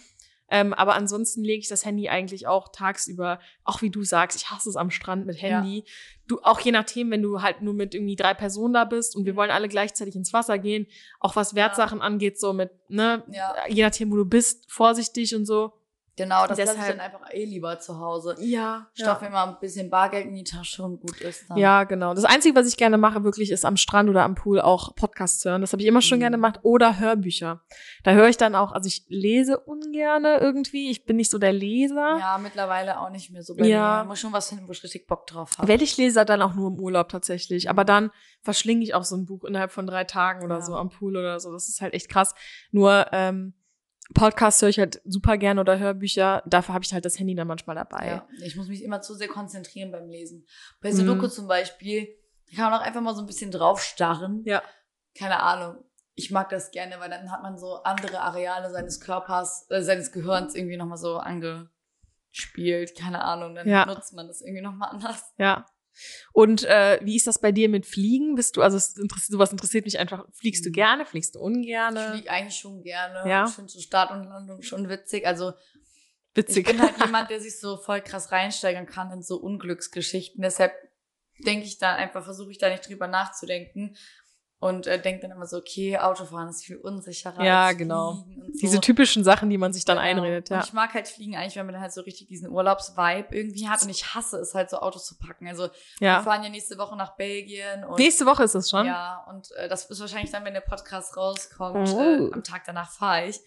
Ähm, 0.49 0.73
aber 0.73 0.95
ansonsten 0.95 1.43
lege 1.43 1.59
ich 1.61 1.67
das 1.67 1.85
Handy 1.85 2.09
eigentlich 2.09 2.47
auch 2.47 2.69
tagsüber, 2.71 3.39
auch 3.63 3.81
wie 3.81 3.89
du 3.89 4.03
sagst, 4.03 4.37
ich 4.37 4.49
hasse 4.51 4.69
es 4.69 4.75
am 4.75 4.91
Strand 4.91 5.25
mit 5.25 5.41
Handy. 5.41 5.85
Du, 6.27 6.39
auch 6.41 6.59
je 6.59 6.71
nachdem, 6.71 7.11
wenn 7.11 7.21
du 7.21 7.41
halt 7.41 7.61
nur 7.61 7.73
mit 7.73 7.95
irgendwie 7.95 8.15
drei 8.15 8.33
Personen 8.33 8.73
da 8.73 8.85
bist 8.85 9.15
und 9.15 9.25
wir 9.25 9.35
wollen 9.35 9.51
alle 9.51 9.67
gleichzeitig 9.67 10.15
ins 10.15 10.31
Wasser 10.33 10.59
gehen, 10.59 10.87
auch 11.19 11.35
was 11.35 11.55
Wertsachen 11.55 12.01
angeht, 12.01 12.39
so 12.39 12.53
mit, 12.53 12.71
ne, 12.89 13.23
Ja. 13.31 13.55
je 13.67 13.83
nachdem, 13.83 14.11
wo 14.11 14.15
du 14.17 14.25
bist, 14.25 14.71
vorsichtig 14.71 15.35
und 15.35 15.45
so. 15.45 15.73
Genau, 16.15 16.45
das 16.45 16.59
lasse 16.59 16.73
ich 16.73 16.77
Deshalb- 16.77 16.97
dann 16.97 17.05
einfach 17.05 17.33
eh 17.33 17.43
lieber 17.45 17.79
zu 17.79 17.99
Hause. 17.99 18.35
Ja, 18.39 18.87
Stopfe 18.93 19.25
mir 19.25 19.31
mal 19.31 19.47
ein 19.47 19.57
bisschen 19.59 19.89
Bargeld 19.89 20.27
in 20.27 20.35
die 20.35 20.43
Tasche 20.43 20.83
und 20.83 21.01
gut 21.01 21.19
ist 21.21 21.49
dann. 21.49 21.57
Ja, 21.57 21.85
genau. 21.85 22.13
Das 22.13 22.23
Einzige, 22.23 22.55
was 22.55 22.67
ich 22.67 22.77
gerne 22.77 22.99
mache, 22.99 23.23
wirklich, 23.23 23.49
ist 23.49 23.65
am 23.65 23.77
Strand 23.77 24.09
oder 24.09 24.23
am 24.23 24.35
Pool 24.35 24.61
auch 24.61 24.95
Podcasts 24.95 25.43
hören. 25.43 25.61
Das 25.61 25.73
habe 25.73 25.81
ich 25.81 25.87
immer 25.87 26.01
schon 26.03 26.19
Mhm. 26.19 26.21
gerne 26.21 26.37
gemacht. 26.37 26.59
Oder 26.61 26.99
Hörbücher. 26.99 27.61
Da 28.03 28.11
höre 28.11 28.27
ich 28.29 28.37
dann 28.37 28.53
auch, 28.53 28.73
also 28.73 28.85
ich 28.87 29.05
lese 29.07 29.57
ungerne 29.59 30.37
irgendwie. 30.39 30.91
Ich 30.91 31.05
bin 31.05 31.15
nicht 31.15 31.31
so 31.31 31.39
der 31.39 31.51
Leser. 31.53 32.17
Ja, 32.19 32.37
mittlerweile 32.37 32.99
auch 32.99 33.09
nicht 33.09 33.31
mehr 33.31 33.41
so 33.41 33.55
bei 33.55 33.65
Ja. 33.65 33.95
mir. 33.97 34.01
Ich 34.03 34.07
muss 34.09 34.19
schon 34.19 34.33
was 34.33 34.49
finden, 34.49 34.67
wo 34.67 34.71
ich 34.71 34.83
richtig 34.83 35.07
Bock 35.07 35.25
drauf 35.25 35.57
habe. 35.57 35.67
Wenn 35.67 35.81
ich 35.81 35.97
lese, 35.97 36.23
dann 36.25 36.43
auch 36.43 36.53
nur 36.53 36.69
im 36.69 36.79
Urlaub 36.79 37.09
tatsächlich. 37.09 37.71
Aber 37.71 37.85
dann 37.85 38.11
verschlinge 38.41 38.83
ich 38.83 38.93
auch 38.93 39.03
so 39.03 39.15
ein 39.15 39.25
Buch 39.25 39.43
innerhalb 39.45 39.71
von 39.71 39.87
drei 39.87 40.03
Tagen 40.03 40.43
oder 40.45 40.55
Ja. 40.57 40.61
so 40.61 40.75
am 40.75 40.89
Pool 40.89 41.17
oder 41.17 41.39
so. 41.39 41.51
Das 41.51 41.69
ist 41.69 41.81
halt 41.81 41.93
echt 41.95 42.07
krass. 42.09 42.35
Nur, 42.71 43.07
ähm, 43.11 43.53
Podcasts 44.13 44.61
höre 44.61 44.69
ich 44.69 44.79
halt 44.79 45.01
super 45.05 45.37
gerne 45.37 45.59
oder 45.61 45.79
Hörbücher. 45.79 46.43
Dafür 46.45 46.73
habe 46.75 46.83
ich 46.85 46.93
halt 46.93 47.05
das 47.05 47.17
Handy 47.19 47.35
dann 47.35 47.47
manchmal 47.47 47.75
dabei. 47.75 48.07
Ja, 48.07 48.27
ich 48.43 48.55
muss 48.55 48.67
mich 48.67 48.83
immer 48.83 49.01
zu 49.01 49.13
sehr 49.15 49.27
konzentrieren 49.27 49.91
beim 49.91 50.07
Lesen. 50.07 50.45
Bei 50.81 50.91
Sudoku 50.91 51.25
Mhm. 51.25 51.29
zum 51.31 51.47
Beispiel, 51.47 52.07
da 52.49 52.55
kann 52.55 52.71
man 52.71 52.79
auch 52.79 52.85
einfach 52.85 53.01
mal 53.01 53.15
so 53.15 53.21
ein 53.21 53.27
bisschen 53.27 53.51
draufstarren. 53.51 54.43
Ja. 54.45 54.61
Keine 55.17 55.41
Ahnung. 55.41 55.83
Ich 56.15 56.29
mag 56.31 56.49
das 56.49 56.69
gerne, 56.71 56.99
weil 56.99 57.09
dann 57.09 57.31
hat 57.31 57.41
man 57.41 57.57
so 57.57 57.81
andere 57.83 58.19
Areale 58.21 58.69
seines 58.71 58.99
Körpers, 59.01 59.65
äh, 59.69 59.81
seines 59.81 60.11
Gehirns 60.11 60.53
irgendwie 60.53 60.77
nochmal 60.77 60.97
so 60.99 61.17
angespielt. 61.17 62.95
Keine 62.97 63.23
Ahnung, 63.23 63.55
dann 63.55 63.67
Ja. 63.67 63.85
nutzt 63.85 64.13
man 64.13 64.27
das 64.27 64.41
irgendwie 64.41 64.61
nochmal 64.61 64.89
anders. 64.89 65.23
Ja. 65.37 65.65
Und 66.31 66.63
äh, 66.63 66.99
wie 67.03 67.15
ist 67.15 67.27
das 67.27 67.39
bei 67.39 67.51
dir 67.51 67.69
mit 67.69 67.85
Fliegen? 67.85 68.35
Bist 68.35 68.57
du, 68.57 68.61
also 68.61 68.77
es 68.77 68.97
interessiert, 68.97 69.31
sowas 69.31 69.51
interessiert 69.51 69.85
mich 69.85 69.99
einfach. 69.99 70.25
Fliegst 70.33 70.65
du 70.65 70.69
Mhm. 70.69 70.73
gerne? 70.73 71.05
Fliegst 71.05 71.35
du 71.35 71.39
Ich 71.39 71.43
ungerne? 71.45 72.11
fliege 72.13 72.29
eigentlich 72.29 72.55
schon 72.59 72.81
gerne. 72.81 73.29
Ja. 73.29 73.45
Ich 73.47 73.51
finde 73.53 73.71
so 73.71 73.79
Start 73.79 74.11
und 74.11 74.23
Landung 74.23 74.61
schon 74.61 74.89
witzig. 74.89 75.25
Also 75.27 75.53
Witzig. 76.35 76.67
Ich 76.67 76.71
bin 76.75 76.81
halt 76.81 76.93
jemand, 77.05 77.29
der 77.29 77.39
sich 77.39 77.59
so 77.59 77.77
voll 77.77 78.01
krass 78.01 78.31
reinsteigern 78.31 78.87
kann 78.87 79.11
in 79.11 79.21
so 79.21 79.37
Unglücksgeschichten. 79.37 80.41
Deshalb 80.41 80.73
denke 81.45 81.65
ich 81.65 81.77
dann 81.77 81.95
einfach, 81.95 82.23
versuche 82.23 82.49
ich 82.51 82.57
da 82.57 82.69
nicht 82.69 82.87
drüber 82.89 83.07
nachzudenken. 83.07 83.95
Und 84.63 84.87
äh, 84.87 84.97
denke 84.97 85.23
dann 85.23 85.31
immer 85.31 85.45
so, 85.45 85.57
okay, 85.57 85.97
Autofahren 85.97 86.47
ist 86.47 86.63
viel 86.63 86.77
unsicherer. 86.77 87.43
Ja, 87.43 87.73
genau. 87.73 88.13
So. 88.13 88.25
Diese 88.61 88.79
typischen 88.79 89.25
Sachen, 89.25 89.49
die 89.49 89.57
man 89.57 89.73
sich 89.73 89.83
dann 89.83 89.97
Genau. 89.97 90.07
einredet, 90.07 90.49
ja. 90.49 90.57
Und 90.59 90.65
ich 90.65 90.71
mag 90.71 90.93
halt 90.93 91.09
Fliegen 91.09 91.35
eigentlich, 91.35 91.57
wenn 91.57 91.65
man 91.65 91.73
dann 91.73 91.81
halt 91.81 91.91
so 91.91 91.99
richtig 91.99 92.27
diesen 92.27 92.49
Urlaubsvibe 92.49 93.27
irgendwie 93.35 93.67
hat. 93.67 93.83
Und 93.83 93.89
ich 93.89 94.15
hasse 94.15 94.37
es 94.37 94.55
halt 94.55 94.69
so 94.69 94.77
Autos 94.77 95.05
zu 95.05 95.17
packen. 95.17 95.49
Also 95.49 95.63
wir 95.99 96.07
ja. 96.07 96.21
fahren 96.21 96.43
ja 96.43 96.49
nächste 96.49 96.77
Woche 96.77 96.95
nach 96.95 97.17
Belgien. 97.17 97.83
Und 97.83 97.99
Nächste 97.99 98.25
Woche 98.25 98.43
ist 98.43 98.55
es 98.55 98.69
schon. 98.69 98.85
ja, 98.85 99.25
und 99.29 99.51
äh, 99.57 99.67
das 99.67 99.89
ist 99.89 99.99
wahrscheinlich 99.99 100.31
dann, 100.31 100.45
wenn 100.45 100.53
der 100.53 100.61
Podcast 100.61 101.17
rauskommt. 101.17 101.89
Oh. 101.89 101.99
Äh, 102.01 102.31
am 102.31 102.43
Tag 102.43 102.63
danach 102.65 102.89
fahre 102.89 103.27
ich. 103.27 103.41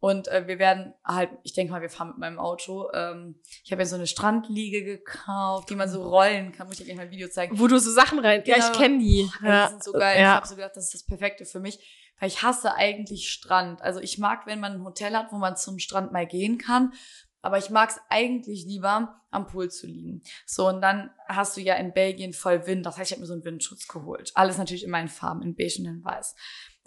Und 0.00 0.28
äh, 0.28 0.46
wir 0.46 0.58
werden 0.60 0.94
halt, 1.04 1.30
ich 1.42 1.54
denke 1.54 1.72
mal, 1.72 1.82
wir 1.82 1.90
fahren 1.90 2.08
mit 2.08 2.18
meinem 2.18 2.38
Auto. 2.38 2.88
Ähm, 2.94 3.40
ich 3.64 3.72
habe 3.72 3.82
ja 3.82 3.86
so 3.86 3.96
eine 3.96 4.06
Strandliege 4.06 4.84
gekauft, 4.84 5.70
die 5.70 5.74
man 5.74 5.88
so 5.88 6.02
rollen 6.08 6.52
kann. 6.52 6.66
Muss 6.68 6.74
ich 6.74 6.80
dir 6.80 6.84
gleich 6.86 6.96
mal 6.96 7.02
ein 7.04 7.10
Video 7.10 7.28
zeigen. 7.28 7.58
Wo 7.58 7.66
du 7.66 7.78
so 7.80 7.90
Sachen 7.90 8.18
rein. 8.20 8.42
Ja, 8.46 8.54
Genau. 8.54 8.70
ich 8.70 8.78
kenne 8.78 8.98
die. 8.98 9.28
Ey, 9.42 9.48
ja. 9.48 9.64
die 9.66 9.70
sind 9.72 9.84
so 9.84 9.92
geil. 9.92 10.16
Ich 10.16 10.22
Ja. 10.22 10.34
habe 10.36 10.46
so 10.46 10.54
gedacht, 10.54 10.76
das 10.76 10.84
ist 10.84 10.94
das 10.94 11.04
Perfekte 11.04 11.44
für 11.44 11.58
mich. 11.60 11.78
Weil 12.20 12.28
ich 12.28 12.42
hasse 12.42 12.74
eigentlich 12.74 13.28
Strand. 13.30 13.82
Also 13.82 14.00
ich 14.00 14.18
mag, 14.18 14.46
wenn 14.46 14.60
man 14.60 14.72
ein 14.72 14.84
Hotel 14.84 15.14
hat, 15.16 15.32
wo 15.32 15.36
man 15.36 15.56
zum 15.56 15.78
Strand 15.78 16.12
mal 16.12 16.26
gehen 16.26 16.58
kann. 16.58 16.92
Aber 17.42 17.58
ich 17.58 17.70
mag 17.70 17.90
es 17.90 18.00
eigentlich 18.08 18.64
lieber, 18.66 19.20
am 19.30 19.46
Pool 19.46 19.70
zu 19.70 19.86
liegen. 19.86 20.22
So, 20.44 20.68
und 20.68 20.80
dann 20.80 21.10
hast 21.28 21.56
du 21.56 21.60
ja 21.60 21.74
in 21.74 21.92
Belgien 21.92 22.32
voll 22.32 22.66
Wind. 22.66 22.84
Das 22.84 22.96
heißt, 22.98 23.10
ich 23.10 23.16
habe 23.16 23.20
mir 23.20 23.26
so 23.26 23.34
einen 23.34 23.44
Windschutz 23.44 23.86
geholt. 23.86 24.32
Alles 24.34 24.58
natürlich 24.58 24.82
in 24.84 24.90
meinen 24.90 25.08
Farben, 25.08 25.42
in 25.42 25.54
beige 25.54 25.76
und 25.78 25.86
in 25.86 26.04
weiß. 26.04 26.34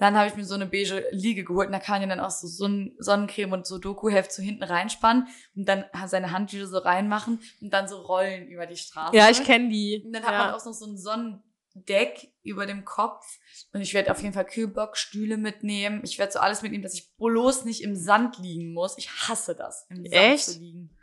Dann 0.02 0.18
habe 0.18 0.28
ich 0.28 0.36
mir 0.36 0.44
so 0.46 0.56
eine 0.56 0.66
beige 0.66 1.06
Liege 1.12 1.44
geholt 1.44 1.68
und 1.68 1.74
da 1.74 1.80
kann 1.80 2.00
man 2.00 2.10
ja 2.10 2.16
dann 2.16 2.26
auch 2.26 2.32
so 2.32 2.48
Sonnen 2.48 2.96
Sonnencreme 2.98 3.54
und 3.54 3.68
so 3.68 3.78
Doku-Heft 3.78 4.32
so 4.32 4.42
hinten 4.42 4.64
reinspannen 4.64 5.28
und 5.56 5.70
dann 5.70 5.86
seine 6.08 6.32
Handtücher 6.32 6.66
so 6.66 6.80
reinmachen 6.80 7.40
und 7.62 7.72
dann 7.72 7.88
so 7.88 7.98
rollen 7.98 8.48
über 8.48 8.66
die 8.66 8.78
Straße. 8.78 9.16
ja, 9.16 9.30
ich 9.30 9.44
kenne 9.44 9.70
die. 9.70 10.02
Und 10.04 10.14
dann 10.14 10.24
hat 10.24 10.32
ja. 10.32 10.38
man 10.40 10.56
auch 10.56 10.66
noch 10.66 10.74
so 10.74 10.88
ein 10.88 10.98
Sonnendeck 10.98 12.34
über 12.42 12.66
dem 12.66 12.84
Kopf. 12.84 13.28
Und 13.74 13.82
ich 13.82 13.94
werde 13.94 14.10
auf 14.10 14.20
jeden 14.24 14.34
Fall 14.34 14.46
Kühlbock, 14.46 14.98
Stühle 14.98 15.38
mitnehmen. 15.38 16.02
Ich 16.04 16.18
werde 16.18 16.32
so 16.32 16.40
alles 16.40 16.64
mitnehmen, 16.64 16.82
dass 16.84 16.96
ich 16.96 17.16
bloß 17.18 17.66
nicht 17.66 17.84
im 17.84 17.96
Sand 17.96 18.40
liegen 18.40 18.74
muss. 18.74 18.98
Ich 18.98 19.12
hasse 19.30 19.54
das, 19.54 19.86
im 19.92 19.98
Sand 19.98 20.16
Echt? 20.16 20.46
zu 20.46 20.60
liegen. 20.60 20.98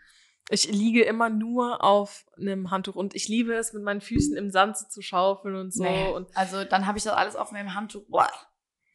Ich 0.51 0.67
liege 0.73 1.05
immer 1.05 1.31
nur 1.31 1.85
auf 1.85 2.27
einem 2.37 2.73
Handtuch 2.73 2.97
und 2.97 3.15
ich 3.15 3.29
liebe 3.29 3.55
es, 3.55 3.73
mit 3.75 3.85
meinen 3.85 4.01
Füßen 4.01 4.37
im 4.37 4.51
Sand 4.51 4.77
zu 4.77 5.03
schaufeln 5.03 5.55
und 5.55 5.73
so. 5.73 5.85
Nee. 5.85 6.09
Und 6.09 6.37
Also 6.37 6.65
dann 6.65 6.87
habe 6.89 6.99
ich 6.99 7.05
das 7.05 7.13
alles 7.13 7.37
auf 7.37 7.53
meinem 7.53 7.75
Handtuch. 7.75 8.03
Boah. 8.09 8.29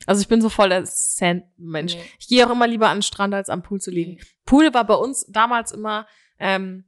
Also 0.08 0.22
ich 0.22 0.28
bin 0.28 0.42
so 0.42 0.50
voll 0.50 0.70
der 0.70 0.86
Sandmensch. 0.86 1.96
Nee. 1.96 2.02
Ich 2.20 2.28
gehe 2.28 2.46
auch 2.48 2.52
immer 2.52 2.68
lieber 2.68 2.90
an 2.90 2.98
den 2.98 3.04
Strand 3.04 3.34
als 3.34 3.50
am 3.50 3.64
Pool 3.64 3.80
zu 3.82 3.92
liegen. 3.92 4.20
Pool 4.46 4.74
war 4.74 4.86
bei 4.86 4.96
uns 4.96 5.26
damals 5.30 5.72
immer, 5.72 6.06
ähm, 6.40 6.86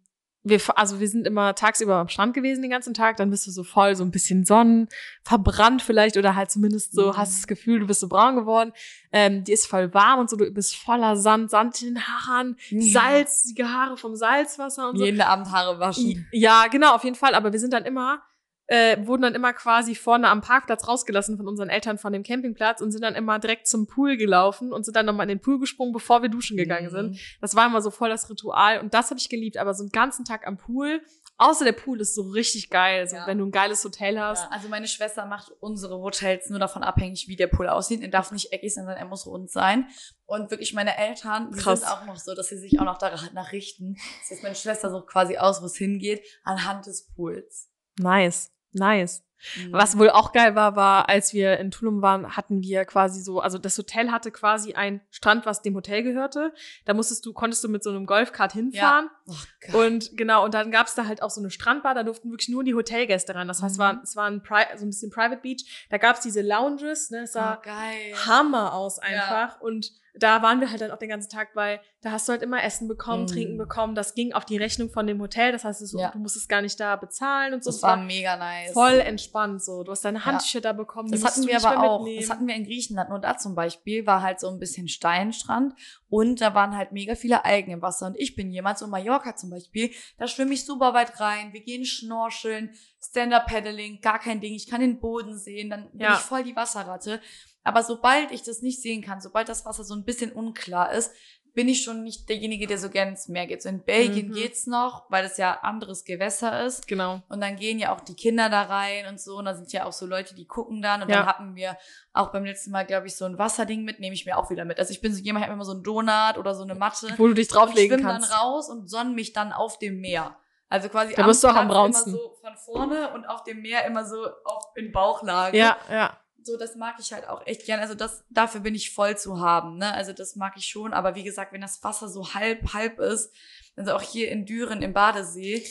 wir, 0.48 0.60
also 0.78 1.00
wir 1.00 1.08
sind 1.10 1.26
immer 1.26 1.56
tagsüber 1.56 1.96
am 1.96 2.08
Strand 2.08 2.36
gewesen 2.36 2.62
den 2.62 2.70
ganzen 2.70 2.94
Tag, 2.94 3.18
dann 3.18 3.32
bist 3.32 3.48
du 3.48 3.52
so 3.52 3.64
voll, 3.64 3.96
so 3.96 4.04
ein 4.04 4.12
bisschen 4.12 4.46
Sonnen, 4.46 4.88
verbrannt 5.24 5.82
vielleicht 5.82 6.18
oder 6.18 6.36
halt 6.36 6.52
zumindest 6.52 6.94
so, 6.94 7.08
Mhm. 7.08 7.18
hast 7.18 7.36
das 7.40 7.48
Gefühl, 7.48 7.80
du 7.80 7.88
bist 7.88 8.00
so 8.02 8.08
braun 8.08 8.36
geworden. 8.36 8.72
Ähm, 9.12 9.44
die 9.44 9.54
ist 9.54 9.66
voll 9.66 9.92
warm 9.96 10.20
und 10.20 10.30
so, 10.30 10.36
du 10.38 10.52
bist 10.52 10.76
voller 10.76 11.18
Sand, 11.18 11.50
Sand 11.50 11.82
in 11.82 11.96
den 11.96 12.04
Haaren, 12.08 12.58
salzige 12.70 13.70
Haare 13.72 13.98
vom 13.98 14.16
Salzwasser 14.16 14.90
und 14.90 14.98
so. 15.00 15.06
Jeden 15.06 15.22
Abend 15.22 15.50
Haare 15.52 15.80
waschen. 15.80 16.28
Ja, 16.32 16.68
genau, 16.68 16.94
auf 16.94 17.04
jeden 17.04 17.16
Fall. 17.16 17.34
Aber 17.34 17.52
wir 17.52 17.60
sind 17.60 17.74
dann 17.74 17.86
immer, 17.86 18.22
äh, 18.68 18.98
wurden 19.06 19.22
dann 19.22 19.36
immer 19.36 19.54
quasi 19.54 19.94
vorne 19.94 20.28
am 20.30 20.42
Parkplatz 20.42 20.88
rausgelassen 20.88 21.38
von 21.38 21.48
unseren 21.48 21.70
Eltern 21.70 21.98
von 22.00 22.12
dem 22.14 22.24
Campingplatz 22.24 22.82
und 22.82 22.92
sind 22.92 23.04
dann 23.04 23.14
immer 23.16 23.38
direkt 23.38 23.68
zum 23.68 23.86
Pool 23.86 24.18
gelaufen 24.18 24.74
und 24.74 24.84
sind 24.86 24.96
dann 24.96 25.06
nochmal 25.06 25.26
in 25.26 25.38
den 25.38 25.42
Pool 25.42 25.60
gesprungen, 25.60 25.94
bevor 25.94 26.22
wir 26.24 26.30
duschen 26.30 26.58
gegangen 26.58 26.90
sind. 26.90 27.12
Mhm. 27.12 27.18
Das 27.42 27.56
war 27.56 27.68
immer 27.68 27.82
so 27.82 27.92
voll 27.92 28.10
das 28.10 28.30
Ritual 28.30 28.80
und 28.80 28.94
das 28.94 29.10
habe 29.12 29.20
ich 29.20 29.30
geliebt. 29.30 29.58
Aber 29.58 29.74
so 29.76 29.84
einen 29.84 29.92
ganzen 29.92 30.26
Tag 30.26 30.48
am 30.48 30.58
Pool, 30.58 31.02
außer 31.38 31.64
der 31.64 31.74
Pool 31.74 32.02
ist 32.02 32.16
so 32.16 32.24
richtig 32.24 32.70
geil. 32.72 33.02
Also 33.02 33.18
Ja. 33.18 33.28
wenn 33.28 33.38
du 33.38 33.46
ein 33.46 33.52
geiles 33.52 33.84
Hotel 33.84 34.20
hast. 34.20 34.44
Ja, 34.46 34.50
also 34.50 34.68
meine 34.68 34.88
Schwester 34.88 35.26
macht 35.28 35.52
unsere 35.60 36.00
Hotels 36.00 36.50
nur 36.50 36.58
davon 36.60 36.82
abhängig, 36.82 37.28
wie 37.28 37.36
der 37.36 37.48
Pool 37.48 37.68
aussieht. 37.68 38.02
Er 38.02 38.08
darf 38.08 38.32
nicht 38.32 38.52
eckig 38.52 38.74
sein, 38.74 38.86
sondern 38.86 38.98
er 39.02 39.08
muss 39.08 39.28
rund 39.28 39.52
sein. 39.52 39.88
Und 40.26 40.50
wirklich 40.50 40.74
meine 40.74 40.98
Eltern, 40.98 41.52
die 41.52 41.60
Krass. 41.60 41.82
sind 41.82 41.90
auch 41.92 42.04
noch 42.06 42.18
so, 42.18 42.34
dass 42.34 42.48
sie 42.48 42.58
sich 42.58 42.80
auch 42.80 42.86
noch 42.86 42.98
danach 42.98 43.52
richten. 43.52 43.96
Das 44.22 44.32
heißt, 44.32 44.44
meine 44.44 44.56
Schwester 44.56 44.90
sucht 44.90 45.06
quasi 45.08 45.38
aus, 45.38 45.62
wo 45.62 45.66
es 45.68 45.76
hingeht, 45.76 46.24
anhand 46.44 46.88
des 46.88 47.08
Pools. 47.16 47.70
Nice, 48.00 48.52
nice. 48.76 49.24
Mhm. 49.58 49.74
Was 49.74 49.98
wohl 49.98 50.10
auch 50.10 50.32
geil 50.32 50.56
war, 50.56 50.76
war, 50.76 51.10
als 51.10 51.34
wir 51.34 51.60
in 51.60 51.70
Tulum 51.70 52.02
waren, 52.02 52.36
hatten 52.36 52.62
wir 52.62 52.86
quasi 52.86 53.22
so, 53.22 53.42
also 53.42 53.58
das 53.58 53.78
Hotel 53.78 54.12
hatte 54.12 54.32
quasi 54.32 54.74
einen 54.74 55.02
Strand, 55.12 55.46
was 55.46 55.62
dem 55.62 55.76
Hotel 55.76 56.04
gehörte. 56.04 56.54
Da 56.86 56.94
musstest 56.94 57.26
du, 57.26 57.34
konntest 57.34 57.64
du 57.64 57.70
mit 57.70 57.84
so 57.84 57.90
einem 57.90 58.06
Golfkart 58.06 58.54
hinfahren. 58.54 59.10
Oh 59.28 59.34
Gott. 59.72 59.76
Und 59.76 60.18
genau, 60.18 60.46
und 60.46 60.54
dann 60.54 60.72
gab's 60.72 60.96
da 60.96 61.06
halt 61.06 61.22
auch 61.22 61.30
so 61.30 61.42
eine 61.42 61.52
Strandbar, 61.52 61.94
da 61.94 62.04
durften 62.04 62.32
wirklich 62.32 62.50
nur 62.50 62.64
die 62.64 62.74
Hotelgäste 62.74 63.36
rein. 63.36 63.48
Das 63.48 63.62
heißt, 63.62 63.74
es 63.74 63.80
war, 63.80 63.94
Mhm. 63.94 64.00
es 64.04 64.16
war 64.16 64.26
ein 64.26 64.42
Pri 64.42 64.64
so 64.78 64.86
ein 64.86 64.90
bisschen 64.90 65.12
Private 65.12 65.42
Beach. 65.42 65.88
Da 65.90 65.98
gab's 65.98 66.22
diese 66.22 66.42
Lounges, 66.42 67.12
ne? 67.12 67.24
Es 67.24 67.34
sah 67.34 67.58
oh, 67.60 67.62
geil. 67.64 68.16
Hammer 68.26 68.74
aus 68.74 69.00
einfach. 69.00 69.62
Und 69.62 69.92
da 70.18 70.42
waren 70.42 70.62
wir 70.62 70.70
halt 70.72 70.82
dann 70.82 70.92
auch 70.92 70.98
den 70.98 71.10
ganzen 71.10 71.30
Tag, 71.30 71.50
weil 71.56 71.80
da 72.02 72.12
hast 72.12 72.28
du 72.28 72.32
halt 72.32 72.42
immer 72.42 72.64
Essen 72.64 72.88
bekommen, 72.88 73.24
Mhm. 73.24 73.28
Trinken 73.28 73.58
bekommen. 73.58 73.96
Das 73.96 74.14
ging 74.16 74.32
auf 74.34 74.46
die 74.46 74.58
Rechnung 74.58 74.90
von 74.90 75.08
dem 75.08 75.20
Hotel. 75.22 75.52
Das 75.52 75.64
heißt, 75.66 75.82
es, 75.82 75.94
Ja. 75.98 76.12
du 76.12 76.20
musstest 76.20 76.48
gar 76.48 76.62
nicht 76.62 76.80
da 76.80 76.96
bezahlen 76.96 77.54
und 77.54 77.64
so. 77.64 77.70
Das 77.70 77.78
Es 77.78 77.84
war 77.84 77.98
mega 77.98 78.38
nice. 78.38 78.72
voll 78.74 79.00
entspannt 79.00 79.64
so. 79.64 79.84
Du 79.84 79.92
hast 79.92 80.06
deine 80.06 80.24
Handtücher 80.26 80.62
da 80.62 80.74
bekommen. 80.74 81.12
Das 81.12 81.24
hatten 81.26 81.46
wir 81.48 81.60
du 81.60 81.66
aber 81.68 81.90
auch. 81.90 82.00
mitnehmen. 82.04 82.22
Das 82.22 82.30
hatten 82.30 82.48
wir 82.48 82.56
in 82.56 82.64
Griechenland. 82.64 83.10
Nur 83.10 83.20
da 83.20 83.38
zum 83.38 83.56
Beispiel 83.56 84.06
war 84.08 84.22
halt 84.22 84.40
so 84.40 84.48
ein 84.50 84.60
bisschen 84.60 84.88
Steinstrand 84.88 85.74
und 86.10 86.40
da 86.42 86.54
waren 86.54 86.78
halt 86.78 86.92
mega 86.92 87.16
viele 87.16 87.44
Algen 87.44 87.72
im 87.72 87.82
Wasser. 87.82 88.08
Und 88.08 88.18
ich 88.18 88.36
bin 88.36 88.52
jemand, 88.52 88.78
so 88.78 88.88
Mallorca 88.88 89.36
zum 89.36 89.50
Beispiel, 89.50 89.92
da 90.18 90.28
schwimme 90.28 90.54
ich 90.54 90.66
super 90.66 90.94
weit 90.94 91.20
rein. 91.20 91.52
Wir 91.54 91.62
gehen 91.62 91.84
schnorcheln, 91.86 92.70
Stand-Up-Paddling, 93.10 94.02
gar 94.02 94.20
kein 94.20 94.42
Ding. 94.42 94.54
Ich 94.54 94.68
kann 94.70 94.82
den 94.82 95.00
Boden 95.00 95.38
sehen, 95.38 95.70
dann 95.70 95.90
bin 95.92 96.02
Ja. 96.02 96.14
ich 96.16 96.20
voll 96.20 96.44
die 96.44 96.56
Wasserratte. 96.56 97.22
Aber 97.64 97.82
sobald 97.84 98.32
ich 98.32 98.44
das 98.44 98.62
nicht 98.62 98.82
sehen 98.82 99.02
kann, 99.02 99.22
sobald 99.22 99.50
das 99.50 99.66
Wasser 99.66 99.84
so 99.84 99.96
ein 99.96 100.04
bisschen 100.06 100.32
unklar 100.32 100.92
ist, 100.92 101.12
bin 101.56 101.70
ich 101.70 101.84
schon 101.84 102.04
nicht 102.04 102.28
derjenige, 102.28 102.68
der 102.68 102.78
so 102.78 102.90
gerne 102.90 103.12
ins 103.12 103.30
Meer 103.30 103.48
geht. 103.48 103.64
So 103.64 103.70
in 103.70 103.82
Belgien 103.86 104.28
Mhm. 104.28 104.34
geht's 104.34 104.68
noch, 104.68 105.06
weil 105.10 105.24
das 105.24 105.38
ja 105.38 105.54
anderes 105.62 106.04
Gewässer 106.04 106.66
ist. 106.66 106.86
Genau. 106.86 107.22
Und 107.30 107.40
dann 107.40 107.56
gehen 107.56 107.80
ja 107.80 107.96
auch 107.96 108.02
die 108.02 108.14
Kinder 108.14 108.50
da 108.50 108.64
rein 108.64 109.06
und 109.08 109.22
so. 109.22 109.38
Und 109.38 109.46
da 109.46 109.56
sind 109.56 109.72
ja 109.72 109.86
auch 109.86 109.94
so 109.94 110.06
Leute, 110.06 110.36
die 110.36 110.46
gucken 110.46 110.82
dann. 110.82 111.02
Und 111.02 111.08
Ja. 111.10 111.20
dann 111.20 111.26
hatten 111.28 111.56
wir 111.56 111.78
auch 112.12 112.34
beim 112.34 112.44
letzten 112.44 112.72
Mal, 112.72 112.86
glaube 112.86 113.08
ich, 113.08 113.16
so 113.16 113.24
ein 113.24 113.38
Wasserding 113.38 113.84
mit, 113.86 114.02
nehme 114.02 114.14
ich 114.14 114.26
mir 114.26 114.38
auch 114.38 114.50
wieder 114.50 114.66
mit. 114.66 114.80
Also 114.80 114.92
ich 114.92 115.00
bin 115.00 115.14
so 115.16 115.22
jemand, 115.22 115.44
ich 115.46 115.48
habe 115.48 115.56
immer 115.56 115.64
so 115.64 115.72
einen 115.72 115.84
Donut 115.84 116.38
oder 116.38 116.54
so 116.56 116.64
eine 116.64 116.76
Matte. 116.76 117.14
Wo 117.18 117.26
du 117.28 117.34
dich 117.34 117.48
drauflegen 117.48 118.00
schwimme 118.00 118.12
kannst. 118.12 118.30
dann 118.32 118.38
raus 118.38 118.70
und 118.70 118.90
sonne 118.90 119.12
mich 119.12 119.32
dann 119.32 119.54
auf 119.54 119.80
dem 119.80 120.02
Meer. 120.02 120.36
Also 120.70 120.90
quasi 120.90 121.14
Da 121.14 121.26
bist 121.26 121.44
du 121.44 121.48
auch 121.48 121.56
am 121.56 121.68
braunsten. 121.68 122.12
immer 122.12 122.20
so 122.20 122.38
von 122.42 122.58
vorne 122.58 123.14
und 123.14 123.26
auf 123.26 123.44
dem 123.44 123.62
Meer 123.62 123.86
immer 123.86 124.06
so 124.06 124.26
auf, 124.44 124.64
in 124.76 124.92
Bauchlage. 124.92 125.58
Ja, 125.58 125.78
ja. 125.90 126.18
So, 126.44 126.58
das 126.58 126.76
mag 126.76 126.96
ich 127.00 127.12
halt 127.12 127.28
auch 127.28 127.46
echt 127.48 127.66
gern. 127.66 127.80
Also 127.80 127.96
das, 127.96 128.24
dafür 128.30 128.62
bin 128.62 128.76
ich 128.76 128.94
voll 128.94 129.18
zu 129.18 129.40
haben, 129.40 129.78
ne? 129.78 129.94
Also 129.94 130.14
das 130.14 130.36
mag 130.36 130.54
ich 130.58 130.68
schon. 130.68 130.94
Aber 130.94 131.16
wie 131.16 131.24
gesagt, 131.24 131.54
wenn 131.54 131.62
das 131.62 131.84
Wasser 131.84 132.08
so 132.08 132.34
halb, 132.36 132.74
halb 132.74 133.00
ist, 133.00 133.34
also 133.76 133.94
auch 133.94 134.02
hier 134.02 134.30
in 134.30 134.46
Düren 134.46 134.82
im 134.82 134.94
Badesee, 134.94 135.66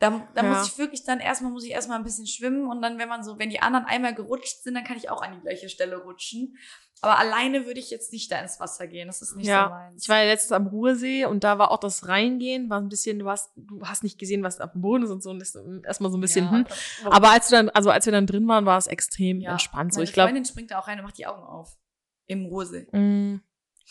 da, 0.00 0.26
da 0.34 0.42
Ja. 0.42 0.48
muss 0.48 0.66
ich 0.66 0.78
wirklich 0.78 1.04
dann 1.04 1.20
erstmal, 1.20 1.52
muss 1.52 1.64
ich 1.64 1.70
erstmal 1.70 1.98
ein 1.98 2.04
bisschen 2.04 2.26
schwimmen 2.26 2.66
und 2.66 2.80
dann, 2.80 2.98
wenn 2.98 3.08
man 3.08 3.22
so, 3.22 3.38
wenn 3.38 3.50
die 3.50 3.60
anderen 3.60 3.84
einmal 3.84 4.14
gerutscht 4.14 4.62
sind, 4.62 4.74
dann 4.74 4.82
kann 4.82 4.96
ich 4.96 5.10
auch 5.10 5.22
an 5.22 5.34
die 5.34 5.40
gleiche 5.40 5.68
Stelle 5.68 5.98
rutschen. 5.98 6.56
Aber 7.02 7.18
alleine 7.18 7.64
würde 7.66 7.80
ich 7.80 7.90
jetzt 7.90 8.12
nicht 8.12 8.30
da 8.30 8.40
ins 8.40 8.60
Wasser 8.60 8.86
gehen. 8.86 9.06
Das 9.06 9.22
ist 9.22 9.34
nicht 9.36 9.46
ja. 9.46 9.64
so 9.64 9.70
meins. 9.70 10.02
Ich 10.02 10.08
war 10.08 10.18
ja 10.18 10.24
letztens 10.24 10.52
am 10.52 10.66
Ruhrsee 10.66 11.24
und 11.26 11.44
da 11.44 11.58
war 11.58 11.70
auch 11.70 11.78
das 11.80 12.08
Reingehen, 12.08 12.68
war 12.68 12.78
ein 12.78 12.88
bisschen, 12.88 13.18
du 13.18 13.28
hast, 13.28 13.50
du 13.56 13.82
hast 13.82 14.02
nicht 14.02 14.18
gesehen, 14.18 14.42
was 14.42 14.60
auf 14.60 14.72
dem 14.72 14.80
Boden 14.82 15.04
ist 15.04 15.10
und 15.10 15.22
so 15.22 15.30
und 15.30 15.40
ist 15.40 15.56
erstmal 15.84 16.10
so 16.10 16.18
ein 16.18 16.20
bisschen, 16.20 16.46
ja, 16.46 16.50
hm. 16.50 16.66
aber- 17.10 17.30
als 17.30 17.48
du 17.48 17.56
dann, 17.56 17.68
also 17.70 17.90
als 17.90 18.04
wir 18.06 18.12
dann 18.12 18.26
drin 18.26 18.46
waren, 18.48 18.66
war 18.66 18.78
es 18.78 18.86
extrem 18.86 19.40
ja. 19.40 19.52
entspannt. 19.52 19.92
So, 19.92 20.00
Meine 20.00 20.04
ich 20.08 20.12
glaube, 20.12 20.28
Freundin 20.28 20.44
springt 20.44 20.70
da 20.70 20.78
auch 20.78 20.88
rein 20.88 20.98
und 20.98 21.04
macht 21.04 21.18
die 21.18 21.26
Augen 21.26 21.42
auf. 21.42 21.76
Im 22.26 22.46
Rosee. 22.46 22.86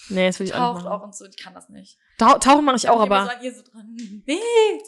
Nee, 0.10 0.28
das 0.28 0.40
will 0.40 0.48
ich 0.48 0.54
auch 0.54 0.58
Taucht 0.60 0.78
nicht 0.78 0.86
auch 0.88 0.92
machen. 0.92 1.04
und 1.06 1.16
so, 1.16 1.26
ich 1.26 1.38
kann 1.38 1.54
das 1.54 1.70
nicht. 1.70 1.98
Tau 2.18 2.38
tauchen 2.38 2.64
mache 2.66 2.78
ich 2.78 2.88
auch, 2.90 3.00
aber 3.02 3.26
so 3.26 3.30
an 3.32 3.44
ihr 3.44 3.54
so 3.54 3.62
dran. 3.62 3.96
Nee, 4.26 4.40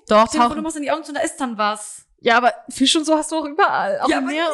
doch, 0.08 0.28
dir 0.30 0.38
vor, 0.38 0.48
du 0.48 0.54
tauchen. 0.56 0.64
machst 0.64 0.78
in 0.78 0.84
die 0.84 0.92
Augen 0.92 1.04
zu 1.04 1.12
und 1.12 1.16
da 1.18 1.22
ist 1.22 1.38
dann 1.38 1.58
was. 1.58 2.06
Ja, 2.20 2.38
aber 2.38 2.54
Fisch 2.70 2.96
und 2.96 3.06
so 3.06 3.16
hast 3.16 3.32
du 3.32 3.36
auch 3.38 3.46
überall. 3.46 4.00
Auch 4.02 4.08
Ja, 4.10 4.20
im 4.20 4.26
Meer. 4.28 4.48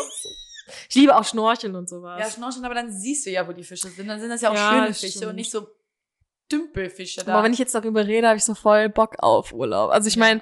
Ich 0.89 0.95
liebe 0.95 1.15
auch 1.15 1.23
Schnorcheln 1.23 1.75
und 1.75 1.87
sowas. 1.87 2.19
Ja, 2.19 2.29
schnorcheln, 2.29 2.65
aber 2.65 2.75
dann 2.75 2.91
siehst 2.91 3.25
du 3.25 3.29
ja, 3.29 3.47
wo 3.47 3.51
die 3.53 3.63
Fische 3.63 3.87
sind. 3.89 4.07
Dann 4.07 4.19
sind 4.19 4.29
das 4.29 4.41
ja 4.41 4.49
auch 4.49 4.55
Ja, 4.55 4.69
schöne 4.71 4.93
Fische 4.93 5.09
stimmt. 5.17 5.25
und 5.27 5.35
nicht 5.35 5.51
so 5.51 5.67
Dümpelfische 6.51 7.23
da. 7.25 7.33
Aber 7.33 7.43
wenn 7.43 7.53
ich 7.53 7.59
jetzt 7.59 7.75
darüber 7.75 8.05
rede, 8.07 8.27
habe 8.27 8.37
ich 8.37 8.45
so 8.45 8.53
voll 8.55 8.87
Bock 8.89 9.15
auf 9.19 9.51
Urlaub. 9.53 9.91
Also 9.91 10.07
ich 10.07 10.15
meine, 10.17 10.41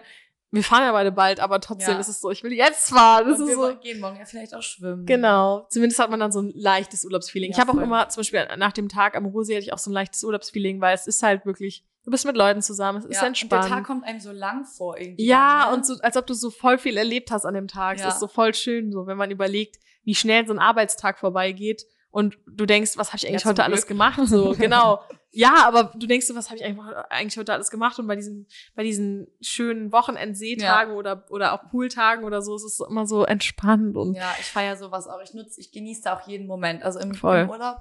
wir 0.56 0.64
fahren 0.64 0.84
ja 0.84 0.92
beide 0.92 1.12
bald, 1.12 1.40
aber 1.40 1.60
trotzdem 1.62 1.94
Ja. 1.96 2.00
ist 2.00 2.08
es 2.08 2.22
so, 2.22 2.32
ich 2.32 2.44
will 2.44 2.54
jetzt 2.54 2.90
fahren. 2.90 3.28
Das 3.30 3.40
und 3.40 3.48
ist 3.50 3.58
wir 3.58 3.68
so. 3.74 3.76
gehen 3.78 4.00
morgen 4.00 4.18
ja 4.18 4.26
vielleicht 4.26 4.56
auch 4.56 4.62
schwimmen. 4.64 5.06
Genau. 5.06 5.68
Zumindest 5.70 6.00
hat 6.00 6.10
man 6.10 6.20
dann 6.20 6.32
so 6.32 6.42
ein 6.42 6.52
leichtes 6.56 7.06
Urlaubsfeeling. 7.06 7.52
ich 7.52 7.58
Ja, 7.58 7.68
habe 7.68 7.78
auch 7.78 7.84
immer, 7.84 8.10
zum 8.10 8.22
Beispiel 8.22 8.48
nach 8.58 8.72
dem 8.74 8.90
Tag 8.90 9.16
am 9.16 9.26
Ruhrsee 9.26 9.56
hatte 9.56 9.64
ich 9.66 9.74
auch 9.74 9.78
so 9.78 9.90
ein 9.92 9.94
leichtes 9.94 10.24
Urlaubsfeeling, 10.24 10.82
weil 10.82 10.96
es 10.96 11.06
ist 11.08 11.22
halt 11.22 11.46
wirklich, 11.46 11.84
du 12.04 12.12
bist 12.12 12.26
mit 12.26 12.36
Leuten 12.36 12.62
zusammen, 12.62 13.00
es 13.00 13.06
ist 13.06 13.12
Ja, 13.16 13.20
und 13.20 13.24
der 13.24 13.28
entspannt. 13.28 13.68
Tag 13.70 13.84
kommt 13.86 14.04
einem 14.06 14.20
so 14.20 14.32
lang 14.32 14.66
vor 14.66 14.98
irgendwie. 14.98 15.26
ja, 15.26 15.68
ne? 15.70 15.76
und 15.76 15.86
so, 15.86 15.96
als 16.02 16.18
ob 16.18 16.26
du 16.28 16.34
so 16.34 16.50
voll 16.50 16.78
viel 16.78 16.98
erlebt 16.98 17.32
hast 17.32 17.46
an 17.46 17.54
dem 17.54 17.68
Tag. 17.68 18.00
Ja. 18.00 18.08
Es 18.08 18.16
ist 18.16 18.20
so 18.20 18.28
voll 18.28 18.54
schön, 18.54 18.92
so, 18.92 19.06
wenn 19.08 19.18
man 19.18 19.32
überlegt, 19.32 19.78
wie 20.04 20.16
schnell 20.16 20.46
so 20.48 20.54
ein 20.54 20.60
Arbeitstag 20.60 21.18
vorbeigeht 21.18 21.86
und 22.12 22.38
du 22.48 22.66
denkst, 22.66 22.92
was 22.98 23.10
habe 23.10 23.18
ich 23.18 23.28
eigentlich 23.28 23.46
heute 23.46 23.64
alles 23.64 23.82
Glück. 23.82 23.90
gemacht? 23.90 24.20
So, 24.26 24.54
genau. 24.58 25.02
Ja, 25.36 25.68
aber 25.68 25.92
du 25.96 26.08
denkst 26.08 26.28
so, 26.28 26.36
was 26.36 26.50
habe 26.50 26.58
ich 26.58 26.64
eigentlich, 26.64 27.38
heute 27.38 27.52
alles 27.52 27.70
gemacht? 27.70 28.00
Und 28.00 28.08
bei 28.08 28.16
diesen, 28.16 28.48
bei 28.74 28.84
diesen 28.84 29.28
schönen 29.42 29.92
Wochenendseetagen 29.92 30.94
oder, 30.96 31.26
oder 31.30 31.52
auch 31.54 31.70
Pooltagen 31.70 32.24
oder 32.24 32.42
so, 32.42 32.56
ist 32.56 32.64
es 32.64 32.80
immer 32.80 33.06
so 33.06 33.26
entspannt 33.26 33.98
und 33.98 34.16
Ja, 34.16 34.34
ich 34.40 34.46
feiere 34.46 34.78
sowas 34.78 35.08
auch. 35.08 35.22
Ich 35.22 35.34
nutze, 35.34 35.60
ich 35.60 35.74
genieße 35.74 36.04
da 36.04 36.16
auch 36.18 36.26
jeden 36.26 36.48
Moment. 36.48 36.84
Also 36.84 37.00
im, 37.00 37.12
im 37.12 37.50
Urlaub 37.50 37.80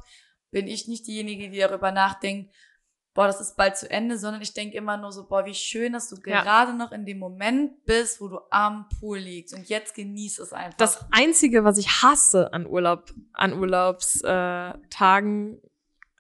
bin 0.51 0.67
ich 0.67 0.89
nicht 0.89 1.07
diejenige, 1.07 1.49
die 1.49 1.59
darüber 1.59 1.93
nachdenkt, 1.93 2.53
boah, 3.15 3.29
das 3.29 3.41
ist 3.41 3.57
bald 3.57 3.77
zu 3.77 3.89
Ende, 3.89 4.19
sondern 4.19 4.43
ich 4.43 4.53
denke 4.53 4.77
immer 4.77 4.97
nur 4.97 5.13
so, 5.13 5.29
boah, 5.29 5.45
wie 5.47 5.55
schön, 5.55 5.93
dass 5.93 6.09
du 6.09 6.17
Ja. 6.27 6.43
gerade 6.43 6.75
noch 6.77 6.91
in 6.91 7.07
dem 7.07 7.21
Moment 7.21 7.85
bist, 7.85 8.21
wo 8.21 8.27
du 8.27 8.41
am 8.51 8.89
Pool 8.99 9.19
liegst 9.19 9.55
und 9.55 9.69
jetzt 9.69 9.95
genieß 9.95 10.41
es 10.41 10.53
einfach. 10.53 10.77
Das 10.79 11.07
Einzige, 11.13 11.63
was 11.63 11.79
ich 11.79 12.03
hasse 12.03 12.53
an 12.53 12.67
Urlaub, 12.67 13.13
an 13.33 13.53
Urlaubstagen, 13.53 14.83
Tagen, 14.91 15.61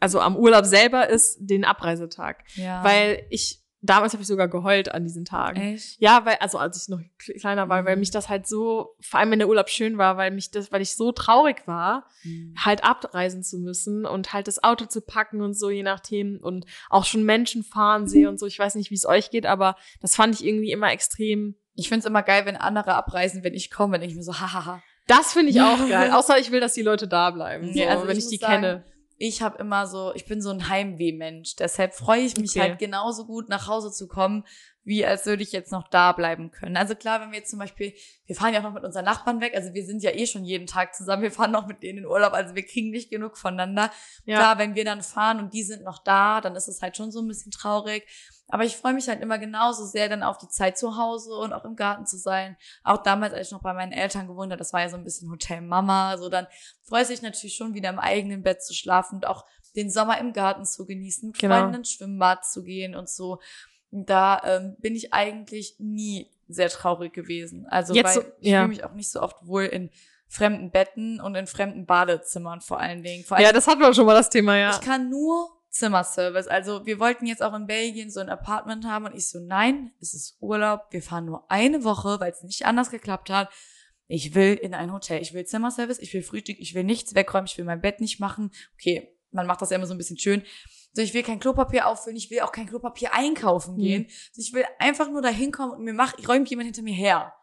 also 0.04 0.20
am 0.20 0.36
Urlaub 0.36 0.64
selber, 0.66 1.08
ist 1.08 1.38
den 1.40 1.64
Abreisetag. 1.64 2.44
ja. 2.56 2.84
Weil 2.84 3.24
ich, 3.30 3.60
damals 3.80 4.12
habe 4.14 4.22
ich 4.22 4.26
sogar 4.28 4.48
geheult 4.48 4.92
an 4.92 5.02
diesen 5.04 5.24
Tagen. 5.24 5.60
Echt? 5.60 6.00
Ja, 6.00 6.24
weil, 6.24 6.36
also 6.40 6.58
als 6.58 6.82
ich 6.82 6.88
noch 6.88 7.00
kle- 7.20 7.38
kleiner 7.40 7.68
war, 7.68 7.84
weil 7.84 7.96
Mhm. 7.96 8.00
mich 8.00 8.10
das 8.10 8.28
halt 8.28 8.46
so, 8.46 8.96
vor 9.00 9.20
allem 9.20 9.30
wenn 9.30 9.38
der 9.40 9.48
Urlaub 9.48 9.68
schön 9.68 9.98
war, 9.98 10.16
weil 10.16 10.30
mich 10.30 10.50
das, 10.50 10.72
weil 10.72 10.80
ich 10.82 10.94
so 10.96 11.12
traurig 11.12 11.66
war, 11.66 12.06
Mhm. 12.22 12.54
halt 12.64 12.82
abreisen 12.84 13.42
zu 13.42 13.58
müssen 13.58 14.06
und 14.06 14.32
halt 14.32 14.46
das 14.48 14.62
Auto 14.64 14.86
zu 14.86 15.00
packen 15.02 15.40
und 15.42 15.52
so, 15.54 15.68
je 15.70 15.82
nach 15.82 16.00
Themen 16.00 16.38
und 16.38 16.64
auch 16.90 17.04
schon 17.04 17.24
Menschen 17.24 17.62
fahren 17.64 18.06
sehe 18.08 18.28
und 18.28 18.38
so. 18.38 18.46
Ich 18.46 18.58
weiß 18.58 18.74
nicht, 18.76 18.90
wie 18.90 18.94
es 18.94 19.06
euch 19.06 19.30
geht, 19.30 19.46
aber 19.46 19.76
das 20.00 20.16
fand 20.16 20.34
ich 20.34 20.44
irgendwie 20.46 20.70
immer 20.72 20.90
extrem. 20.92 21.54
Ich 21.74 21.88
find's 21.88 22.06
immer 22.06 22.22
geil, 22.22 22.46
wenn 22.46 22.56
andere 22.56 22.94
abreisen, 22.94 23.42
wenn 23.44 23.52
ich 23.54 23.70
komme, 23.70 23.98
denke 23.98 24.12
ich 24.12 24.16
mir 24.16 24.22
so, 24.22 24.32
hahaha. 24.40 24.82
Das 25.06 25.34
finde 25.34 25.50
ich 25.50 25.60
auch 25.60 25.86
geil. 25.90 26.10
Außer 26.12 26.38
ich 26.38 26.50
will, 26.50 26.60
dass 26.60 26.72
die 26.72 26.80
Leute 26.80 27.06
da 27.06 27.30
bleiben, 27.30 27.70
so, 27.74 27.78
Ja, 27.78 27.88
also 27.90 28.06
wenn 28.08 28.16
ich 28.16 28.24
ich, 28.24 28.30
die 28.30 28.36
sagen, 28.38 28.62
kenne. 28.62 28.84
Ich 29.16 29.42
habe 29.42 29.58
immer 29.58 29.86
so, 29.86 30.12
ich 30.14 30.26
bin 30.26 30.42
so 30.42 30.50
ein 30.50 30.68
Heimweh-Mensch. 30.68 31.56
Deshalb 31.56 31.94
freue 31.94 32.20
ich 32.22 32.36
mich 32.36 32.50
Okay. 32.50 32.60
halt 32.60 32.78
genauso 32.78 33.26
gut 33.26 33.48
nach 33.48 33.68
Hause 33.68 33.92
zu 33.92 34.08
kommen, 34.08 34.44
wie 34.84 35.04
als 35.06 35.24
würde 35.24 35.42
ich 35.42 35.52
jetzt 35.52 35.72
noch 35.72 35.88
da 35.88 36.12
bleiben 36.12 36.50
können. 36.50 36.76
Also 36.76 36.94
klar, 36.94 37.20
wenn 37.20 37.30
wir 37.30 37.38
jetzt 37.38 37.50
zum 37.50 37.58
Beispiel, 37.58 37.94
wir 38.26 38.36
fahren 38.36 38.52
ja 38.52 38.60
auch 38.60 38.64
noch 38.64 38.74
mit 38.74 38.84
unseren 38.84 39.04
Nachbarn 39.04 39.40
weg, 39.40 39.54
also 39.54 39.72
wir 39.72 39.84
sind 39.84 40.02
ja 40.02 40.10
eh 40.10 40.26
schon 40.26 40.44
jeden 40.44 40.66
Tag 40.66 40.94
zusammen, 40.94 41.22
wir 41.22 41.30
fahren 41.30 41.52
noch 41.52 41.66
mit 41.66 41.82
denen 41.82 42.00
in 42.00 42.06
Urlaub, 42.06 42.34
also 42.34 42.54
wir 42.54 42.66
kriegen 42.66 42.90
nicht 42.90 43.10
genug 43.10 43.38
voneinander. 43.38 43.90
Ja. 44.26 44.36
Klar, 44.36 44.58
wenn 44.58 44.74
wir 44.74 44.84
dann 44.84 45.02
fahren 45.02 45.38
und 45.38 45.54
die 45.54 45.62
sind 45.62 45.84
noch 45.84 46.02
da, 46.02 46.40
dann 46.40 46.54
ist 46.54 46.68
es 46.68 46.82
halt 46.82 46.96
schon 46.96 47.10
so 47.10 47.22
ein 47.22 47.28
bisschen 47.28 47.52
traurig. 47.52 48.06
Aber 48.48 48.64
ich 48.64 48.76
freue 48.76 48.92
mich 48.92 49.08
halt 49.08 49.20
immer 49.22 49.38
genauso 49.38 49.84
sehr 49.86 50.08
dann 50.08 50.22
auf 50.22 50.36
die 50.38 50.48
Zeit 50.48 50.76
zu 50.76 50.96
Hause 50.98 51.34
und 51.34 51.52
auch 51.52 51.64
im 51.64 51.76
Garten 51.76 52.06
zu 52.06 52.18
sein. 52.18 52.56
Auch 52.82 52.98
damals, 53.02 53.32
als 53.32 53.48
ich 53.48 53.52
noch 53.52 53.62
bei 53.62 53.72
meinen 53.72 53.92
Eltern 53.92 54.26
gewohnt 54.26 54.52
habe, 54.52 54.58
das 54.58 54.72
war 54.72 54.80
ja 54.82 54.88
so 54.90 54.96
ein 54.96 55.04
bisschen 55.04 55.30
Hotel 55.30 55.60
Mama. 55.62 56.16
So 56.18 56.28
dann 56.28 56.46
freue 56.82 57.02
ich 57.02 57.08
mich 57.08 57.22
natürlich 57.22 57.56
schon 57.56 57.74
wieder 57.74 57.88
im 57.88 57.98
eigenen 57.98 58.42
Bett 58.42 58.62
zu 58.62 58.74
schlafen 58.74 59.16
und 59.16 59.26
auch 59.26 59.44
den 59.76 59.90
Sommer 59.90 60.18
im 60.18 60.32
Garten 60.32 60.64
zu 60.66 60.84
genießen, 60.86 61.28
mit 61.30 61.38
Genau. 61.38 61.56
Freunden 61.58 61.74
ins 61.76 61.90
Schwimmbad 61.92 62.44
zu 62.46 62.62
gehen 62.62 62.94
und 62.94 63.08
so. 63.08 63.40
Da 63.90 64.40
ähm, 64.44 64.76
bin 64.78 64.94
ich 64.94 65.12
eigentlich 65.14 65.76
nie 65.78 66.30
sehr 66.48 66.68
traurig 66.68 67.12
gewesen. 67.12 67.66
Also 67.70 67.94
Jetzt 67.94 68.04
weil 68.06 68.14
so- 68.24 68.28
ich 68.40 68.48
ja. 68.50 68.58
fühle 68.60 68.68
mich 68.68 68.84
auch 68.84 68.92
nicht 68.92 69.10
so 69.10 69.22
oft 69.22 69.46
wohl 69.46 69.64
in 69.64 69.90
fremden 70.28 70.70
Betten 70.70 71.20
und 71.20 71.34
in 71.34 71.46
fremden 71.46 71.86
Badezimmern 71.86 72.60
vor 72.60 72.78
allen 72.80 73.02
Dingen. 73.02 73.24
Vor 73.24 73.36
allem 73.36 73.46
Ja, 73.46 73.52
das 73.52 73.66
hatten 73.66 73.80
wir 73.80 73.94
schon 73.94 74.04
mal 74.06 74.14
das 74.14 74.28
Thema, 74.30 74.56
ja. 74.56 74.70
ich 74.70 74.80
kann 74.80 75.08
nur 75.08 75.48
Zimmerservice. 75.74 76.46
Also 76.46 76.86
wir 76.86 77.00
wollten 77.00 77.26
jetzt 77.26 77.42
auch 77.42 77.52
in 77.52 77.66
Belgien 77.66 78.10
so 78.10 78.20
ein 78.20 78.28
Apartment 78.28 78.86
haben 78.86 79.06
und 79.06 79.14
ich 79.14 79.28
so, 79.28 79.40
nein, 79.40 79.92
es 80.00 80.14
ist 80.14 80.36
Urlaub. 80.40 80.82
Wir 80.90 81.02
fahren 81.02 81.24
nur 81.24 81.50
eine 81.50 81.82
Woche, 81.82 82.20
weil 82.20 82.30
es 82.30 82.42
nicht 82.44 82.64
anders 82.64 82.90
geklappt 82.90 83.28
hat. 83.28 83.50
Ich 84.06 84.34
will 84.34 84.54
in 84.54 84.72
ein 84.74 84.92
Hotel. 84.92 85.20
Ich 85.20 85.34
will 85.34 85.44
Zimmerservice, 85.44 85.98
ich 85.98 86.12
will 86.14 86.22
Frühstück, 86.22 86.56
ich 86.60 86.74
will 86.74 86.84
nichts 86.84 87.14
wegräumen, 87.14 87.46
ich 87.46 87.58
will 87.58 87.64
mein 87.64 87.80
Bett 87.80 88.00
nicht 88.00 88.20
machen. 88.20 88.52
Okay, 88.74 89.16
man 89.32 89.46
macht 89.46 89.62
das 89.62 89.70
ja 89.70 89.76
immer 89.76 89.86
so 89.86 89.94
ein 89.94 89.98
bisschen 89.98 90.18
schön. 90.18 90.42
So, 90.92 91.02
ich 91.02 91.12
will 91.12 91.24
kein 91.24 91.40
Klopapier 91.40 91.88
auffüllen, 91.88 92.16
ich 92.16 92.30
will 92.30 92.40
auch 92.40 92.52
kein 92.52 92.66
Klopapier 92.66 93.12
einkaufen 93.12 93.74
Mhm. 93.74 93.78
gehen. 93.80 94.06
So, 94.32 94.40
ich 94.42 94.52
will 94.52 94.64
einfach 94.78 95.10
nur 95.10 95.22
da 95.22 95.28
hinkommen 95.28 95.72
und 95.72 95.82
mir 95.84 95.94
macht, 95.94 96.28
räumt 96.28 96.48
jemand 96.50 96.66
hinter 96.66 96.82
mir 96.82 96.94
her. 96.94 97.34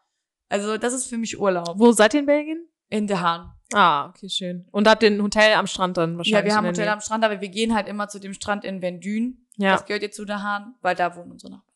Also, 0.48 0.78
das 0.78 0.94
ist 0.94 1.06
für 1.06 1.18
mich 1.18 1.38
Urlaub. 1.38 1.78
Wo 1.78 1.92
seid 1.92 2.14
ihr 2.14 2.20
in 2.20 2.26
Belgien? 2.26 2.66
In 2.92 3.06
der 3.06 3.20
Hahn. 3.22 3.52
Ah, 3.72 4.08
okay, 4.10 4.28
schön. 4.28 4.68
Und 4.70 4.86
habt 4.86 5.02
ein 5.02 5.22
Hotel 5.22 5.54
am 5.54 5.66
Strand 5.66 5.96
dann 5.96 6.18
wahrscheinlich? 6.18 6.40
Ja, 6.40 6.44
wir 6.44 6.54
haben 6.54 6.66
Hotel 6.66 6.88
am 6.88 7.00
Strand, 7.00 7.24
aber 7.24 7.40
wir 7.40 7.48
gehen 7.48 7.74
halt 7.74 7.88
immer 7.88 8.06
zu 8.08 8.18
dem 8.20 8.34
Strand 8.34 8.64
in 8.64 8.82
Vendün. 8.82 9.46
Ja. 9.56 9.72
Das 9.72 9.86
gehört 9.86 10.02
jetzt 10.02 10.16
zu 10.16 10.26
der 10.26 10.42
Hahn, 10.42 10.74
weil 10.82 10.94
da 10.94 11.16
wohnen 11.16 11.32
unsere 11.32 11.52
Nachbarn. 11.52 11.68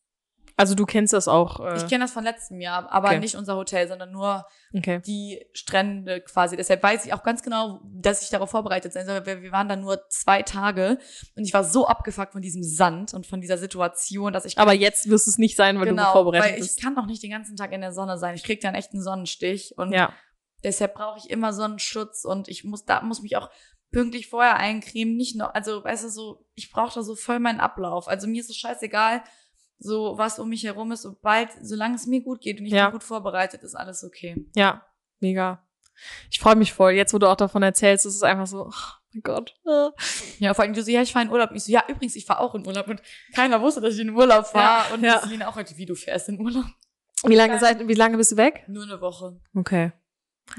Also 0.59 0.75
du 0.75 0.87
kennst 0.87 1.13
das 1.13 1.29
auch. 1.29 1.61
Äh, 1.61 1.77
Ich 1.77 1.87
kenne 1.87 2.05
das 2.05 2.13
von 2.13 2.25
letztem 2.25 2.61
Jahr, 2.63 2.91
aber 2.91 3.09
Okay. 3.09 3.19
nicht 3.21 3.35
unser 3.35 3.57
Hotel, 3.57 3.89
sondern 3.89 4.11
nur 4.11 4.47
okay. 4.75 5.03
die 5.07 5.45
Strände 5.53 6.23
quasi. 6.23 6.57
Deshalb 6.57 6.83
weiß 6.83 7.05
ich 7.05 7.13
auch 7.13 7.23
ganz 7.23 7.43
genau, 7.43 7.81
dass 7.85 8.23
ich 8.23 8.31
darauf 8.31 8.51
vorbereitet 8.51 8.93
sein 8.95 9.05
soll. 9.05 9.25
Wir, 9.27 9.43
wir 9.43 9.53
waren 9.53 9.69
da 9.69 9.77
nur 9.77 10.01
zwei 10.09 10.41
Tage 10.43 10.99
und 11.37 11.45
ich 11.45 11.53
war 11.53 11.63
so 11.63 11.87
abgefuckt 11.87 12.33
von 12.33 12.41
diesem 12.41 12.63
Sand 12.63 13.13
und 13.13 13.27
von 13.27 13.43
dieser 13.43 13.59
Situation, 13.59 14.33
dass 14.33 14.47
ich 14.47 14.59
Aber 14.59 14.73
jetzt 14.73 15.11
wirst 15.11 15.29
es 15.29 15.37
nicht 15.37 15.57
sein, 15.57 15.79
weil 15.79 15.87
genau, 15.89 16.07
du 16.07 16.13
vorbereitet 16.13 16.51
weil 16.53 16.59
bist. 16.59 16.79
ich 16.79 16.83
kann 16.85 16.95
noch 16.95 17.07
nicht 17.07 17.23
den 17.23 17.31
ganzen 17.31 17.57
Tag 17.57 17.73
in 17.73 17.83
der 17.83 17.93
Sonne 17.93 18.17
sein. 18.17 18.35
Ich 18.35 18.43
krieg 18.45 18.61
dann 18.63 18.75
echt 18.75 18.93
einen 18.95 19.03
Sonnenstich 19.03 19.75
und 19.77 19.93
Ja. 19.93 20.13
Deshalb 20.67 20.95
brauche 20.95 21.17
ich 21.19 21.31
immer 21.31 21.53
Sonnenschutz 21.53 22.25
und 22.25 22.49
ich 22.49 22.65
muss 22.65 22.85
da 22.85 23.01
muss 23.01 23.23
mich 23.23 23.37
auch 23.37 23.51
pünktlich 23.93 24.27
vorher 24.29 24.57
eincremen, 24.57 25.17
nicht 25.17 25.37
noch, 25.37 25.55
also 25.55 25.85
weißt 25.85 26.03
du 26.05 26.09
so, 26.09 26.45
ich 26.57 26.73
brauche 26.73 26.93
da 26.97 27.03
so 27.05 27.15
voll 27.15 27.39
meinen 27.39 27.61
Ablauf. 27.61 28.09
Also 28.09 28.27
mir 28.27 28.41
ist 28.41 28.51
es 28.51 28.57
scheißegal, 28.57 29.23
so 29.79 30.19
was 30.19 30.41
um 30.41 30.49
mich 30.49 30.65
herum 30.65 30.91
ist, 30.91 31.03
sobald, 31.03 31.51
solange 31.63 31.95
es 31.95 32.09
mir 32.09 32.21
gut 32.21 32.41
geht 32.41 32.59
und 32.59 32.67
ich 32.67 32.73
Ja. 32.73 32.87
bin 32.87 32.95
gut 32.95 33.05
vorbereitet, 33.05 33.63
ist 33.63 33.77
alles 33.77 34.03
okay. 34.03 34.45
Ja, 34.57 34.85
mega. 35.21 35.65
Ich 36.33 36.41
freue 36.41 36.57
mich 36.57 36.73
voll. 36.73 36.93
Jetzt, 36.95 37.15
wo 37.15 37.19
du 37.19 37.29
auch 37.29 37.37
davon 37.37 37.63
erzählst, 37.63 38.05
ist 38.07 38.17
es 38.17 38.23
einfach 38.25 38.49
so, 38.49 38.67
oh 38.67 38.73
mein 39.13 39.23
Gott. 39.23 39.55
Ja, 40.41 40.53
vor 40.53 40.65
allem 40.65 40.75
du 40.75 40.83
so, 40.83 40.91
ja, 40.91 41.01
ich 41.01 41.13
fahre 41.13 41.25
in 41.27 41.31
Urlaub. 41.31 41.51
Und 41.51 41.57
ich 41.57 41.65
so, 41.65 41.71
ja, 41.73 41.85
übrigens, 41.89 42.17
ich 42.17 42.27
fahre 42.27 42.41
auch 42.41 42.57
in 42.57 42.67
Urlaub 42.67 42.89
und 42.89 43.01
keiner 43.35 43.63
wusste, 43.63 43.81
dass 43.81 43.95
ich 43.95 44.01
in 44.01 44.11
Urlaub 44.11 44.47
fahre. 44.49 44.89
Ja, 44.91 44.95
und 44.95 45.05
ja. 45.05 45.21
Celine 45.21 45.47
auch 45.49 45.55
heute, 45.55 45.77
wie 45.77 45.87
du 45.87 45.95
fährst 45.95 46.29
in 46.29 46.41
Urlaub. 46.41 46.65
Wie 47.25 47.37
lange 47.37 47.59
seid, 47.61 47.87
wie 47.87 47.95
lange 47.95 48.17
bist 48.19 48.33
du 48.33 48.37
weg? 48.37 48.65
Nur 48.69 48.83
eine 48.83 49.01
Woche. 49.01 49.41
Okay. 49.55 49.93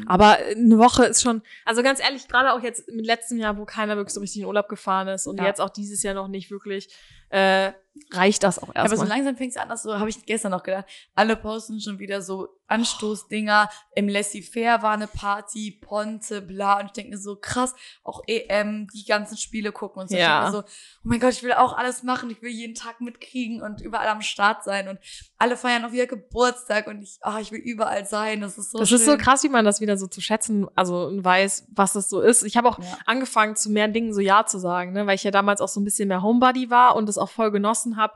Aber 0.06 0.38
eine 0.38 0.78
Woche 0.78 1.06
ist 1.06 1.22
schon, 1.22 1.42
also 1.66 1.82
ganz 1.82 2.00
ehrlich, 2.00 2.28
gerade 2.28 2.54
auch 2.54 2.62
jetzt 2.62 2.88
im 2.90 3.00
letzten 3.00 3.38
Jahr, 3.38 3.58
wo 3.58 3.66
keiner 3.66 3.96
wirklich 3.96 4.14
so 4.14 4.20
richtig 4.20 4.42
in 4.42 4.48
Urlaub 4.48 4.68
gefahren 4.68 5.08
ist 5.08 5.28
und 5.28 5.38
Ja. 5.38 5.46
jetzt 5.46 5.62
auch 5.62 5.70
dieses 5.70 6.04
Jahr 6.04 6.14
noch 6.14 6.28
nicht 6.28 6.52
wirklich, 6.52 6.90
äh, 7.30 7.72
reicht 8.14 8.44
das 8.44 8.60
auch 8.60 8.70
Aber 8.76 8.88
so 8.90 8.96
erstmal. 8.96 9.08
langsam 9.18 9.36
fängt 9.38 9.52
es 9.52 9.58
an, 9.58 9.70
dass 9.70 9.84
so, 9.84 9.98
habe 9.98 10.10
ich 10.10 10.24
gestern 10.26 10.52
noch 10.52 10.64
gedacht, 10.64 10.86
alle 11.16 11.36
posten 11.36 11.82
schon 11.82 12.00
wieder 12.00 12.22
so 12.22 12.48
Anstoßdinger. 12.70 13.70
Im 13.96 14.08
Laissez-faire 14.10 14.82
war 14.82 14.92
eine 14.92 15.08
Party, 15.08 15.72
Ponte, 15.82 16.42
bla. 16.42 16.80
Und 16.80 16.88
ich 16.88 16.92
denke 16.92 17.12
mir 17.12 17.18
so, 17.18 17.36
krass, 17.38 17.74
auch 18.04 18.22
EM, 18.28 18.88
die 18.94 19.06
ganzen 19.06 19.38
Spiele 19.38 19.72
gucken 19.72 20.02
und 20.02 20.10
so. 20.10 20.18
Ja. 20.18 20.52
so, 20.52 20.60
oh 20.60 20.64
mein 21.04 21.20
Gott, 21.20 21.32
ich 21.32 21.44
will 21.44 21.54
auch 21.54 21.78
alles 21.78 22.04
machen. 22.04 22.30
Ich 22.30 22.42
will 22.42 22.52
jeden 22.52 22.76
Tag 22.76 23.00
mitkriegen 23.02 23.62
und 23.62 23.82
überall 23.82 24.08
am 24.10 24.22
Start 24.22 24.64
sein. 24.64 24.88
Und 24.90 25.00
alle 25.38 25.56
feiern 25.58 25.86
auch 25.86 25.92
wieder 25.92 26.08
Geburtstag 26.08 26.88
und 26.88 27.02
ich, 27.02 27.18
ah, 27.22 27.40
ich 27.40 27.52
will 27.52 27.60
überall 27.60 28.06
sein. 28.06 28.42
Das 28.42 28.58
ist 28.58 28.72
so 28.72 28.80
das 28.80 28.90
schön. 28.90 28.98
ist 29.00 29.06
so 29.06 29.18
krass, 29.18 29.44
wie 29.44 29.50
man 29.50 29.66
das 29.66 29.82
wieder 29.82 29.98
so 29.98 30.08
zu 30.08 30.22
schätzen, 30.22 30.68
also 30.76 31.10
weiß, 31.14 31.68
was 31.74 31.94
das 31.94 32.10
so 32.10 32.22
ist. 32.22 32.44
Ich 32.44 32.58
habe 32.58 32.68
auch 32.70 32.80
Ja. 32.80 32.98
angefangen, 33.06 33.56
zu 33.56 33.70
mehr 33.72 33.88
Dingen 33.88 34.14
so 34.14 34.20
Ja 34.20 34.46
zu 34.46 34.60
sagen, 34.60 34.92
ne? 34.94 35.08
weil 35.08 35.16
ich 35.16 35.24
ja 35.24 35.32
damals 35.32 35.62
auch 35.62 35.70
so 35.70 35.80
ein 35.80 35.84
bisschen 35.86 36.10
mehr 36.10 36.22
Homebody 36.22 36.70
war 36.70 36.96
und 36.96 37.08
das 37.08 37.17
auch 37.18 37.30
voll 37.30 37.52
genossen 37.52 37.98
habe, 37.98 38.14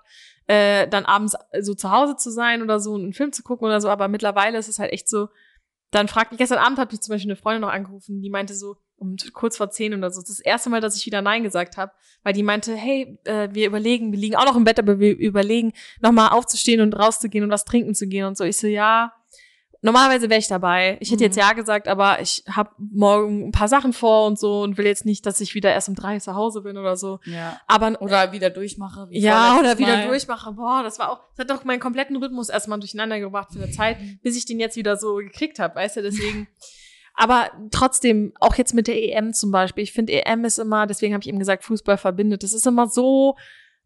äh, 0.47 0.87
dann 0.87 1.05
abends 1.05 1.35
so 1.61 1.73
zu 1.73 1.91
Hause 1.91 2.15
zu 2.17 2.31
sein 2.31 2.61
oder 2.61 2.79
so 2.79 2.95
einen 2.95 3.13
Film 3.13 3.31
zu 3.31 3.43
gucken 3.43 3.65
oder 3.65 3.81
so. 3.81 3.89
Aber 3.89 4.07
mittlerweile 4.07 4.57
ist 4.57 4.67
es 4.67 4.79
halt 4.79 4.91
echt 4.91 5.07
so, 5.09 5.29
dann 5.91 6.07
fragt 6.07 6.31
mich, 6.31 6.39
gestern 6.39 6.57
Abend 6.57 6.79
hat 6.79 6.91
mich 6.91 7.01
zum 7.01 7.13
Beispiel 7.13 7.31
eine 7.31 7.35
Freundin 7.35 7.61
noch 7.61 7.71
angerufen, 7.71 8.21
die 8.21 8.29
meinte 8.29 8.53
so, 8.53 8.77
um 8.95 9.15
kurz 9.33 9.57
vor 9.57 9.69
zehn 9.69 9.93
oder 9.93 10.09
so, 10.11 10.21
das 10.21 10.29
ist 10.29 10.39
das 10.39 10.45
erste 10.45 10.69
Mal, 10.69 10.79
dass 10.79 10.95
ich 10.95 11.05
wieder 11.05 11.21
Nein 11.21 11.43
gesagt 11.43 11.75
habe, 11.75 11.91
weil 12.23 12.33
die 12.33 12.43
meinte, 12.43 12.75
hey, 12.75 13.19
äh, 13.25 13.49
wir 13.51 13.67
überlegen, 13.67 14.11
wir 14.11 14.19
liegen 14.19 14.35
auch 14.35 14.45
noch 14.45 14.55
im 14.55 14.63
Bett, 14.63 14.79
aber 14.79 14.99
wir 14.99 15.17
überlegen, 15.17 15.73
nochmal 15.99 16.29
aufzustehen 16.29 16.81
und 16.81 16.93
rauszugehen 16.93 17.43
und 17.43 17.51
was 17.51 17.65
trinken 17.65 17.93
zu 17.93 18.07
gehen 18.07 18.25
und 18.25 18.37
so. 18.37 18.43
Ich 18.43 18.57
so, 18.57 18.67
ja, 18.67 19.11
normalerweise 19.81 20.29
wäre 20.29 20.39
ich 20.39 20.47
dabei. 20.47 20.97
Ich 20.99 21.09
hätte 21.11 21.23
Mhm. 21.23 21.25
jetzt 21.27 21.37
ja 21.37 21.53
gesagt, 21.53 21.87
aber 21.87 22.21
ich 22.21 22.43
habe 22.49 22.69
morgen 22.77 23.47
ein 23.47 23.51
paar 23.51 23.67
Sachen 23.67 23.93
vor 23.93 24.27
und 24.27 24.39
so 24.39 24.61
und 24.61 24.77
will 24.77 24.85
jetzt 24.85 25.05
nicht, 25.05 25.25
dass 25.25 25.41
ich 25.41 25.55
wieder 25.55 25.71
erst 25.71 25.89
um 25.89 25.95
drei 25.95 26.19
zu 26.19 26.35
Hause 26.35 26.61
bin 26.61 26.77
oder 26.77 26.95
so. 26.95 27.19
Ja. 27.25 27.59
Aber 27.67 27.99
Oder 28.01 28.31
wieder 28.31 28.49
durchmache. 28.49 29.07
wie 29.09 29.19
ja, 29.19 29.57
oder 29.59 29.77
wieder 29.77 29.97
Mal. 29.97 30.07
durchmache. 30.07 30.51
Boah, 30.53 30.81
das 30.83 30.99
war 30.99 31.11
auch, 31.11 31.19
das 31.35 31.39
hat 31.39 31.49
doch 31.49 31.63
meinen 31.65 31.79
kompletten 31.79 32.15
Rhythmus 32.15 32.49
erstmal 32.49 32.79
durcheinander 32.79 33.19
gebracht 33.19 33.49
für 33.53 33.61
eine 33.61 33.71
Zeit, 33.71 33.97
bis 34.21 34.37
ich 34.37 34.45
den 34.45 34.59
jetzt 34.59 34.75
wieder 34.77 34.97
so 34.97 35.15
gekriegt 35.15 35.59
habe, 35.59 35.75
weißt 35.75 35.97
du, 35.97 36.01
deswegen. 36.03 36.47
Aber 37.13 37.51
trotzdem, 37.71 38.31
auch 38.39 38.55
jetzt 38.55 38.73
mit 38.73 38.87
der 38.87 38.95
EM 38.97 39.33
zum 39.33 39.51
Beispiel, 39.51 39.83
ich 39.83 39.91
finde 39.91 40.13
EM 40.13 40.45
ist 40.45 40.59
immer, 40.59 40.87
deswegen 40.87 41.13
habe 41.13 41.21
ich 41.21 41.27
eben 41.27 41.39
gesagt, 41.39 41.65
Fußball 41.65 41.97
verbindet. 41.97 42.41
Das 42.43 42.53
ist 42.53 42.65
immer 42.65 42.87
so 42.87 43.35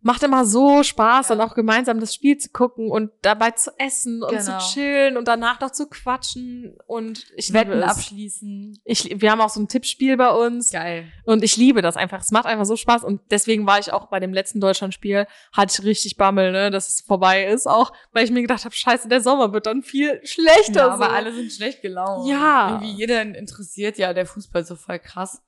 macht 0.06 0.22
immer 0.22 0.46
so 0.46 0.84
Spaß, 0.84 1.30
Ja. 1.30 1.36
dann 1.36 1.50
auch 1.50 1.56
gemeinsam 1.56 2.00
das 2.00 2.14
Spiel 2.14 2.38
zu 2.38 2.50
gucken 2.52 2.92
und 2.92 3.12
dabei 3.24 3.52
zu 3.52 3.72
essen 3.80 4.22
und 4.22 4.30
Genau. 4.38 4.60
zu 4.60 4.74
chillen 4.74 5.18
und 5.18 5.28
danach 5.28 5.60
noch 5.60 5.72
zu 5.72 5.88
quatschen 5.90 6.78
und 6.86 7.26
ich 7.36 7.52
Wetten 7.54 7.72
liebe 7.72 7.84
es. 7.84 7.90
abschließen. 7.92 8.80
Ich, 8.86 9.20
wir 9.20 9.32
haben 9.32 9.42
auch 9.42 9.50
so 9.50 9.60
ein 9.60 9.68
Tippspiel 9.68 10.16
bei 10.16 10.30
uns 10.30 10.72
Geil. 10.72 11.12
und 11.26 11.44
ich 11.44 11.58
liebe 11.58 11.82
das 11.82 11.98
einfach. 11.98 12.22
Es 12.22 12.30
macht 12.32 12.46
einfach 12.46 12.66
so 12.66 12.76
Spaß 12.76 13.04
und 13.04 13.20
deswegen 13.32 13.66
war 13.66 13.80
ich 13.80 13.92
auch 13.92 14.06
bei 14.08 14.20
dem 14.20 14.32
letzten 14.32 14.62
Deutschlandspiel, 14.62 15.26
hatte 15.52 15.74
ich 15.80 15.86
richtig 15.86 16.18
Bammel, 16.18 16.52
ne, 16.52 16.70
dass 16.70 16.88
es 16.88 17.02
vorbei 17.02 17.46
ist, 17.48 17.68
auch 17.68 17.92
weil 18.14 18.26
ich 18.26 18.32
mir 18.32 18.42
gedacht 18.44 18.64
habe, 18.64 18.76
scheiße, 18.76 19.08
der 19.10 19.22
Sommer 19.22 19.54
wird 19.54 19.66
dann 19.66 19.82
viel 19.82 20.22
schlechter. 20.24 20.82
Ja, 20.82 20.94
aber 20.94 21.06
so. 21.08 21.12
alle 21.12 21.34
sind 21.34 21.52
schlecht 21.52 21.82
gelaunt. 21.82 22.28
Ja. 22.30 22.70
Irgendwie 22.80 22.94
jeder 23.00 23.24
interessiert 23.24 23.98
ja 23.98 24.14
der 24.14 24.28
Fußball 24.28 24.64
so 24.66 24.76
voll 24.76 25.00
krass. 25.00 25.42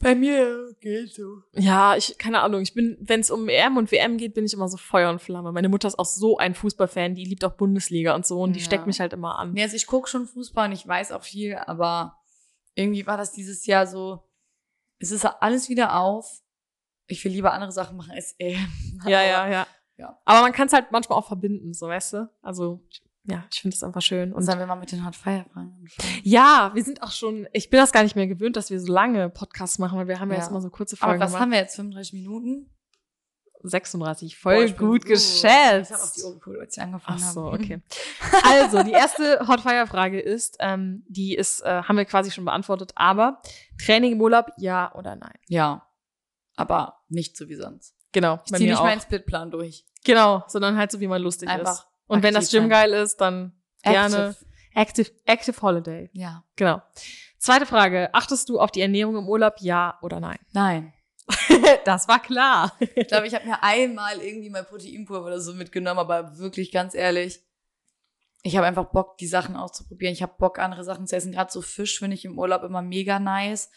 Bei 0.00 0.14
mir 0.14 0.74
geht 0.80 1.14
so. 1.14 1.42
Ja, 1.52 1.96
ich, 1.96 2.18
keine 2.18 2.40
Ahnung. 2.40 2.60
Ich 2.60 2.74
bin, 2.74 2.96
wenn 3.00 3.20
es 3.20 3.30
um 3.30 3.48
EM 3.48 3.76
und 3.76 3.90
WM 3.92 4.18
geht, 4.18 4.34
bin 4.34 4.44
ich 4.44 4.52
immer 4.52 4.68
so 4.68 4.76
Feuer 4.76 5.08
und 5.08 5.22
Flamme. 5.22 5.52
Meine 5.52 5.68
Mutter 5.68 5.88
ist 5.88 5.98
auch 5.98 6.04
so 6.04 6.36
ein 6.36 6.54
Fußballfan, 6.54 7.14
die 7.14 7.24
liebt 7.24 7.44
auch 7.44 7.52
Bundesliga 7.54 8.14
und 8.14 8.26
so 8.26 8.40
und 8.42 8.52
die 8.54 8.60
Ja. 8.60 8.66
steckt 8.66 8.86
mich 8.86 9.00
halt 9.00 9.12
immer 9.12 9.38
an. 9.38 9.52
Nee, 9.52 9.62
also 9.62 9.76
ich 9.76 9.86
gucke 9.86 10.08
schon 10.08 10.26
Fußball 10.26 10.66
und 10.68 10.72
ich 10.72 10.86
weiß 10.86 11.12
auch 11.12 11.22
viel, 11.22 11.54
aber 11.54 12.18
irgendwie 12.74 13.06
war 13.06 13.16
das 13.16 13.32
dieses 13.32 13.64
Jahr 13.66 13.86
so, 13.86 14.22
es 14.98 15.10
ist 15.10 15.24
alles 15.24 15.68
wieder 15.68 15.96
auf. 15.98 16.42
Ich 17.06 17.24
will 17.24 17.32
lieber 17.32 17.52
andere 17.52 17.72
Sachen 17.72 17.96
machen 17.96 18.12
als 18.12 18.32
EM. 18.38 18.68
Ja, 19.06 19.22
ja, 19.22 19.48
ja. 19.48 19.66
Ja. 19.96 20.20
Aber 20.24 20.40
man 20.40 20.52
kann 20.52 20.66
es 20.66 20.72
halt 20.72 20.90
manchmal 20.90 21.18
auch 21.18 21.26
verbinden, 21.28 21.72
so 21.72 21.86
weißt 21.86 22.14
du? 22.14 22.30
Also, 22.42 22.82
ja, 23.26 23.44
ich 23.52 23.60
finde 23.60 23.74
es 23.76 23.82
einfach 23.82 24.02
schön. 24.02 24.32
Und 24.32 24.42
Sollen 24.42 24.58
wir 24.58 24.66
mal 24.66 24.74
mit 24.76 24.92
den 24.92 25.04
Hot 25.06 25.16
Fire 25.16 25.44
fragen? 25.52 25.86
ja, 26.22 26.70
wir 26.74 26.84
sind 26.84 27.02
auch 27.02 27.10
schon, 27.12 27.46
ich 27.52 27.70
bin 27.70 27.80
das 27.80 27.90
gar 27.92 28.02
nicht 28.02 28.16
mehr 28.16 28.26
gewöhnt, 28.26 28.56
dass 28.56 28.70
wir 28.70 28.78
so 28.80 28.92
lange 28.92 29.30
Podcasts 29.30 29.78
machen, 29.78 29.98
weil 29.98 30.08
wir 30.08 30.20
haben 30.20 30.28
ja, 30.30 30.36
Ja. 30.36 30.40
jetzt 30.42 30.50
immer 30.50 30.60
so 30.60 30.70
kurze 30.70 30.96
Aber 31.00 31.06
Folgen 31.12 31.20
was 31.22 31.30
gemacht. 31.30 31.42
haben 31.42 31.50
wir 31.52 31.58
jetzt? 31.58 31.76
35 31.76 32.12
Minuten? 32.14 32.70
36, 33.66 34.34
Boah, 34.42 34.52
voll 34.52 34.66
bin 34.66 34.76
gut 34.76 35.04
Ich 35.04 35.10
habe 35.44 35.80
auf 35.80 35.88
geschätzt. 35.88 36.16
die 36.18 36.22
Uhr 36.22 36.34
geguckt, 36.34 36.58
als 36.60 36.76
ich 36.76 36.82
angefangen 36.82 37.20
Ach 37.22 37.32
so, 37.32 37.46
okay. 37.46 37.80
Also, 38.44 38.82
die 38.82 38.92
erste 38.92 39.46
Hotfire-Frage 39.48 40.20
ist, 40.20 40.56
ähm, 40.60 41.02
die 41.08 41.34
ist, 41.34 41.62
äh, 41.62 41.82
haben 41.82 41.96
wir 41.96 42.04
quasi 42.04 42.30
schon 42.30 42.44
beantwortet, 42.44 42.92
aber 42.94 43.40
Training 43.82 44.12
im 44.12 44.20
Urlaub, 44.20 44.48
ja 44.58 44.94
oder 44.94 45.16
nein? 45.16 45.32
Ja. 45.48 45.86
Aber 46.56 47.00
nicht 47.08 47.36
so 47.38 47.48
wie 47.48 47.54
sonst. 47.54 47.94
Genau, 48.12 48.38
Ich 48.44 48.52
ziehe 48.52 48.68
nicht 48.70 48.78
auch. 48.78 48.84
meinen 48.84 49.00
Splitplan 49.00 49.50
durch. 49.50 49.86
Genau, 50.04 50.44
sondern 50.46 50.76
halt 50.76 50.92
so, 50.92 51.00
wie 51.00 51.08
man 51.08 51.22
lustig 51.22 51.48
Einfach 51.48 51.72
ist. 51.72 51.86
Und 52.06 52.22
wenn 52.22 52.34
das 52.34 52.50
Gym 52.50 52.68
geil 52.68 52.92
ist, 52.92 53.16
dann 53.20 53.52
gerne 53.82 54.28
Active. 54.30 54.46
active, 54.74 55.10
active 55.26 55.62
Holiday. 55.62 56.10
Ja. 56.12 56.44
Genau. 56.56 56.82
Zweite 57.38 57.66
Frage, 57.66 58.12
achtest 58.14 58.48
du 58.48 58.58
auf 58.58 58.70
die 58.70 58.80
Ernährung 58.80 59.16
im 59.16 59.28
Urlaub, 59.28 59.54
ja 59.60 59.98
oder 60.02 60.20
nein? 60.20 60.38
Nein. 60.52 60.92
das 61.84 62.06
war 62.08 62.20
klar. 62.20 62.72
Ich 62.96 63.08
glaube, 63.08 63.26
ich 63.26 63.34
habe 63.34 63.46
mir 63.46 63.62
einmal 63.62 64.20
irgendwie 64.20 64.50
mal 64.50 64.64
Proteinpulver 64.64 65.26
oder 65.26 65.40
so 65.40 65.54
mitgenommen, 65.54 65.98
aber 66.00 66.38
wirklich 66.38 66.70
ganz 66.72 66.94
ehrlich, 66.94 67.40
ich 68.42 68.56
habe 68.58 68.66
einfach 68.66 68.84
Bock, 68.90 69.16
die 69.16 69.26
Sachen 69.26 69.56
auszuprobieren. 69.56 70.12
Ich 70.12 70.22
habe 70.22 70.34
Bock, 70.38 70.58
andere 70.58 70.84
Sachen 70.84 71.06
zu 71.06 71.16
essen. 71.16 71.32
Gerade 71.32 71.50
so 71.50 71.62
Fisch 71.62 71.98
finde 71.98 72.14
ich 72.14 72.26
im 72.26 72.38
Urlaub 72.38 72.62
immer 72.62 72.82
mega 72.82 73.18
nice. 73.18 73.70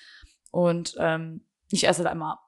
Und 0.52 0.96
ähm, 1.00 1.46
ich 1.72 1.88
esse 1.88 2.04
da 2.04 2.12
immer 2.12 2.40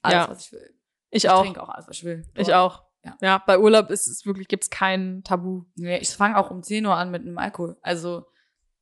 alles, 0.00 0.14
Ja. 0.14 0.28
was 0.30 0.46
ich 0.46 0.52
will. 0.52 0.74
Ich 1.10 1.24
Ich 1.24 1.30
auch. 1.30 1.42
trinke 1.42 1.62
auch 1.62 1.68
alles, 1.68 1.86
was 1.86 1.96
ich 1.98 2.04
will. 2.04 2.26
Ich 2.36 2.54
auch. 2.54 2.84
Ja. 3.08 3.16
Ja, 3.20 3.42
bei 3.46 3.58
Urlaub 3.58 3.90
ist 3.90 4.06
es 4.06 4.24
wirklich, 4.26 4.48
gibt's 4.48 4.70
kein 4.70 5.22
Tabu. 5.24 5.64
Nee, 5.76 5.98
ich 5.98 6.10
fange 6.10 6.36
auch 6.38 6.50
um 6.50 6.62
10 6.62 6.84
Uhr 6.86 6.94
an 6.96 7.10
mit 7.10 7.22
einem 7.22 7.38
Alkohol. 7.38 7.76
Also 7.82 8.26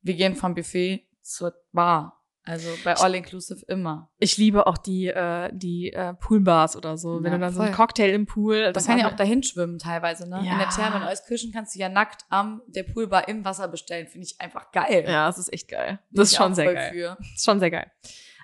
wir 0.01 0.15
gehen 0.15 0.35
vom 0.35 0.53
Buffet 0.55 1.07
zur 1.21 1.53
Bar. 1.73 2.13
Also 2.43 2.69
bei 2.85 2.93
All 2.95 3.13
Inclusive 3.13 3.65
immer. 3.67 4.09
Ich 4.19 4.37
liebe 4.37 4.67
auch 4.67 4.77
die, 4.77 5.07
äh, 5.07 5.49
die 5.53 5.91
äh, 5.91 6.13
Poolbars 6.13 6.77
oder 6.77 6.97
so. 6.97 7.21
Wenn 7.21 7.33
Ja, 7.33 7.37
du 7.37 7.41
dann 7.41 7.51
so 7.51 7.57
voll. 7.57 7.65
einen 7.65 7.75
Cocktail 7.75 8.09
im 8.13 8.25
Pool. 8.25 8.71
Das 8.71 8.85
kann 8.85 8.97
ja 8.97 9.09
auch 9.11 9.17
dahin 9.17 9.43
schwimmen 9.43 9.79
teilweise, 9.79 10.29
ne? 10.29 10.39
In 10.39 10.45
Ja. 10.45 10.57
der 10.57 10.69
Therme 10.69 10.95
in 10.95 11.03
Euskirchen 11.03 11.51
kannst 11.51 11.75
du 11.75 11.79
ja 11.79 11.89
nackt 11.89 12.23
am 12.29 12.61
der 12.67 12.83
Poolbar 12.83 13.27
im 13.27 13.43
Wasser 13.43 13.67
bestellen. 13.67 14.07
Finde 14.07 14.27
ich 14.27 14.39
einfach 14.39 14.71
geil. 14.71 15.03
Ja, 15.05 15.27
das 15.27 15.37
ist 15.39 15.51
echt 15.51 15.67
geil. 15.67 15.99
Das 16.11 16.31
ist 16.31 16.37
schon 16.37 16.55
sehr 16.55 16.73
geil. 16.73 16.91
Für. 16.93 17.17
Das 17.19 17.27
ist 17.35 17.43
schon 17.43 17.59
sehr 17.59 17.71
geil. 17.71 17.91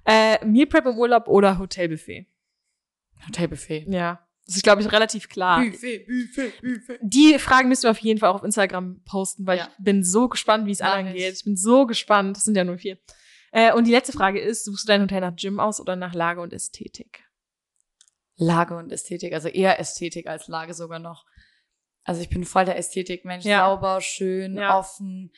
Äh, 0.06 0.46
Meal 0.46 0.68
Prep 0.68 0.86
im 0.86 0.98
Urlaub 0.98 1.30
oder 1.30 1.58
Hotelbuffet? 1.58 2.28
Hotelbuffet. 3.26 3.86
Ja. 3.88 4.20
Das 4.46 4.56
ist, 4.58 4.64
glaube 4.64 4.82
ich, 4.82 4.92
relativ 4.92 5.30
klar. 5.30 5.64
Buffet, 5.64 6.00
Buffet, 6.06 6.52
Buffet. 6.62 7.00
Die 7.02 7.40
Fragen 7.40 7.70
müssen 7.70 7.84
wir 7.84 7.92
auf 7.92 8.00
jeden 8.00 8.20
Fall 8.20 8.30
auch 8.30 8.36
auf 8.36 8.44
Instagram 8.44 9.02
posten, 9.06 9.48
weil 9.48 9.58
Ja. 9.60 9.70
ich 9.78 9.84
bin 9.84 10.04
so 10.04 10.28
gespannt, 10.28 10.66
wie 10.68 10.72
es 10.72 10.82
anderen 10.82 11.08
ich. 11.08 11.14
geht. 11.24 11.34
Ich 11.36 11.44
bin 11.46 11.56
so 11.56 11.86
gespannt. 11.86 12.36
Das 12.36 12.44
sind 12.44 12.56
ja 12.58 12.64
nur 12.66 12.78
vier. 12.78 12.98
Äh, 13.52 13.72
und 13.74 13.86
die 13.88 13.92
letzte 13.92 14.12
Frage 14.14 14.42
ist, 14.42 14.66
suchst 14.66 14.84
du 14.86 14.92
dein 14.92 15.02
Hotel 15.02 15.22
nach 15.22 15.36
Gym 15.36 15.60
aus 15.60 15.80
oder 15.80 15.96
nach 15.96 16.14
Lage 16.14 16.42
und 16.42 16.52
Ästhetik? 16.54 17.24
Lage 18.36 18.76
und 18.76 18.92
Ästhetik, 18.92 19.32
also 19.34 19.48
eher 19.48 19.80
Ästhetik 19.80 20.28
als 20.28 20.48
Lage 20.48 20.74
sogar 20.74 21.00
noch. 21.00 21.24
Also 22.04 22.22
ich 22.22 22.30
bin 22.30 22.44
voll 22.44 22.66
der 22.66 22.78
Ästhetik-Mensch, 22.78 23.46
Ja. 23.46 23.66
sauber, 23.66 24.02
schön, 24.02 24.58
Ja. 24.58 24.78
offen. 24.78 25.32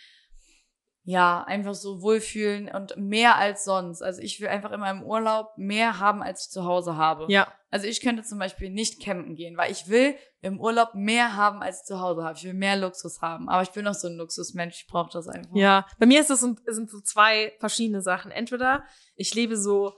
Ja, 1.07 1.43
einfach 1.43 1.75
so 1.75 2.01
wohlfühlen 2.01 2.67
und 2.67 2.97
mehr 2.97 3.37
als 3.37 3.63
sonst. 3.63 4.01
Also 4.01 4.21
ich 4.21 4.41
will 4.41 4.47
einfach 4.47 4.71
in 4.71 4.79
meinem 4.79 5.03
Urlaub 5.03 5.53
mehr 5.55 5.99
haben, 5.99 6.23
als 6.23 6.45
ich 6.45 6.51
zu 6.51 6.65
Hause 6.65 6.97
habe. 6.97 7.27
Ja. 7.29 7.47
Also 7.69 7.87
ich 7.87 8.01
könnte 8.01 8.23
zum 8.23 8.39
Beispiel 8.39 8.71
nicht 8.71 9.03
campen 9.03 9.35
gehen, 9.35 9.55
weil 9.55 9.71
ich 9.71 9.87
will 9.87 10.15
im 10.41 10.59
Urlaub 10.59 10.95
mehr 10.95 11.35
haben, 11.35 11.61
als 11.61 11.81
ich 11.81 11.85
zu 11.85 11.99
Hause 11.99 12.23
habe. 12.23 12.35
Ich 12.37 12.43
will 12.43 12.53
mehr 12.53 12.75
Luxus 12.75 13.21
haben. 13.21 13.49
Aber 13.49 13.61
ich 13.61 13.71
bin 13.71 13.85
noch 13.85 13.93
so 13.93 14.07
ein 14.07 14.15
Luxusmensch, 14.15 14.81
ich 14.81 14.87
brauche 14.87 15.11
das 15.11 15.27
einfach. 15.27 15.55
Ja. 15.55 15.85
Bei 15.99 16.07
mir 16.07 16.21
ist 16.21 16.27
sind, 16.27 16.59
sind 16.65 16.89
so 16.89 17.01
zwei 17.01 17.53
verschiedene 17.59 18.01
Sachen. 18.01 18.31
Entweder 18.31 18.83
ich 19.15 19.35
lebe 19.35 19.57
so 19.57 19.93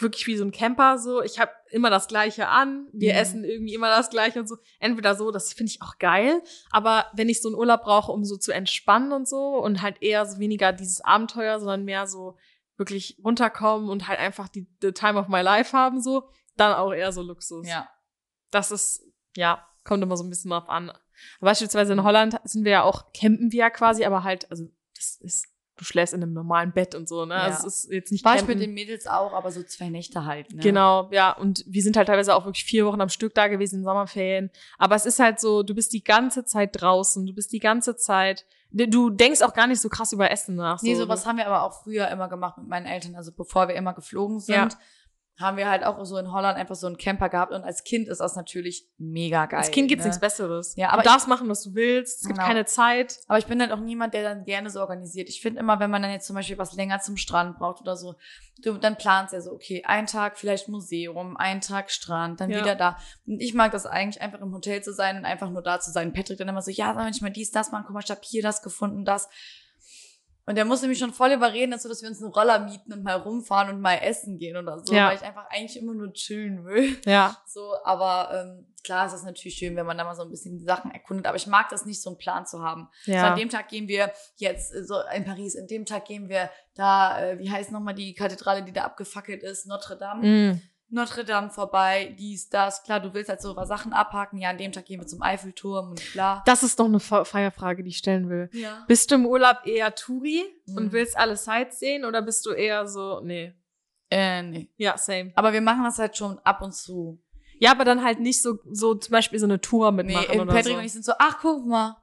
wirklich 0.00 0.26
wie 0.26 0.36
so 0.36 0.44
ein 0.44 0.52
Camper 0.52 0.98
so, 0.98 1.22
ich 1.22 1.38
habe 1.38 1.50
immer 1.70 1.90
das 1.90 2.08
gleiche 2.08 2.48
an, 2.48 2.88
wir 2.92 3.12
Mhm. 3.14 3.18
essen 3.18 3.44
irgendwie 3.44 3.74
immer 3.74 3.88
das 3.90 4.10
gleiche 4.10 4.40
und 4.40 4.48
so. 4.48 4.56
Entweder 4.78 5.14
so, 5.14 5.30
das 5.30 5.52
finde 5.52 5.70
ich 5.72 5.82
auch 5.82 5.98
geil, 5.98 6.42
aber 6.70 7.06
wenn 7.14 7.28
ich 7.28 7.42
so 7.42 7.48
einen 7.48 7.56
Urlaub 7.56 7.82
brauche, 7.82 8.12
um 8.12 8.24
so 8.24 8.36
zu 8.36 8.52
entspannen 8.52 9.12
und 9.12 9.28
so 9.28 9.58
und 9.58 9.82
halt 9.82 10.02
eher 10.02 10.24
so 10.26 10.38
weniger 10.38 10.72
dieses 10.72 11.00
Abenteuer, 11.00 11.58
sondern 11.58 11.84
mehr 11.84 12.06
so 12.06 12.36
wirklich 12.76 13.18
runterkommen 13.24 13.88
und 13.90 14.06
halt 14.08 14.20
einfach 14.20 14.48
die 14.48 14.66
the 14.82 14.92
time 14.92 15.18
of 15.18 15.28
my 15.28 15.40
life 15.40 15.76
haben 15.76 16.00
so, 16.00 16.28
dann 16.56 16.74
auch 16.74 16.92
eher 16.92 17.12
so 17.12 17.22
Luxus. 17.22 17.66
Ja. 17.68 17.88
Das 18.50 18.70
ist 18.70 19.02
ja, 19.36 19.66
kommt 19.84 20.02
immer 20.02 20.16
so 20.16 20.24
ein 20.24 20.30
bisschen 20.30 20.50
drauf 20.50 20.68
an. 20.68 20.92
Beispielsweise 21.40 21.92
in 21.92 22.04
Holland 22.04 22.38
sind 22.44 22.64
wir 22.64 22.72
ja 22.72 22.82
auch 22.82 23.12
campen 23.12 23.50
wir 23.52 23.58
ja 23.58 23.70
quasi, 23.70 24.04
aber 24.04 24.22
halt 24.22 24.50
also 24.50 24.64
das 24.96 25.16
ist 25.20 25.46
du 25.78 25.84
schläfst 25.84 26.12
in 26.14 26.22
einem 26.22 26.32
normalen 26.32 26.72
Bett 26.72 26.94
und 26.94 27.08
so, 27.08 27.24
ne? 27.24 27.34
Ja. 27.34 27.40
Also 27.42 27.66
es 27.66 27.84
ist 27.84 27.92
jetzt 27.92 28.12
nicht 28.12 28.24
War 28.24 28.34
ich 28.34 28.38
campen. 28.40 28.58
mit 28.58 28.62
den 28.66 28.74
Mädels 28.74 29.06
auch, 29.06 29.32
aber 29.32 29.50
so 29.50 29.62
zwei 29.62 29.88
Nächte 29.88 30.24
halt. 30.24 30.52
Ne? 30.52 30.62
Genau, 30.62 31.08
ja. 31.10 31.32
Und 31.32 31.64
wir 31.66 31.82
sind 31.82 31.96
halt 31.96 32.08
teilweise 32.08 32.34
auch 32.34 32.44
wirklich 32.44 32.64
vier 32.64 32.84
Wochen 32.86 33.00
am 33.00 33.08
Stück 33.08 33.34
da 33.34 33.48
gewesen 33.48 33.76
in 33.76 33.84
Sommerferien. 33.84 34.50
Aber 34.76 34.94
es 34.94 35.06
ist 35.06 35.18
halt 35.18 35.40
so, 35.40 35.62
du 35.62 35.74
bist 35.74 35.92
die 35.92 36.04
ganze 36.04 36.44
Zeit 36.44 36.70
draußen, 36.80 37.24
du 37.24 37.32
bist 37.32 37.52
die 37.52 37.60
ganze 37.60 37.96
Zeit, 37.96 38.44
du 38.70 39.10
denkst 39.10 39.42
auch 39.42 39.54
gar 39.54 39.66
nicht 39.66 39.80
so 39.80 39.88
krass 39.88 40.12
über 40.12 40.30
Essen 40.30 40.56
nach. 40.56 40.82
Nee, 40.82 40.94
so. 40.94 41.02
sowas 41.02 41.24
haben 41.24 41.38
wir 41.38 41.46
aber 41.46 41.62
auch 41.62 41.82
früher 41.82 42.08
immer 42.08 42.28
gemacht 42.28 42.58
mit 42.58 42.68
meinen 42.68 42.86
Eltern. 42.86 43.14
Also 43.14 43.32
bevor 43.32 43.68
wir 43.68 43.74
immer 43.76 43.94
geflogen 43.94 44.40
sind, 44.40 44.54
Ja. 44.54 44.68
Haben 45.40 45.56
wir 45.56 45.70
halt 45.70 45.84
auch 45.84 46.04
so 46.04 46.16
in 46.18 46.32
Holland 46.32 46.58
einfach 46.58 46.74
so 46.74 46.86
einen 46.88 46.96
Camper 46.96 47.28
gehabt. 47.28 47.52
Und 47.52 47.62
als 47.62 47.84
Kind 47.84 48.08
ist 48.08 48.18
das 48.20 48.34
natürlich 48.34 48.88
mega 48.98 49.46
geil. 49.46 49.60
Als 49.60 49.70
Kind 49.70 49.88
gibt's 49.88 50.04
ne? 50.04 50.08
nichts 50.08 50.20
Besseres. 50.20 50.74
Ja, 50.76 50.90
aber 50.90 51.02
du 51.02 51.08
darfst 51.08 51.28
machen, 51.28 51.48
was 51.48 51.62
du 51.62 51.74
willst. 51.74 52.22
Es 52.22 52.26
gibt 52.26 52.38
Genau. 52.38 52.48
keine 52.48 52.64
Zeit. 52.64 53.20
Aber 53.28 53.38
ich 53.38 53.46
bin 53.46 53.60
halt 53.60 53.70
auch 53.70 53.78
niemand, 53.78 54.14
der 54.14 54.24
dann 54.24 54.44
gerne 54.44 54.68
so 54.68 54.80
organisiert. 54.80 55.28
Ich 55.28 55.40
finde 55.40 55.60
immer, 55.60 55.78
wenn 55.78 55.90
man 55.90 56.02
dann 56.02 56.10
jetzt 56.10 56.26
zum 56.26 56.34
Beispiel 56.34 56.58
was 56.58 56.72
länger 56.74 56.98
zum 57.00 57.16
Strand 57.16 57.56
braucht 57.58 57.80
oder 57.82 57.96
so, 57.96 58.16
du, 58.64 58.78
dann 58.78 58.96
planst 58.96 59.32
ja 59.32 59.40
so, 59.40 59.52
okay, 59.52 59.84
ein 59.86 60.06
Tag 60.06 60.36
vielleicht 60.38 60.68
Museum, 60.68 61.36
ein 61.36 61.60
Tag 61.60 61.92
Strand, 61.92 62.40
dann 62.40 62.50
Ja. 62.50 62.60
wieder 62.60 62.74
da. 62.74 62.98
Und 63.24 63.40
ich 63.40 63.54
mag 63.54 63.70
das 63.70 63.86
eigentlich 63.86 64.20
einfach 64.20 64.40
im 64.40 64.52
Hotel 64.52 64.82
zu 64.82 64.92
sein 64.92 65.18
und 65.18 65.24
einfach 65.24 65.50
nur 65.50 65.62
da 65.62 65.78
zu 65.78 65.92
sein. 65.92 66.12
Patrick 66.12 66.38
dann 66.38 66.48
immer 66.48 66.62
so, 66.62 66.72
ja, 66.72 66.94
soll 66.94 67.08
ich 67.10 67.22
mal 67.22 67.30
dies, 67.30 67.52
das 67.52 67.70
machen, 67.70 67.84
guck 67.86 67.94
mal, 67.94 68.02
ich 68.02 68.10
hab 68.10 68.24
hier 68.24 68.42
das 68.42 68.60
gefunden, 68.62 69.04
das. 69.04 69.28
Und 70.48 70.54
der 70.54 70.64
musste 70.64 70.88
mich 70.88 70.98
schon 70.98 71.12
voll 71.12 71.30
überreden, 71.32 71.70
dazu, 71.72 71.88
dass 71.88 72.00
wir 72.02 72.08
uns 72.08 72.22
einen 72.22 72.32
Roller 72.32 72.58
mieten 72.60 72.92
und 72.92 73.02
mal 73.04 73.16
rumfahren 73.16 73.68
und 73.74 73.80
mal 73.82 73.96
essen 73.96 74.38
gehen 74.38 74.56
oder 74.56 74.78
so, 74.84 74.94
Ja. 74.94 75.08
weil 75.08 75.16
ich 75.16 75.22
einfach 75.22 75.46
eigentlich 75.50 75.76
immer 75.80 75.92
nur 75.94 76.12
chillen 76.14 76.64
will. 76.64 76.96
Ja. 77.04 77.36
So, 77.46 77.74
aber 77.84 78.30
ähm, 78.34 78.66
klar 78.82 79.06
ist 79.06 79.12
es 79.12 79.24
natürlich 79.24 79.56
schön, 79.58 79.76
wenn 79.76 79.84
man 79.84 79.98
da 79.98 80.04
mal 80.04 80.14
so 80.14 80.22
ein 80.22 80.30
bisschen 80.30 80.56
die 80.58 80.64
Sachen 80.64 80.90
erkundet. 80.90 81.26
Aber 81.26 81.36
ich 81.36 81.46
mag 81.46 81.68
das 81.68 81.84
nicht, 81.84 82.00
so 82.00 82.10
einen 82.10 82.18
Plan 82.18 82.46
zu 82.46 82.62
haben. 82.62 82.88
So, 83.04 83.12
Ja. 83.12 83.32
an 83.32 83.38
dem 83.38 83.50
Tag 83.50 83.68
gehen 83.68 83.88
wir 83.88 84.10
jetzt 84.36 84.74
äh, 84.74 84.82
so 84.84 84.96
in 85.14 85.24
Paris, 85.24 85.54
an 85.56 85.66
dem 85.66 85.84
Tag 85.84 86.06
gehen 86.06 86.28
wir 86.30 86.48
da, 86.74 87.20
äh, 87.22 87.38
wie 87.38 87.50
heißt 87.50 87.70
nochmal 87.70 87.94
die 87.94 88.14
Kathedrale, 88.14 88.62
die 88.64 88.72
da 88.72 88.84
abgefackelt 88.84 89.42
ist, 89.42 89.66
Notre 89.66 89.98
Dame. 89.98 90.26
Mm. 90.54 90.62
Notre 90.90 91.24
Dame 91.24 91.50
vorbei, 91.50 92.14
dies, 92.18 92.48
das. 92.48 92.82
Klar, 92.82 93.00
du 93.00 93.12
willst 93.12 93.28
halt 93.28 93.42
so 93.42 93.54
Sachen 93.64 93.92
abhaken. 93.92 94.38
Ja, 94.38 94.50
an 94.50 94.58
dem 94.58 94.72
Tag 94.72 94.86
gehen 94.86 95.00
wir 95.00 95.06
zum 95.06 95.20
Eiffelturm 95.22 95.90
und 95.90 96.12
bla. 96.12 96.42
Das 96.46 96.62
ist 96.62 96.80
doch 96.80 96.86
eine 96.86 96.98
Fe- 97.00 97.26
Feierfrage, 97.26 97.82
die 97.82 97.90
ich 97.90 97.98
stellen 97.98 98.30
will. 98.30 98.48
Ja. 98.52 98.84
Bist 98.88 99.10
du 99.10 99.16
im 99.16 99.26
Urlaub 99.26 99.58
eher 99.66 99.94
Touri 99.94 100.44
und 100.68 100.84
Mhm. 100.86 100.92
willst 100.92 101.16
alle 101.18 101.36
Sites 101.36 101.78
sehen 101.78 102.04
oder 102.06 102.22
bist 102.22 102.46
du 102.46 102.52
eher 102.52 102.86
so, 102.88 103.20
nee. 103.22 103.52
Äh, 104.10 104.42
nee. 104.42 104.70
Ja, 104.76 104.96
same. 104.96 105.32
Aber 105.34 105.52
wir 105.52 105.60
machen 105.60 105.84
das 105.84 105.98
halt 105.98 106.16
schon 106.16 106.38
ab 106.38 106.62
und 106.62 106.74
zu. 106.74 107.22
Ja, 107.60 107.72
aber 107.72 107.84
dann 107.84 108.02
halt 108.02 108.20
nicht 108.20 108.40
so, 108.40 108.58
so 108.70 108.94
zum 108.94 109.12
Beispiel 109.12 109.38
so 109.38 109.44
eine 109.46 109.60
Tour 109.60 109.90
Nee, 109.92 110.04
mitmachen 110.04 110.30
im 110.34 110.40
oder 110.40 110.52
Patrick 110.54 110.72
so. 110.72 110.78
und 110.78 110.84
ich 110.84 110.92
sind 110.92 111.04
so, 111.04 111.12
ach, 111.18 111.38
guck 111.42 111.66
mal, 111.66 111.96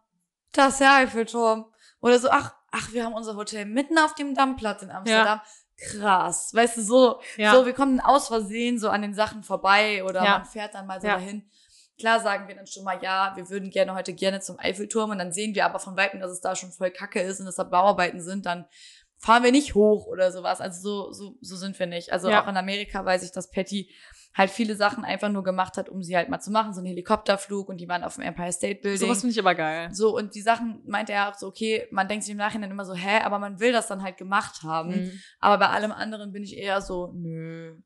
da 0.51 0.67
ist 0.67 0.79
der 0.79 0.93
Eiffelturm. 0.93 1.65
Oder 2.01 2.19
so, 2.19 2.29
ach, 2.29 2.53
ach, 2.71 2.91
wir 2.93 3.03
haben 3.03 3.13
unser 3.13 3.35
Hotel 3.35 3.65
mitten 3.65 3.97
auf 3.97 4.13
dem 4.13 4.35
Dammplatz 4.35 4.83
in 4.83 4.91
Amsterdam. 4.91 5.39
Krass. 5.77 6.53
Weißt 6.53 6.77
du, 6.77 6.81
so, 6.81 7.21
Ja. 7.37 7.53
so, 7.53 7.65
wir 7.65 7.73
kommen 7.73 7.99
aus 7.99 8.27
Versehen 8.27 8.79
so 8.79 8.89
an 8.89 9.01
den 9.01 9.13
Sachen 9.13 9.43
vorbei 9.43 10.03
oder 10.03 10.23
Ja. 10.23 10.37
man 10.39 10.45
fährt 10.45 10.73
dann 10.73 10.87
mal 10.87 10.99
so 11.01 11.07
Ja. 11.07 11.15
dahin. 11.15 11.49
Klar 11.97 12.19
sagen 12.19 12.47
wir 12.49 12.55
dann 12.55 12.67
schon 12.67 12.83
mal, 12.83 13.01
ja, 13.01 13.31
wir 13.37 13.49
würden 13.49 13.69
gerne 13.69 13.93
heute 13.93 14.13
gerne 14.13 14.41
zum 14.41 14.59
Eiffelturm 14.59 15.11
und 15.11 15.17
dann 15.19 15.31
sehen 15.31 15.55
wir 15.55 15.65
aber 15.65 15.79
von 15.79 15.95
Weitem, 15.95 16.19
dass 16.19 16.31
es 16.31 16.41
da 16.41 16.53
schon 16.55 16.71
voll 16.73 16.91
kacke 16.91 17.21
ist 17.21 17.39
und 17.39 17.45
dass 17.45 17.55
da 17.55 17.63
Bauarbeiten 17.63 18.21
sind, 18.21 18.45
dann 18.45 18.65
fahren 19.17 19.43
wir 19.43 19.51
nicht 19.51 19.75
hoch 19.75 20.07
oder 20.07 20.31
sowas. 20.31 20.61
Also 20.61 20.81
so, 20.81 21.11
so, 21.11 21.37
so 21.41 21.55
sind 21.55 21.77
wir 21.79 21.87
nicht. 21.87 22.11
Also 22.13 22.29
Ja. 22.29 22.43
auch 22.43 22.47
in 22.47 22.57
Amerika 22.57 23.03
weiß 23.03 23.23
ich, 23.23 23.31
dass 23.31 23.49
Patty 23.49 23.89
halt 24.35 24.49
viele 24.51 24.75
Sachen 24.75 25.05
einfach 25.05 25.29
nur 25.29 25.43
gemacht 25.43 25.77
hat, 25.77 25.87
um 25.89 26.03
sie 26.03 26.15
halt 26.15 26.29
mal 26.29 26.41
zu 26.41 26.51
machen. 26.51 26.73
So 26.73 26.81
ein 26.81 26.85
Helikopterflug 26.85 27.69
und 27.69 27.77
die 27.77 27.87
waren 27.87 28.03
auf 28.03 28.15
dem 28.15 28.23
Empire 28.23 28.51
State 28.51 28.81
Building. 28.81 28.99
Sowas 28.99 29.21
finde 29.21 29.31
ich 29.31 29.39
aber 29.39 29.55
geil. 29.55 29.89
So, 29.93 30.15
und 30.15 30.35
die 30.35 30.41
Sachen 30.41 30.83
meinte 30.85 31.13
er 31.13 31.29
auch 31.29 31.35
so, 31.35 31.47
okay, 31.47 31.87
man 31.91 32.07
denkt 32.07 32.25
sich 32.25 32.31
im 32.33 32.37
Nachhinein 32.37 32.69
immer 32.69 32.85
so, 32.85 32.93
hä, 32.93 33.21
aber 33.23 33.39
man 33.39 33.59
will 33.61 33.71
das 33.71 33.87
dann 33.87 34.03
halt 34.03 34.17
gemacht 34.17 34.63
haben. 34.63 35.03
Mhm. 35.03 35.21
Aber 35.39 35.57
bei 35.57 35.69
allem 35.69 35.93
anderen 35.93 36.33
bin 36.33 36.43
ich 36.43 36.57
eher 36.57 36.81
so, 36.81 37.13
nö. 37.15 37.77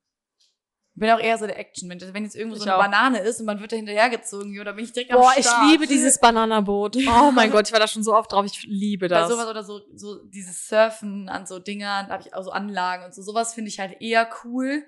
Bin 0.99 1.09
auch 1.11 1.19
eher 1.19 1.37
so 1.37 1.47
der 1.47 1.57
Action-Mensch. 1.57 2.03
Also 2.03 2.13
wenn 2.13 2.23
jetzt 2.25 2.35
irgendwo 2.35 2.57
Ich 2.57 2.63
so 2.63 2.69
eine 2.69 2.75
auch. 2.77 2.81
Banane 2.83 3.19
ist 3.19 3.39
und 3.39 3.45
man 3.45 3.59
wird 3.59 3.71
da 3.71 3.75
hinterhergezogen, 3.77 4.59
oder 4.59 4.73
bin 4.73 4.83
ich 4.85 4.91
direkt 4.91 5.11
am 5.13 5.19
Boah, 5.21 5.31
ich 5.37 5.45
Start. 5.45 5.71
liebe 5.71 5.87
dieses 5.87 6.19
Bananaboot. 6.19 6.97
Oh 7.07 7.31
mein 7.31 7.51
Gott, 7.51 7.67
ich 7.67 7.73
war 7.73 7.79
da 7.79 7.87
schon 7.87 8.03
so 8.03 8.13
oft 8.15 8.31
drauf. 8.31 8.45
Ich 8.45 8.63
liebe 8.63 9.07
Bei 9.07 9.15
das. 9.21 9.29
sowas 9.29 9.47
oder 9.47 9.63
so, 9.63 9.81
so 9.95 10.23
dieses 10.25 10.67
Surfen 10.67 11.29
an 11.29 11.45
so 11.45 11.59
Dingern, 11.59 12.07
da 12.07 12.13
habe 12.13 12.23
ich 12.25 12.33
auch 12.33 12.43
so 12.43 12.51
Anlagen 12.51 13.05
und 13.05 13.13
so. 13.13 13.21
Sowas 13.21 13.53
finde 13.53 13.69
ich 13.69 13.79
halt 13.79 14.01
eher 14.01 14.29
cool 14.43 14.83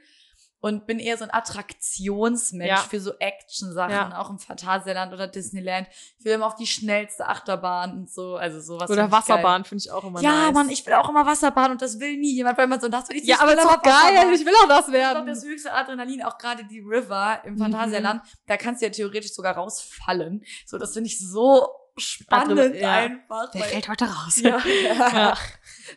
und 0.61 0.85
bin 0.87 0.99
eher 0.99 1.17
so 1.17 1.23
ein 1.23 1.33
Attraktionsmensch 1.33 2.69
Ja. 2.69 2.77
für 2.77 2.99
so 2.99 3.13
Action-Sachen, 3.19 3.91
Ja. 3.91 4.19
auch 4.19 4.29
im 4.29 4.37
Phantasialand 4.39 5.11
oder 5.13 5.27
Disneyland. 5.27 5.87
Ich 6.19 6.25
will 6.25 6.33
immer 6.33 6.45
auf 6.45 6.55
die 6.55 6.67
schnellste 6.67 7.27
Achterbahn 7.27 7.93
und 7.97 8.09
so, 8.11 8.35
also 8.35 8.61
sowas. 8.61 8.89
Oder 8.89 9.03
find 9.03 9.13
ich. 9.13 9.19
Wasserbahn 9.29 9.63
finde 9.65 9.83
ich 9.83 9.91
auch 9.91 10.03
immer 10.03 10.21
Ja, 10.21 10.45
nice. 10.45 10.53
Mann, 10.53 10.69
ich 10.69 10.85
will 10.85 10.93
auch 10.93 11.09
immer 11.09 11.25
Wasserbahn 11.25 11.71
und 11.71 11.81
das 11.81 11.99
will 11.99 12.15
nie 12.17 12.33
jemand, 12.35 12.57
weil 12.57 12.67
man 12.67 12.79
so, 12.79 12.87
das 12.87 13.09
will 13.09 13.17
ich 13.17 13.25
Ja, 13.25 13.35
ich 13.35 13.41
aber 13.41 13.51
will 13.51 13.57
ist 13.57 13.63
doch 13.65 13.71
Wasserbahn. 13.83 14.15
geil. 14.15 14.33
Ich 14.35 14.45
will 14.45 14.53
auch 14.63 14.67
das 14.67 14.77
Das 14.77 14.87
ist 14.87 14.93
doch 14.93 14.93
werden. 14.93 15.25
das 15.27 15.43
höchste 15.43 15.73
Adrenalin, 15.73 16.23
auch 16.23 16.37
gerade 16.37 16.63
die 16.65 16.79
River 16.79 17.41
im 17.43 17.57
Phantasialand, 17.57 18.21
da 18.47 18.57
kannst 18.57 18.81
du 18.81 18.85
ja 18.85 18.91
theoretisch 18.91 19.33
sogar 19.33 19.55
rausfallen. 19.55 20.43
So, 20.65 20.77
das 20.77 20.93
finde 20.93 21.07
ich 21.07 21.19
so 21.19 21.67
spannend 22.01 22.59
Adren- 22.59 22.75
ja. 22.75 22.91
einfach. 22.91 23.51
Der 23.51 23.61
fällt 23.63 23.87
heute 23.89 24.05
raus. 24.05 24.39
ja. 24.41 24.61
Ja. 24.97 25.37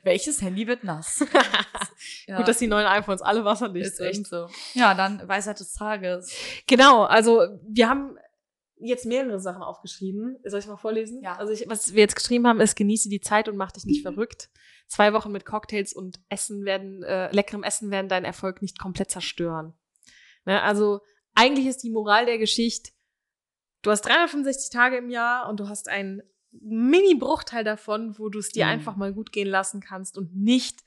Welches 0.03 0.41
Handy 0.43 0.67
wird 0.67 0.83
nass? 0.85 1.25
ja. 2.27 2.37
Gut, 2.39 2.49
dass 2.49 2.59
die 2.59 2.67
neuen 2.67 2.87
iPhones 2.87 3.23
alle 3.23 3.45
wasserdicht 3.45 3.87
ist 3.87 3.97
sind. 3.99 4.07
echt 4.07 4.27
so. 4.27 4.49
Ja, 4.75 4.95
dann 4.95 5.27
Weisheit 5.29 5.61
des 5.61 5.73
Tages. 5.73 6.33
Genau, 6.67 7.05
also 7.05 7.43
wir 7.69 7.89
haben 7.89 8.17
jetzt 8.81 9.07
mehrere 9.07 9.39
Sachen 9.41 9.63
aufgeschrieben. 9.63 10.37
Soll 10.45 10.61
ich 10.61 10.67
mal 10.67 10.77
vorlesen? 10.77 11.23
Ja. 11.23 11.37
Also 11.37 11.53
ich, 11.53 11.65
was 11.69 11.93
wir 11.95 12.01
jetzt 12.01 12.17
geschrieben 12.17 12.47
haben, 12.47 12.61
ist 12.61 12.77
genieße 12.77 13.09
die 13.09 13.21
Zeit 13.21 13.49
und 13.49 13.57
mach 13.57 13.73
dich 13.73 13.85
nicht 13.85 14.03
verrückt. 14.07 14.51
Zwei 14.89 15.13
Wochen 15.13 15.33
mit 15.33 15.45
Cocktails 15.47 15.93
und 15.95 16.21
Essen 16.29 16.65
werden, 16.65 17.03
äh, 17.03 17.31
leckerem 17.33 17.63
Essen 17.63 17.91
werden 17.91 18.09
deinen 18.09 18.25
Erfolg 18.27 18.63
nicht 18.63 18.79
komplett 18.79 19.11
zerstören. 19.11 19.75
Ne, 20.45 20.61
also 20.63 21.01
eigentlich 21.35 21.67
ist 21.67 21.83
die 21.83 21.91
Moral 21.91 22.27
der 22.27 22.39
Geschichte, 22.39 22.91
du 23.85 23.91
hast 23.91 24.03
365 24.03 24.71
Tage 24.71 24.97
im 24.97 25.11
Jahr 25.11 25.49
und 25.49 25.61
du 25.61 25.69
hast 25.69 25.89
einen 25.89 26.23
Mini-Bruchteil 26.53 27.65
davon, 27.65 28.19
wo 28.19 28.29
du 28.29 28.39
es 28.39 28.49
dir 28.51 28.65
Mhm. 28.67 28.71
einfach 28.73 28.97
mal 28.97 29.13
gut 29.13 29.33
gehen 29.33 29.49
lassen 29.49 29.81
kannst 29.81 30.17
und 30.19 30.35
nicht 30.37 30.83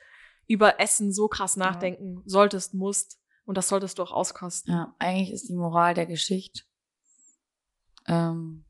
über 0.47 0.79
Essen 0.79 1.11
so 1.11 1.27
krass 1.27 1.57
nachdenken 1.57 2.21
solltest, 2.25 2.73
musst. 2.73 3.19
Und 3.45 3.57
das 3.57 3.67
solltest 3.69 3.97
du 3.99 4.03
auch 4.03 4.11
auskosten. 4.11 4.73
Ja, 4.73 4.95
eigentlich 4.99 5.31
ist 5.31 5.49
die 5.49 5.55
Moral 5.55 5.93
der 5.93 6.05
Geschichte. 6.05 6.61
Ähm, 8.07 8.63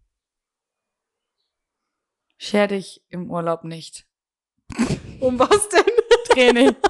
scher 2.38 2.68
dich 2.68 3.04
im 3.10 3.30
Urlaub 3.30 3.64
nicht. 3.64 4.06
Um 5.20 5.40
was 5.40 5.70
denn? 5.70 5.84
Training. 6.30 6.76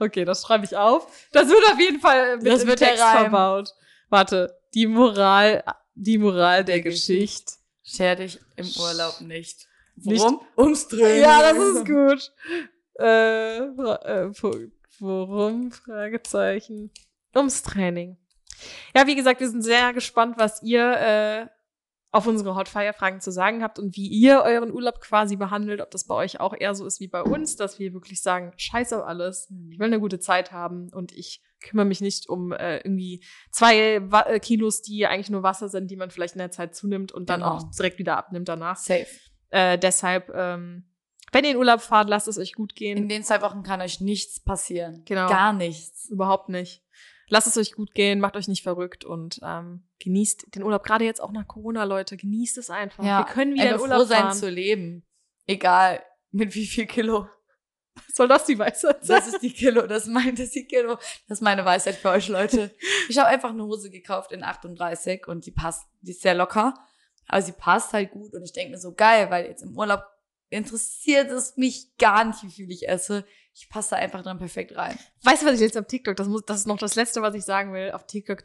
Okay, 0.00 0.24
das 0.24 0.42
schreibe 0.42 0.64
ich 0.64 0.76
auf. 0.76 1.28
Das 1.32 1.48
wird 1.48 1.72
auf 1.72 1.80
jeden 1.80 1.98
Fall 2.00 2.36
mit 2.36 2.46
Das 2.46 2.64
wird 2.64 2.78
Text 2.78 3.02
Reim. 3.02 3.18
verbaut. 3.22 3.74
Warte, 4.08 4.56
die 4.74 4.86
Moral, 4.86 5.64
die 5.94 6.18
Moral 6.18 6.64
der, 6.64 6.76
Der 6.76 6.84
Geschichte. 6.90 7.54
Scher 7.82 8.16
dich 8.16 8.38
im 8.56 8.66
Urlaub 8.78 9.20
nicht. 9.20 9.66
Nicht- 9.96 10.20
Warum? 10.20 10.40
Ums 10.56 10.88
Training. 10.88 11.22
Ja, 11.22 11.52
das 11.52 11.58
ist 11.58 11.86
gut. 11.86 12.32
Äh, 13.00 13.58
äh, 13.58 14.30
Punkt. 14.32 14.72
worum? 14.98 15.70
Fragezeichen. 15.72 16.90
Ums 17.34 17.62
Training. 17.62 18.16
Ja, 18.94 19.06
wie 19.06 19.14
gesagt, 19.14 19.40
wir 19.40 19.48
sind 19.48 19.62
sehr 19.62 19.92
gespannt, 19.92 20.34
was 20.38 20.62
ihr 20.62 20.92
äh, 20.92 21.46
auf 22.10 22.26
unsere 22.26 22.54
Hotfire-Fragen 22.54 23.20
zu 23.20 23.30
sagen 23.30 23.62
habt 23.62 23.78
und 23.78 23.94
wie 23.96 24.06
ihr 24.08 24.40
euren 24.42 24.72
Urlaub 24.72 25.00
quasi 25.00 25.36
behandelt. 25.36 25.80
Ob 25.82 25.90
das 25.90 26.04
bei 26.04 26.14
euch 26.14 26.40
auch 26.40 26.54
eher 26.58 26.74
so 26.74 26.86
ist 26.86 27.00
wie 27.00 27.08
bei 27.08 27.22
uns, 27.22 27.56
dass 27.56 27.78
wir 27.78 27.92
wirklich 27.92 28.22
sagen, 28.22 28.52
scheiß 28.56 28.94
auf 28.94 29.04
alles. 29.04 29.52
Ich 29.70 29.78
will 29.78 29.86
eine 29.86 30.00
gute 30.00 30.18
Zeit 30.18 30.50
haben 30.50 30.88
und 30.92 31.12
ich 31.12 31.42
kümmere 31.60 31.84
mich 31.84 32.00
nicht 32.00 32.28
um 32.28 32.52
äh, 32.52 32.78
irgendwie 32.78 33.22
zwei 33.50 34.00
Wa 34.10 34.22
äh, 34.22 34.40
Kilos, 34.40 34.80
die 34.80 35.06
eigentlich 35.06 35.28
nur 35.28 35.42
Wasser 35.42 35.68
sind, 35.68 35.90
die 35.90 35.96
man 35.96 36.10
vielleicht 36.10 36.34
in 36.34 36.38
der 36.38 36.50
Zeit 36.50 36.74
zunimmt 36.74 37.12
und 37.12 37.28
dann 37.28 37.40
Genau. 37.40 37.56
auch 37.56 37.70
direkt 37.76 37.98
wieder 37.98 38.16
abnimmt 38.16 38.48
danach. 38.48 38.76
Safe. 38.76 39.06
Äh, 39.50 39.76
deshalb, 39.78 40.30
ähm, 40.34 40.84
wenn 41.32 41.44
ihr 41.44 41.50
in 41.50 41.56
Urlaub 41.58 41.80
fahrt, 41.82 42.08
lasst 42.08 42.28
es 42.28 42.38
euch 42.38 42.54
gut 42.54 42.74
gehen. 42.74 42.96
In 42.96 43.08
den 43.08 43.22
zwei 43.22 43.42
Wochen 43.42 43.62
kann 43.62 43.82
euch 43.82 44.00
nichts 44.00 44.40
passieren. 44.40 45.02
Genau. 45.04 45.28
Gar 45.28 45.52
nichts. 45.52 46.08
Überhaupt 46.08 46.48
nicht. 46.48 46.82
Lasst 47.28 47.46
es 47.46 47.56
euch 47.56 47.72
gut 47.72 47.94
gehen, 47.94 48.20
macht 48.20 48.36
euch 48.36 48.48
nicht 48.48 48.62
verrückt 48.62 49.04
und 49.04 49.40
ähm, 49.42 49.84
genießt 50.00 50.54
den 50.54 50.62
Urlaub. 50.62 50.82
Gerade 50.84 51.04
jetzt 51.04 51.20
auch 51.20 51.32
nach 51.32 51.46
Corona, 51.46 51.84
Leute, 51.84 52.16
genießt 52.16 52.58
es 52.58 52.70
einfach. 52.70 53.04
Wir 53.04 53.24
können 53.24 53.54
wieder 53.54 53.64
in 53.64 53.68
Einfach 53.70 53.82
Urlaub 53.82 53.98
froh 54.00 54.06
sein 54.06 54.22
fahren. 54.22 54.36
zu 54.36 54.48
leben. 54.48 55.06
Egal 55.46 56.02
mit 56.30 56.54
wie 56.54 56.66
viel 56.66 56.86
Kilo. 56.86 57.28
Soll 58.14 58.28
das 58.28 58.44
die 58.44 58.58
Weisheit 58.58 59.04
sein? 59.04 59.18
Das 59.18 59.26
ist 59.26 59.42
die 59.42 59.52
Kilo, 59.52 59.86
das 59.86 60.06
meint 60.06 60.38
das 60.38 60.50
die 60.50 60.66
Kilo. 60.66 60.94
Das 61.26 61.38
ist 61.38 61.42
meine 61.42 61.64
Weisheit 61.64 61.96
für 61.96 62.10
euch, 62.10 62.28
Leute. 62.28 62.74
Ich 63.08 63.18
habe 63.18 63.28
einfach 63.28 63.50
eine 63.50 63.64
Hose 63.64 63.90
gekauft 63.90 64.30
in 64.32 64.44
38 64.44 65.26
und 65.26 65.46
die 65.46 65.50
passt, 65.50 65.86
die 66.00 66.12
ist 66.12 66.22
sehr 66.22 66.34
locker, 66.34 66.74
aber 67.26 67.42
sie 67.42 67.52
passt 67.52 67.92
halt 67.92 68.12
gut 68.12 68.34
und 68.34 68.42
ich 68.44 68.52
denke 68.52 68.72
mir 68.72 68.78
so 68.78 68.94
geil, 68.94 69.30
weil 69.30 69.46
jetzt 69.46 69.62
im 69.62 69.76
Urlaub 69.76 70.02
interessiert 70.48 71.30
es 71.30 71.56
mich 71.56 71.96
gar 71.98 72.24
nicht, 72.24 72.42
wie 72.42 72.50
viel 72.50 72.70
ich 72.70 72.88
esse. 72.88 73.24
Ich 73.60 73.68
passe 73.68 73.90
da 73.90 73.96
einfach 73.96 74.22
dran 74.22 74.38
perfekt 74.38 74.76
rein. 74.76 74.96
Weißt 75.24 75.42
du, 75.42 75.46
was 75.46 75.54
ich 75.54 75.60
jetzt 75.60 75.76
auf 75.76 75.86
TikTok, 75.86 76.14
das, 76.14 76.28
muss, 76.28 76.44
das 76.46 76.60
ist 76.60 76.66
noch 76.66 76.78
das 76.78 76.94
Letzte, 76.94 77.22
was 77.22 77.34
ich 77.34 77.44
sagen 77.44 77.72
will, 77.72 77.90
auf 77.90 78.06
TikTok, 78.06 78.42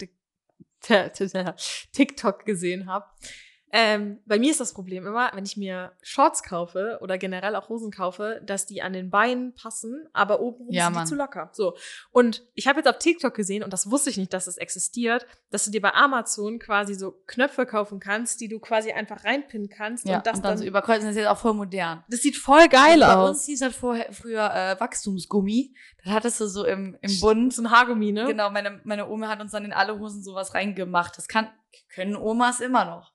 TikTok 1.91 2.45
gesehen 2.45 2.87
habe. 2.87 3.05
Ähm, 3.75 4.19
bei 4.27 4.37
mir 4.37 4.51
ist 4.51 4.59
das 4.59 4.71
Problem 4.75 5.07
immer, 5.07 5.31
wenn 5.33 5.45
ich 5.45 5.57
mir 5.57 5.93
Shorts 6.03 6.43
kaufe 6.43 6.99
oder 7.01 7.17
generell 7.17 7.55
auch 7.55 7.69
Hosen 7.69 7.89
kaufe, 7.91 8.39
dass 8.45 8.67
die 8.67 8.83
an 8.83 8.93
den 8.93 9.09
Beinen 9.09 9.55
passen, 9.55 10.07
aber 10.13 10.41
oben 10.41 10.71
Ja, 10.71 10.83
sind 10.83 10.93
die 10.93 10.97
Mann. 10.99 11.07
zu 11.07 11.15
locker. 11.15 11.49
So. 11.53 11.75
Und 12.11 12.43
ich 12.53 12.67
habe 12.67 12.77
jetzt 12.79 12.87
auf 12.87 12.99
TikTok 12.99 13.33
gesehen, 13.33 13.63
und 13.63 13.73
das 13.73 13.89
wusste 13.89 14.11
ich 14.11 14.17
nicht, 14.17 14.31
dass 14.31 14.45
es 14.45 14.57
existiert, 14.57 15.25
dass 15.49 15.65
du 15.65 15.71
dir 15.71 15.81
bei 15.81 15.91
Amazon 15.95 16.59
quasi 16.59 16.93
so 16.93 17.13
Knöpfe 17.25 17.65
kaufen 17.65 17.99
kannst, 17.99 18.41
die 18.41 18.47
du 18.47 18.59
quasi 18.59 18.91
einfach 18.91 19.23
reinpinnen 19.25 19.69
kannst 19.69 20.07
Ja, 20.07 20.17
und 20.17 20.27
das 20.27 20.35
und 20.37 20.43
dann, 20.45 20.51
dann, 20.51 20.57
so 20.59 20.65
überkreuzen, 20.65 21.05
das 21.05 21.15
ist 21.15 21.21
jetzt 21.21 21.29
auch 21.29 21.39
voll 21.39 21.55
modern. 21.55 22.03
das 22.09 22.21
sieht 22.21 22.37
voll 22.37 22.67
geil 22.67 22.99
Bei 22.99 23.15
aus. 23.15 23.29
uns 23.31 23.45
hieß 23.45 23.59
das 23.61 23.75
vorher, 23.75 24.13
früher 24.13 24.53
äh, 24.53 24.79
Wachstumsgummi. 24.79 25.73
Das 26.03 26.13
hattest 26.13 26.39
du 26.41 26.45
so 26.47 26.63
im, 26.63 26.95
im 27.01 27.19
Bund. 27.19 27.51
so 27.53 27.63
ein 27.63 27.71
Haargummi, 27.71 28.11
ne? 28.11 28.25
Genau, 28.27 28.51
meine, 28.51 28.81
meine 28.83 29.09
Oma 29.09 29.29
hat 29.29 29.41
uns 29.41 29.51
dann 29.51 29.65
in 29.65 29.73
alle 29.73 29.97
Hosen 29.97 30.21
sowas 30.23 30.53
reingemacht. 30.53 31.17
Das 31.17 31.27
kann, 31.27 31.47
können 31.95 32.15
Omas 32.15 32.59
immer 32.59 32.85
noch. 32.85 33.12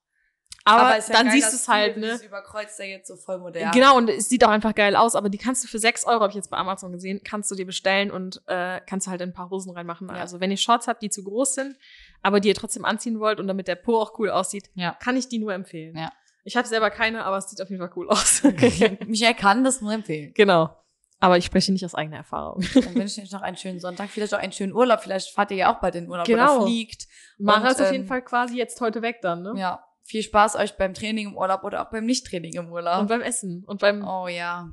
Aber, 0.68 0.96
ist 0.98 1.08
ja 1.08 1.14
dann 1.16 1.26
geil, 1.26 1.34
siehst 1.34 1.46
dass 1.46 1.52
du 1.52 1.56
es 1.62 1.68
halt, 1.68 1.96
ne? 1.96 2.18
überkreuzt 2.24 2.78
ja 2.78 2.84
jetzt 2.84 3.08
so 3.08 3.16
voll 3.16 3.38
modern. 3.38 3.70
Genau, 3.72 3.96
und 3.96 4.08
es 4.10 4.28
sieht 4.28 4.44
auch 4.44 4.50
einfach 4.50 4.74
geil 4.74 4.96
aus, 4.96 5.14
aber 5.14 5.28
die 5.28 5.38
kannst 5.38 5.64
du 5.64 5.68
für 5.68 5.78
6 5.78 6.04
Euro, 6.06 6.20
habe 6.20 6.30
ich 6.30 6.34
jetzt 6.36 6.50
bei 6.50 6.56
Amazon 6.56 6.92
gesehen, 6.92 7.20
kannst 7.24 7.50
du 7.50 7.54
dir 7.54 7.66
bestellen 7.66 8.10
und 8.10 8.42
äh, 8.46 8.80
kannst 8.86 9.06
du 9.06 9.10
halt 9.10 9.20
in 9.20 9.30
ein 9.30 9.32
paar 9.34 9.50
Hosen 9.50 9.72
reinmachen. 9.72 10.08
Ja. 10.08 10.14
Also 10.14 10.40
wenn 10.40 10.50
ihr 10.50 10.56
Shorts 10.56 10.88
habt, 10.88 11.02
die 11.02 11.10
zu 11.10 11.24
groß 11.24 11.54
sind, 11.54 11.76
aber 12.22 12.40
die 12.40 12.48
ihr 12.48 12.54
trotzdem 12.54 12.84
anziehen 12.84 13.20
wollt 13.20 13.40
und 13.40 13.46
damit 13.48 13.68
der 13.68 13.76
Po 13.76 13.96
auch 14.00 14.18
cool 14.18 14.30
aussieht, 14.30 14.70
Ja. 14.74 14.96
kann 15.02 15.16
ich 15.16 15.28
die 15.28 15.38
nur 15.38 15.52
empfehlen. 15.54 15.96
Ja. 15.96 16.12
Ich 16.44 16.56
habe 16.56 16.66
selber 16.66 16.90
keine, 16.90 17.24
aber 17.24 17.36
es 17.38 17.50
sieht 17.50 17.60
auf 17.60 17.68
jeden 17.68 17.80
Fall 17.80 17.92
cool 17.96 18.08
aus. 18.08 18.42
Michael 19.06 19.34
kann 19.34 19.64
das 19.64 19.80
nur 19.80 19.92
empfehlen. 19.92 20.32
genau. 20.34 20.74
Aber 21.20 21.36
ich 21.36 21.44
spreche 21.46 21.72
nicht 21.72 21.84
aus 21.84 21.96
eigener 21.96 22.18
Erfahrung. 22.18 22.62
Dann 22.74 22.94
wünsche 22.94 23.20
ich 23.20 23.26
euch 23.26 23.32
noch 23.32 23.42
einen 23.42 23.56
schönen 23.56 23.80
Sonntag, 23.80 24.08
vielleicht 24.08 24.32
auch 24.34 24.38
einen 24.38 24.52
schönen 24.52 24.72
Urlaub. 24.72 25.00
Vielleicht 25.00 25.34
fahrt 25.34 25.50
ihr 25.50 25.56
ja 25.56 25.74
auch 25.74 25.80
bald 25.80 25.96
in 25.96 26.04
den 26.04 26.10
Urlaub 26.12 26.24
Genau. 26.28 26.58
oder 26.58 26.66
fliegt. 26.66 27.08
Mara 27.38 27.70
ist 27.70 27.80
auf 27.80 27.88
ähm, 27.88 27.92
jeden 27.94 28.06
Fall 28.06 28.22
quasi 28.22 28.56
jetzt 28.56 28.80
heute 28.80 29.02
weg 29.02 29.18
dann, 29.20 29.42
ne? 29.42 29.54
Ja. 29.56 29.84
Viel 30.08 30.22
Spaß 30.22 30.56
euch 30.56 30.74
beim 30.78 30.94
Training 30.94 31.28
im 31.28 31.36
Urlaub 31.36 31.64
oder 31.64 31.82
auch 31.82 31.90
beim 31.90 32.06
Nicht-Training 32.06 32.54
im 32.54 32.72
Urlaub. 32.72 33.02
Und 33.02 33.08
beim 33.08 33.20
Essen 33.20 33.62
und 33.66 33.78
beim 33.78 34.02
oh 34.08 34.26
ja. 34.26 34.72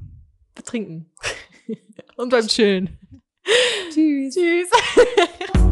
Trinken. 0.63 1.11
und 2.15 2.29
beim 2.29 2.47
Chillen. 2.47 2.97
Tschüss. 3.93 4.33
Tschüss. 4.33 4.69